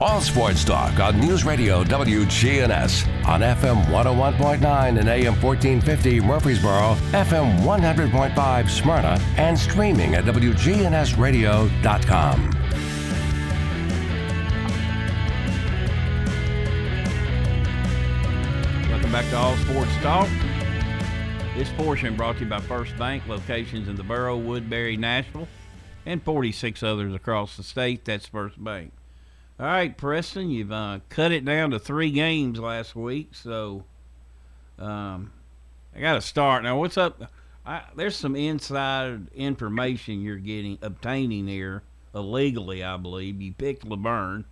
All 0.00 0.20
sports 0.20 0.64
talk 0.64 0.98
on 0.98 1.20
News 1.20 1.44
Radio 1.44 1.84
WGNS 1.84 3.06
on 3.26 3.40
FM 3.40 3.84
101.9 3.86 4.98
and 4.98 5.08
AM 5.08 5.34
1450 5.40 6.20
Murfreesboro, 6.20 6.96
FM 7.12 7.60
100.5 7.60 8.68
Smyrna, 8.68 9.20
and 9.36 9.56
streaming 9.56 10.16
at 10.16 10.24
WGNSradio.com. 10.24 12.50
Welcome 18.90 19.12
back 19.12 19.28
to 19.30 19.36
All 19.36 19.56
Sports 19.58 19.96
Talk. 20.02 20.28
This 21.56 21.70
portion 21.72 22.16
brought 22.16 22.36
to 22.38 22.44
you 22.44 22.50
by 22.50 22.60
First 22.60 22.96
Bank, 22.98 23.22
locations 23.28 23.88
in 23.88 23.94
the 23.94 24.02
borough, 24.02 24.36
Woodbury, 24.38 24.96
Nashville, 24.96 25.46
and 26.04 26.20
46 26.22 26.82
others 26.82 27.14
across 27.14 27.56
the 27.56 27.62
state. 27.62 28.04
That's 28.04 28.26
First 28.26 28.62
Bank. 28.62 28.92
All 29.62 29.68
right, 29.68 29.96
Preston, 29.96 30.50
you've 30.50 30.72
uh, 30.72 30.98
cut 31.08 31.30
it 31.30 31.44
down 31.44 31.70
to 31.70 31.78
three 31.78 32.10
games 32.10 32.58
last 32.58 32.96
week, 32.96 33.28
so 33.30 33.84
um, 34.76 35.30
I 35.94 36.00
got 36.00 36.14
to 36.14 36.20
start 36.20 36.64
now. 36.64 36.80
What's 36.80 36.98
up? 36.98 37.30
I, 37.64 37.82
there's 37.94 38.16
some 38.16 38.34
inside 38.34 39.28
information 39.36 40.20
you're 40.20 40.34
getting 40.38 40.78
obtaining 40.82 41.46
here 41.46 41.84
illegally, 42.12 42.82
I 42.82 42.96
believe. 42.96 43.40
You 43.40 43.52
picked 43.52 43.86
La 43.86 43.94
Vergne. 43.94 44.44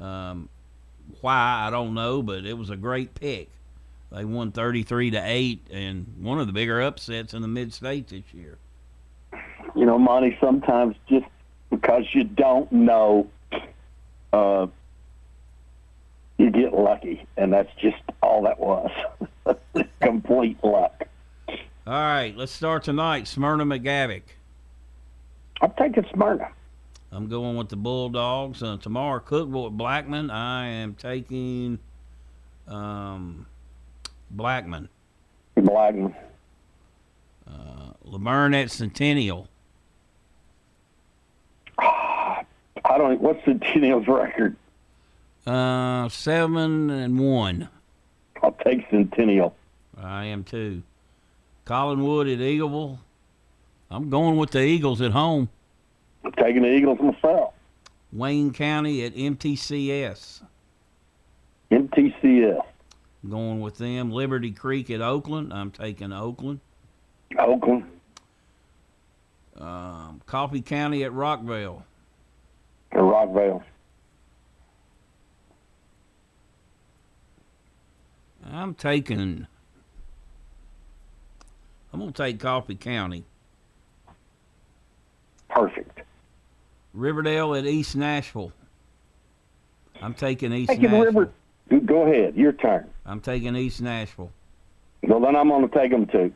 Um, 0.00 0.48
why 1.20 1.66
I 1.66 1.68
don't 1.68 1.92
know, 1.92 2.22
but 2.22 2.46
it 2.46 2.56
was 2.56 2.70
a 2.70 2.76
great 2.76 3.14
pick. 3.14 3.50
They 4.10 4.24
won 4.24 4.50
33 4.50 5.10
to 5.10 5.22
eight, 5.22 5.60
and 5.70 6.06
one 6.18 6.40
of 6.40 6.46
the 6.46 6.54
bigger 6.54 6.80
upsets 6.80 7.34
in 7.34 7.42
the 7.42 7.48
mid 7.48 7.74
state 7.74 8.08
this 8.08 8.24
year. 8.32 8.56
You 9.76 9.84
know, 9.84 9.98
Monty, 9.98 10.38
sometimes 10.40 10.96
just 11.06 11.26
because 11.68 12.06
you 12.14 12.24
don't 12.24 12.72
know, 12.72 13.28
uh, 14.32 14.66
you 16.38 16.50
get 16.50 16.72
lucky, 16.72 17.26
and 17.36 17.52
that's 17.52 17.70
just 17.80 18.02
all 18.22 18.42
that 18.42 18.58
was. 18.58 18.90
Complete 20.00 20.62
luck. 20.62 21.04
All 21.48 21.92
right, 21.92 22.36
let's 22.36 22.52
start 22.52 22.84
tonight. 22.84 23.26
Smyrna 23.26 23.64
McGavock. 23.64 24.22
I'm 25.60 25.72
taking 25.78 26.04
Smyrna. 26.12 26.48
I'm 27.12 27.28
going 27.28 27.56
with 27.56 27.68
the 27.68 27.76
Bulldogs. 27.76 28.62
Uh, 28.62 28.78
tomorrow, 28.78 29.20
Cookeville 29.20 29.70
Blackman. 29.72 30.30
I 30.30 30.66
am 30.66 30.94
taking 30.94 31.78
um, 32.66 33.46
Blackman. 34.30 34.88
Blackman. 35.56 36.14
Uh, 37.46 37.92
La 38.04 38.18
Vergne 38.18 38.54
at 38.54 38.70
Centennial. 38.70 39.48
I 42.84 42.98
don't. 42.98 43.20
What's 43.20 43.44
the 43.44 43.52
Centennial's 43.52 44.08
record? 44.08 44.56
Uh, 45.46 46.08
seven 46.08 46.90
and 46.90 47.18
one. 47.18 47.68
I'll 48.42 48.56
take 48.64 48.88
Centennial. 48.90 49.54
I 49.96 50.24
am 50.26 50.44
too. 50.44 50.82
Collinwood 51.66 52.32
at 52.32 52.40
Eagleville. 52.40 52.98
I'm 53.90 54.10
going 54.10 54.36
with 54.36 54.50
the 54.50 54.62
Eagles 54.62 55.00
at 55.00 55.12
home. 55.12 55.48
I'm 56.24 56.32
taking 56.32 56.62
the 56.62 56.72
Eagles 56.72 56.98
myself. 57.00 57.54
Wayne 58.12 58.52
County 58.52 59.04
at 59.04 59.14
MTCS. 59.14 60.42
MTCS. 61.70 62.62
Going 63.28 63.60
with 63.60 63.78
them. 63.78 64.10
Liberty 64.10 64.50
Creek 64.50 64.90
at 64.90 65.00
Oakland. 65.00 65.52
I'm 65.52 65.70
taking 65.70 66.12
Oakland. 66.12 66.60
Oakland. 67.38 67.84
Um, 69.56 70.20
Coffee 70.26 70.62
County 70.62 71.04
at 71.04 71.12
Rockvale. 71.12 71.82
I'm 78.50 78.74
taking. 78.74 79.46
I'm 81.92 82.00
gonna 82.00 82.12
take 82.12 82.40
Coffee 82.40 82.74
County. 82.74 83.24
Perfect. 85.48 86.00
Riverdale 86.94 87.54
at 87.54 87.66
East 87.66 87.96
Nashville. 87.96 88.52
I'm 90.00 90.14
taking 90.14 90.52
East 90.52 90.68
Taking 90.70 90.90
Nashville. 90.90 91.04
River. 91.04 91.32
Go 91.86 92.02
ahead. 92.02 92.34
Your 92.34 92.52
turn. 92.52 92.88
I'm 93.06 93.20
taking 93.20 93.54
East 93.56 93.80
Nashville. 93.80 94.30
Well, 95.02 95.20
then 95.20 95.36
I'm 95.36 95.48
going 95.48 95.68
to 95.68 95.78
take 95.78 95.90
them 95.90 96.06
too. 96.06 96.32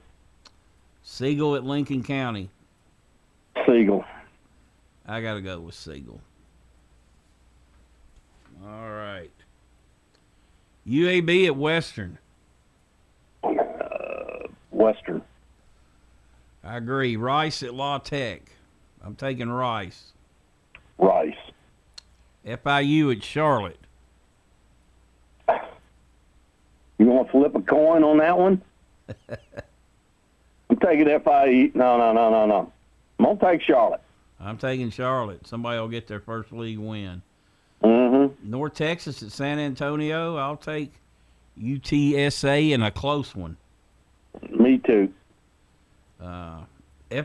Siegel 1.02 1.56
at 1.56 1.64
Lincoln 1.64 2.02
County. 2.02 2.48
Siegel. 3.66 4.04
I 5.06 5.20
got 5.20 5.34
to 5.34 5.40
go 5.40 5.60
with 5.60 5.74
Siegel. 5.74 6.20
All 8.66 8.90
right. 8.90 9.30
UAB 10.88 11.46
at 11.46 11.56
Western. 11.56 12.18
Uh, 13.44 14.48
Western. 14.70 15.22
I 16.64 16.76
agree. 16.76 17.16
Rice 17.16 17.62
at 17.62 17.74
La 17.74 17.98
Tech. 17.98 18.42
I'm 19.04 19.14
taking 19.14 19.48
Rice. 19.48 20.12
Rice. 20.98 21.36
FIU 22.44 23.12
at 23.16 23.22
Charlotte. 23.22 23.78
You 26.98 27.06
want 27.06 27.28
to 27.28 27.32
flip 27.32 27.54
a 27.54 27.62
coin 27.62 28.02
on 28.02 28.18
that 28.18 28.36
one? 28.36 28.62
I'm 30.70 30.76
taking 30.78 31.06
FIU. 31.06 31.74
No, 31.74 31.98
no, 31.98 32.12
no, 32.12 32.30
no, 32.30 32.46
no. 32.46 32.72
I'm 33.18 33.24
going 33.24 33.38
to 33.38 33.44
take 33.44 33.62
Charlotte. 33.62 34.00
I'm 34.40 34.58
taking 34.58 34.90
Charlotte. 34.90 35.46
Somebody 35.46 35.78
will 35.78 35.88
get 35.88 36.08
their 36.08 36.20
first 36.20 36.52
league 36.52 36.78
win. 36.78 37.22
Mm-hmm. 38.06 38.50
North 38.50 38.74
Texas 38.74 39.22
at 39.22 39.32
San 39.32 39.58
Antonio. 39.58 40.36
I'll 40.36 40.56
take 40.56 40.92
UTSA 41.60 42.70
in 42.70 42.82
a 42.82 42.90
close 42.90 43.34
one. 43.34 43.56
Me 44.50 44.78
too. 44.78 45.12
Uh, 46.20 46.60
FAU 47.10 47.16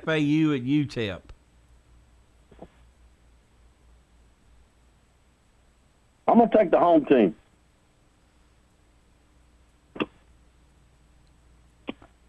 at 0.56 0.64
UTEP. 0.64 1.22
I'm 6.28 6.38
going 6.38 6.50
to 6.50 6.58
take 6.58 6.72
the 6.72 6.80
home 6.80 7.06
team. 7.06 7.36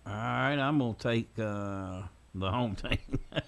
All 0.05 0.18
right, 0.18 0.59
I'm 0.59 0.78
gonna 0.78 0.94
take 0.98 1.28
uh, 1.38 2.03
the 2.34 2.50
home 2.50 2.74
team. 2.74 2.98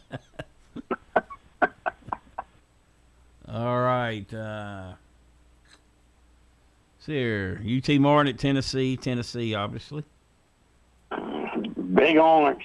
All 3.48 3.80
right, 4.04 4.34
uh, 4.34 4.92
here, 7.06 7.60
UT 7.64 7.88
Martin 8.00 8.32
at 8.32 8.38
Tennessee. 8.38 8.96
Tennessee, 8.96 9.54
obviously. 9.54 10.04
Big 11.94 12.16
Orange. 12.16 12.64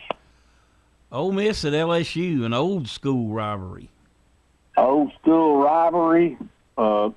Ole 1.11 1.31
Miss 1.33 1.65
at 1.65 1.73
LSU, 1.73 2.45
an 2.45 2.53
old 2.53 2.87
school 2.87 3.33
rivalry. 3.33 3.89
Old 4.77 5.11
school 5.21 5.61
rivalry. 5.61 6.37
Uh, 6.77 7.09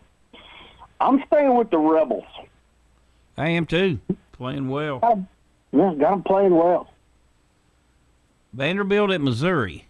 I'm 1.00 1.22
staying 1.28 1.54
with 1.56 1.70
the 1.70 1.78
Rebels. 1.78 2.24
I 3.36 3.50
am 3.50 3.66
too. 3.66 4.00
Playing 4.32 4.68
well. 4.68 5.26
Yeah, 5.72 5.94
got 5.98 6.10
them 6.10 6.22
playing 6.24 6.56
well. 6.56 6.92
Vanderbilt 8.52 9.10
at 9.10 9.20
Missouri. 9.20 9.86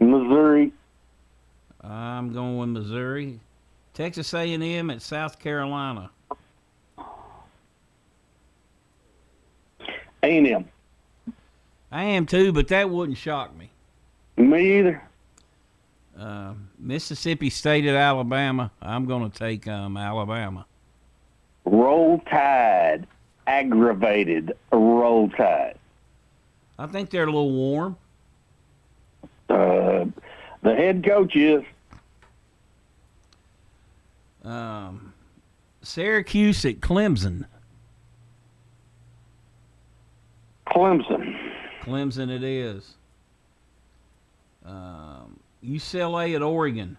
Missouri. 0.00 0.72
I'm 1.88 2.32
going 2.32 2.58
with 2.58 2.68
Missouri. 2.70 3.40
Texas 3.92 4.32
A&M 4.34 4.90
at 4.90 5.02
South 5.02 5.38
Carolina. 5.38 6.10
A&M. 10.22 10.64
I 11.92 12.04
am 12.04 12.26
too, 12.26 12.52
but 12.52 12.68
that 12.68 12.90
wouldn't 12.90 13.18
shock 13.18 13.56
me. 13.56 13.70
Me 14.36 14.78
either. 14.78 15.02
Uh, 16.18 16.54
Mississippi 16.78 17.50
State 17.50 17.84
at 17.86 17.94
Alabama. 17.94 18.70
I'm 18.80 19.04
going 19.04 19.30
to 19.30 19.38
take 19.38 19.68
um, 19.68 19.96
Alabama. 19.96 20.66
Roll 21.64 22.18
Tide. 22.20 23.06
Aggravated. 23.46 24.54
Roll 24.72 25.28
Tide. 25.30 25.78
I 26.78 26.86
think 26.86 27.10
they're 27.10 27.24
a 27.24 27.26
little 27.26 27.52
warm. 27.52 27.96
Uh, 29.48 30.06
the 30.62 30.74
head 30.74 31.04
coach 31.04 31.36
is. 31.36 31.62
Um, 34.44 35.14
Syracuse 35.82 36.64
at 36.64 36.80
Clemson. 36.80 37.46
Clemson. 40.66 41.38
Clemson 41.82 42.30
it 42.30 42.42
is. 42.42 42.94
Um, 44.64 45.38
UCLA 45.64 46.34
at 46.34 46.42
Oregon. 46.42 46.96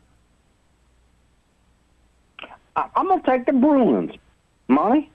I, 2.76 2.90
I'm 2.96 3.08
gonna 3.08 3.22
take 3.26 3.46
the 3.46 3.54
Bruins. 3.54 4.12
Money. 4.68 5.12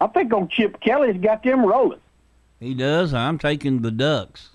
I 0.00 0.06
think 0.08 0.32
old 0.32 0.50
Chip 0.50 0.80
Kelly's 0.80 1.20
got 1.20 1.42
them 1.42 1.64
rolling. 1.64 2.00
He 2.60 2.74
does. 2.74 3.14
I'm 3.14 3.38
taking 3.38 3.82
the 3.82 3.90
Ducks. 3.90 4.50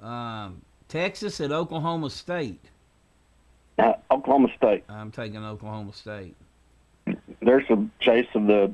Um, 0.00 0.62
Texas 0.88 1.40
at 1.40 1.52
Oklahoma 1.52 2.10
State. 2.10 2.71
Uh, 3.78 3.94
Oklahoma 4.10 4.48
State. 4.56 4.84
I'm 4.88 5.10
taking 5.10 5.44
Oklahoma 5.44 5.92
State. 5.92 6.36
There's 7.40 7.66
some 7.66 7.90
chase 8.00 8.28
of 8.34 8.46
the 8.46 8.72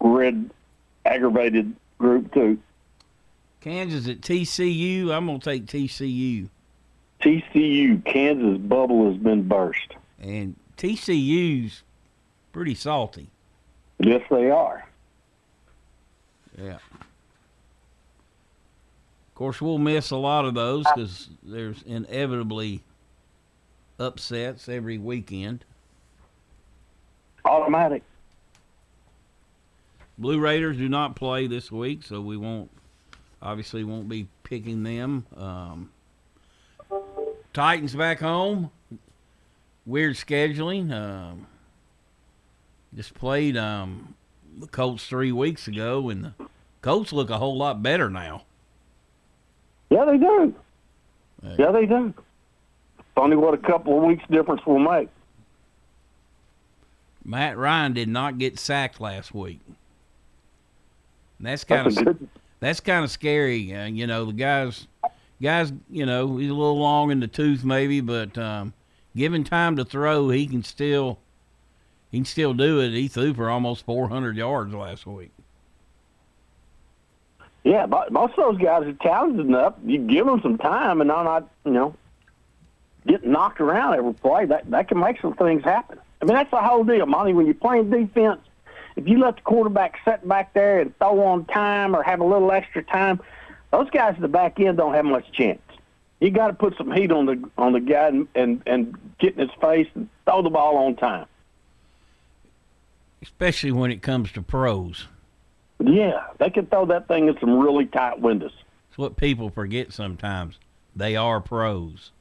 red 0.00 0.50
aggravated 1.04 1.74
group 1.98 2.32
too. 2.32 2.58
Kansas 3.60 4.08
at 4.08 4.20
TCU. 4.20 5.10
I'm 5.10 5.26
gonna 5.26 5.38
take 5.38 5.66
TCU. 5.66 6.48
TCU, 7.20 8.04
Kansas 8.04 8.58
bubble 8.58 9.10
has 9.10 9.16
been 9.16 9.48
burst. 9.48 9.94
And 10.20 10.56
TCU's 10.76 11.82
pretty 12.52 12.74
salty. 12.74 13.28
Yes, 13.98 14.22
they 14.30 14.50
are. 14.50 14.86
Yeah. 16.58 16.78
Of 19.34 19.34
course, 19.34 19.60
we'll 19.60 19.78
miss 19.78 20.10
a 20.10 20.16
lot 20.16 20.44
of 20.44 20.54
those 20.54 20.84
because 20.94 21.28
there's 21.42 21.82
inevitably 21.82 22.82
upsets 24.04 24.68
every 24.68 24.98
weekend. 24.98 25.64
Automatic. 27.44 28.02
Blue 30.16 30.38
Raiders 30.38 30.76
do 30.76 30.88
not 30.88 31.16
play 31.16 31.46
this 31.46 31.72
week, 31.72 32.04
so 32.04 32.20
we 32.20 32.36
won't 32.36 32.70
obviously 33.42 33.84
won't 33.84 34.08
be 34.08 34.28
picking 34.42 34.82
them. 34.82 35.26
Um, 35.36 35.90
Titans 37.52 37.94
back 37.94 38.20
home. 38.20 38.70
Weird 39.86 40.16
scheduling. 40.16 40.92
Um, 40.92 41.46
just 42.94 43.14
played 43.14 43.56
um, 43.56 44.14
the 44.58 44.66
Colts 44.66 45.06
three 45.06 45.32
weeks 45.32 45.68
ago, 45.68 46.08
and 46.08 46.24
the 46.24 46.34
Colts 46.80 47.12
look 47.12 47.30
a 47.30 47.38
whole 47.38 47.56
lot 47.56 47.82
better 47.82 48.08
now. 48.08 48.44
Yeah, 49.90 50.04
they 50.04 50.16
do. 50.16 50.54
Yeah, 51.58 51.70
they 51.72 51.86
do. 51.86 52.14
Funny 53.14 53.36
what 53.36 53.54
a 53.54 53.58
couple 53.58 53.96
of 53.98 54.04
weeks 54.04 54.24
difference 54.30 54.64
will 54.66 54.78
make. 54.78 55.08
Matt 57.24 57.56
Ryan 57.56 57.92
did 57.92 58.08
not 58.08 58.38
get 58.38 58.58
sacked 58.58 59.00
last 59.00 59.32
week. 59.32 59.60
And 61.38 61.46
that's 61.46 61.64
kind 61.64 61.86
That's 61.86 61.96
of 61.98 62.04
good- 62.04 62.28
that's 62.60 62.80
kind 62.80 63.04
of 63.04 63.10
scary. 63.10 63.74
Uh, 63.74 63.84
you 63.86 64.06
know, 64.06 64.24
the 64.26 64.32
guys, 64.32 64.86
guys, 65.42 65.72
you 65.90 66.06
know, 66.06 66.36
he's 66.38 66.50
a 66.50 66.54
little 66.54 66.78
long 66.78 67.10
in 67.10 67.20
the 67.20 67.26
tooth 67.28 67.62
maybe, 67.64 68.00
but 68.00 68.36
um, 68.38 68.72
given 69.14 69.44
time 69.44 69.76
to 69.76 69.84
throw, 69.84 70.30
he 70.30 70.46
can 70.46 70.62
still 70.64 71.18
he 72.10 72.18
can 72.18 72.24
still 72.24 72.54
do 72.54 72.80
it. 72.80 72.90
He 72.92 73.08
threw 73.08 73.34
for 73.34 73.50
almost 73.50 73.84
400 73.84 74.36
yards 74.36 74.72
last 74.72 75.04
week. 75.06 75.30
Yeah, 77.64 77.86
but 77.86 78.12
most 78.12 78.32
of 78.38 78.52
those 78.54 78.58
guys 78.62 78.84
are 78.86 78.92
talented 78.94 79.46
enough. 79.46 79.74
You 79.84 79.98
give 79.98 80.26
them 80.26 80.40
some 80.42 80.58
time, 80.58 81.00
and 81.00 81.10
I'm 81.10 81.24
not, 81.24 81.48
you 81.64 81.72
know, 81.72 81.94
getting 83.06 83.32
knocked 83.32 83.60
around 83.60 83.94
every 83.94 84.14
play. 84.14 84.46
That 84.46 84.70
that 84.70 84.88
can 84.88 84.98
make 84.98 85.20
some 85.20 85.34
things 85.34 85.62
happen. 85.64 85.98
I 86.22 86.24
mean, 86.24 86.34
that's 86.34 86.50
the 86.50 86.58
whole 86.60 86.84
deal, 86.84 87.06
Monty. 87.06 87.32
When 87.32 87.46
you're 87.46 87.54
playing 87.54 87.90
defense, 87.90 88.40
if 88.96 89.06
you 89.08 89.18
let 89.18 89.36
the 89.36 89.42
quarterback 89.42 89.98
sit 90.04 90.26
back 90.26 90.54
there 90.54 90.80
and 90.80 90.96
throw 90.98 91.20
on 91.24 91.44
time 91.46 91.94
or 91.94 92.02
have 92.02 92.20
a 92.20 92.24
little 92.24 92.50
extra 92.52 92.82
time, 92.82 93.20
those 93.72 93.90
guys 93.90 94.14
at 94.14 94.20
the 94.20 94.28
back 94.28 94.58
end 94.60 94.78
don't 94.78 94.94
have 94.94 95.04
much 95.04 95.30
chance. 95.32 95.60
You 96.20 96.30
got 96.30 96.46
to 96.46 96.54
put 96.54 96.76
some 96.78 96.90
heat 96.92 97.10
on 97.12 97.26
the 97.26 97.50
on 97.58 97.72
the 97.72 97.80
guy 97.80 98.08
and, 98.08 98.28
and 98.34 98.62
and 98.66 98.96
get 99.18 99.34
in 99.34 99.40
his 99.48 99.56
face 99.60 99.88
and 99.94 100.08
throw 100.24 100.42
the 100.42 100.50
ball 100.50 100.76
on 100.76 100.96
time. 100.96 101.26
especially 103.22 103.72
when 103.72 103.90
it 103.90 104.02
comes 104.02 104.30
to 104.32 104.42
pros. 104.42 105.06
Yeah, 105.84 106.22
they 106.38 106.50
can 106.50 106.66
throw 106.66 106.86
that 106.86 107.08
thing 107.08 107.28
in 107.28 107.38
some 107.40 107.58
really 107.58 107.86
tight 107.86 108.20
windows. 108.20 108.52
It's 108.88 108.98
what 108.98 109.16
people 109.16 109.50
forget 109.50 109.92
sometimes. 109.92 110.58
They 110.94 111.16
are 111.16 111.40
pros. 111.40 112.12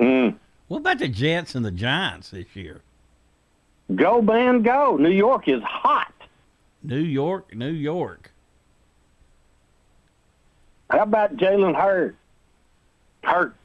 Mm. 0.00 0.36
What 0.68 0.78
about 0.78 0.98
the 0.98 1.08
Jets 1.08 1.54
and 1.54 1.64
the 1.64 1.70
Giants 1.70 2.30
this 2.30 2.46
year? 2.54 2.80
Go, 3.94 4.22
man, 4.22 4.62
go! 4.62 4.96
New 4.96 5.10
York 5.10 5.48
is 5.48 5.62
hot. 5.62 6.12
New 6.82 7.00
York, 7.00 7.54
New 7.54 7.72
York. 7.72 8.30
How 10.90 11.02
about 11.02 11.36
Jalen 11.36 11.74
Hurts? 11.74 12.16
Hurts 13.22 13.56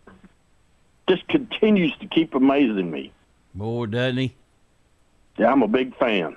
just 1.07 1.27
continues 1.27 1.95
to 1.99 2.07
keep 2.07 2.33
amazing 2.35 2.89
me. 2.91 3.11
Boy, 3.53 3.85
doesn't 3.85 4.17
he? 4.17 4.35
Yeah, 5.37 5.51
I'm 5.51 5.61
a 5.61 5.67
big 5.67 5.95
fan. 5.97 6.35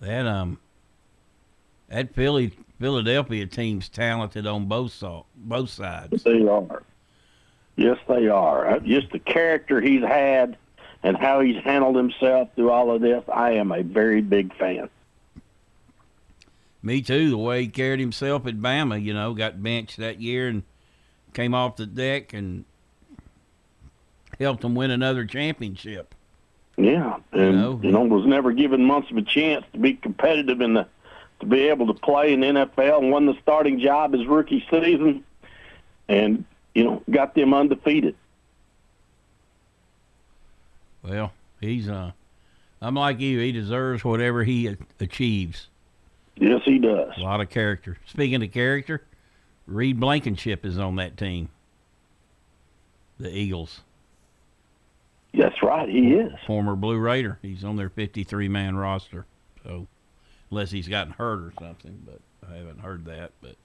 That 0.00 0.26
um, 0.26 0.58
that 1.88 2.14
Philly 2.14 2.52
Philadelphia 2.78 3.46
team's 3.46 3.88
talented 3.88 4.46
on 4.46 4.66
both 4.66 4.92
so, 4.92 5.26
both 5.34 5.70
sides. 5.70 6.22
They 6.22 6.46
are. 6.46 6.82
Yes, 7.76 7.98
they 8.08 8.28
are. 8.28 8.66
Uh, 8.66 8.78
Just 8.80 9.12
the 9.12 9.18
character 9.18 9.80
he's 9.80 10.02
had 10.02 10.56
and 11.02 11.16
how 11.16 11.40
he's 11.40 11.62
handled 11.62 11.96
himself 11.96 12.48
through 12.56 12.70
all 12.70 12.90
of 12.90 13.02
this, 13.02 13.22
I 13.32 13.52
am 13.52 13.70
a 13.70 13.82
very 13.82 14.22
big 14.22 14.56
fan. 14.56 14.88
Me 16.82 17.02
too. 17.02 17.30
The 17.30 17.38
way 17.38 17.62
he 17.62 17.68
carried 17.68 18.00
himself 18.00 18.46
at 18.46 18.60
Bama, 18.60 19.02
you 19.02 19.12
know, 19.12 19.34
got 19.34 19.62
benched 19.62 19.98
that 19.98 20.20
year 20.20 20.48
and 20.48 20.62
came 21.34 21.54
off 21.54 21.76
the 21.76 21.86
deck 21.86 22.32
and 22.32 22.64
helped 24.38 24.62
them 24.62 24.74
win 24.74 24.90
another 24.90 25.24
championship. 25.24 26.14
Yeah, 26.76 27.18
and 27.32 27.60
know, 27.60 27.80
you 27.82 27.90
know, 27.90 28.02
was 28.02 28.26
never 28.26 28.52
given 28.52 28.84
much 28.84 29.10
of 29.10 29.16
a 29.16 29.22
chance 29.22 29.64
to 29.72 29.78
be 29.78 29.94
competitive 29.94 30.60
in 30.60 30.74
the 30.74 30.86
to 31.40 31.46
be 31.46 31.68
able 31.68 31.86
to 31.86 31.94
play 31.94 32.32
in 32.32 32.40
the 32.40 32.46
NFL 32.46 32.98
and 32.98 33.10
won 33.10 33.26
the 33.26 33.36
starting 33.42 33.80
job 33.80 34.12
his 34.12 34.26
rookie 34.26 34.64
season, 34.70 35.24
and 36.08 36.44
you 36.76 36.84
know 36.84 37.02
got 37.10 37.34
them 37.34 37.54
undefeated. 37.54 38.14
Well, 41.02 41.32
he's 41.58 41.88
uh, 41.88 42.12
I'm 42.82 42.94
like 42.94 43.18
you. 43.18 43.40
He 43.40 43.50
deserves 43.50 44.04
whatever 44.04 44.44
he 44.44 44.76
achieves. 45.00 45.68
Yes, 46.36 46.60
he 46.66 46.78
does. 46.78 47.12
A 47.16 47.20
lot 47.20 47.40
of 47.40 47.48
character. 47.48 47.96
Speaking 48.04 48.42
of 48.42 48.52
character, 48.52 49.02
Reed 49.66 49.98
Blankenship 49.98 50.66
is 50.66 50.78
on 50.78 50.96
that 50.96 51.16
team. 51.16 51.48
The 53.18 53.34
Eagles. 53.34 53.80
That's 55.32 55.62
right, 55.62 55.88
he 55.88 56.12
is. 56.12 56.32
Former 56.46 56.76
Blue 56.76 56.98
Raider. 56.98 57.38
He's 57.40 57.64
on 57.64 57.76
their 57.76 57.88
53 57.88 58.48
man 58.48 58.76
roster. 58.76 59.24
So, 59.64 59.86
unless 60.50 60.70
he's 60.70 60.88
gotten 60.88 61.14
hurt 61.14 61.40
or 61.40 61.52
something, 61.58 62.02
but 62.04 62.20
I 62.50 62.56
haven't 62.56 62.80
heard 62.80 63.06
that. 63.06 63.32
But 63.40 63.56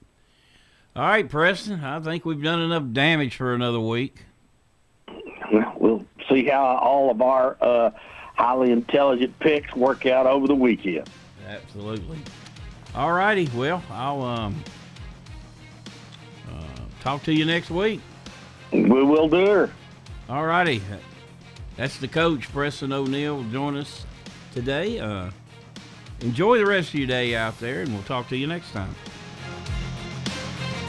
all 0.96 1.04
right, 1.04 1.28
Preston. 1.28 1.84
I 1.84 2.00
think 2.00 2.26
we've 2.26 2.42
done 2.42 2.62
enough 2.62 2.84
damage 2.92 3.36
for 3.36 3.54
another 3.54 3.80
week. 3.80 4.26
Well, 5.52 5.74
we'll 5.78 6.06
see 6.30 6.46
how 6.46 6.64
all 6.64 7.12
of 7.12 7.22
our 7.22 7.58
uh, 7.62 7.92
highly 8.36 8.72
intelligent 8.72 9.38
picks 9.40 9.76
work 9.76 10.06
out 10.06 10.26
over 10.26 10.48
the 10.48 10.56
weekend. 10.56 11.10
Absolutely. 11.48 12.18
All 12.96 13.14
righty. 13.14 13.50
Well, 13.56 13.84
I'll 13.90 14.22
um, 14.22 14.64
uh, 16.50 16.64
talk 17.02 17.24
to 17.24 17.34
you 17.34 17.46
next 17.46 17.70
week. 17.70 18.02
We 18.72 19.04
will 19.04 19.28
do 19.28 19.46
her. 19.46 19.70
All 20.30 20.46
righty. 20.46 20.82
That's 21.78 21.98
the 21.98 22.08
coach, 22.08 22.52
Preston 22.52 22.94
O'Neill, 22.94 23.44
join 23.46 23.76
us 23.76 24.06
today. 24.54 25.00
Uh, 25.00 25.32
enjoy 26.20 26.58
the 26.58 26.66
rest 26.66 26.90
of 26.90 26.96
your 26.96 27.08
day 27.08 27.36
out 27.36 27.60
there, 27.60 27.82
and 27.82 27.94
we'll 27.94 28.04
talk 28.04 28.28
to 28.30 28.38
you 28.38 28.48
next 28.48 28.72
time. 28.72 28.94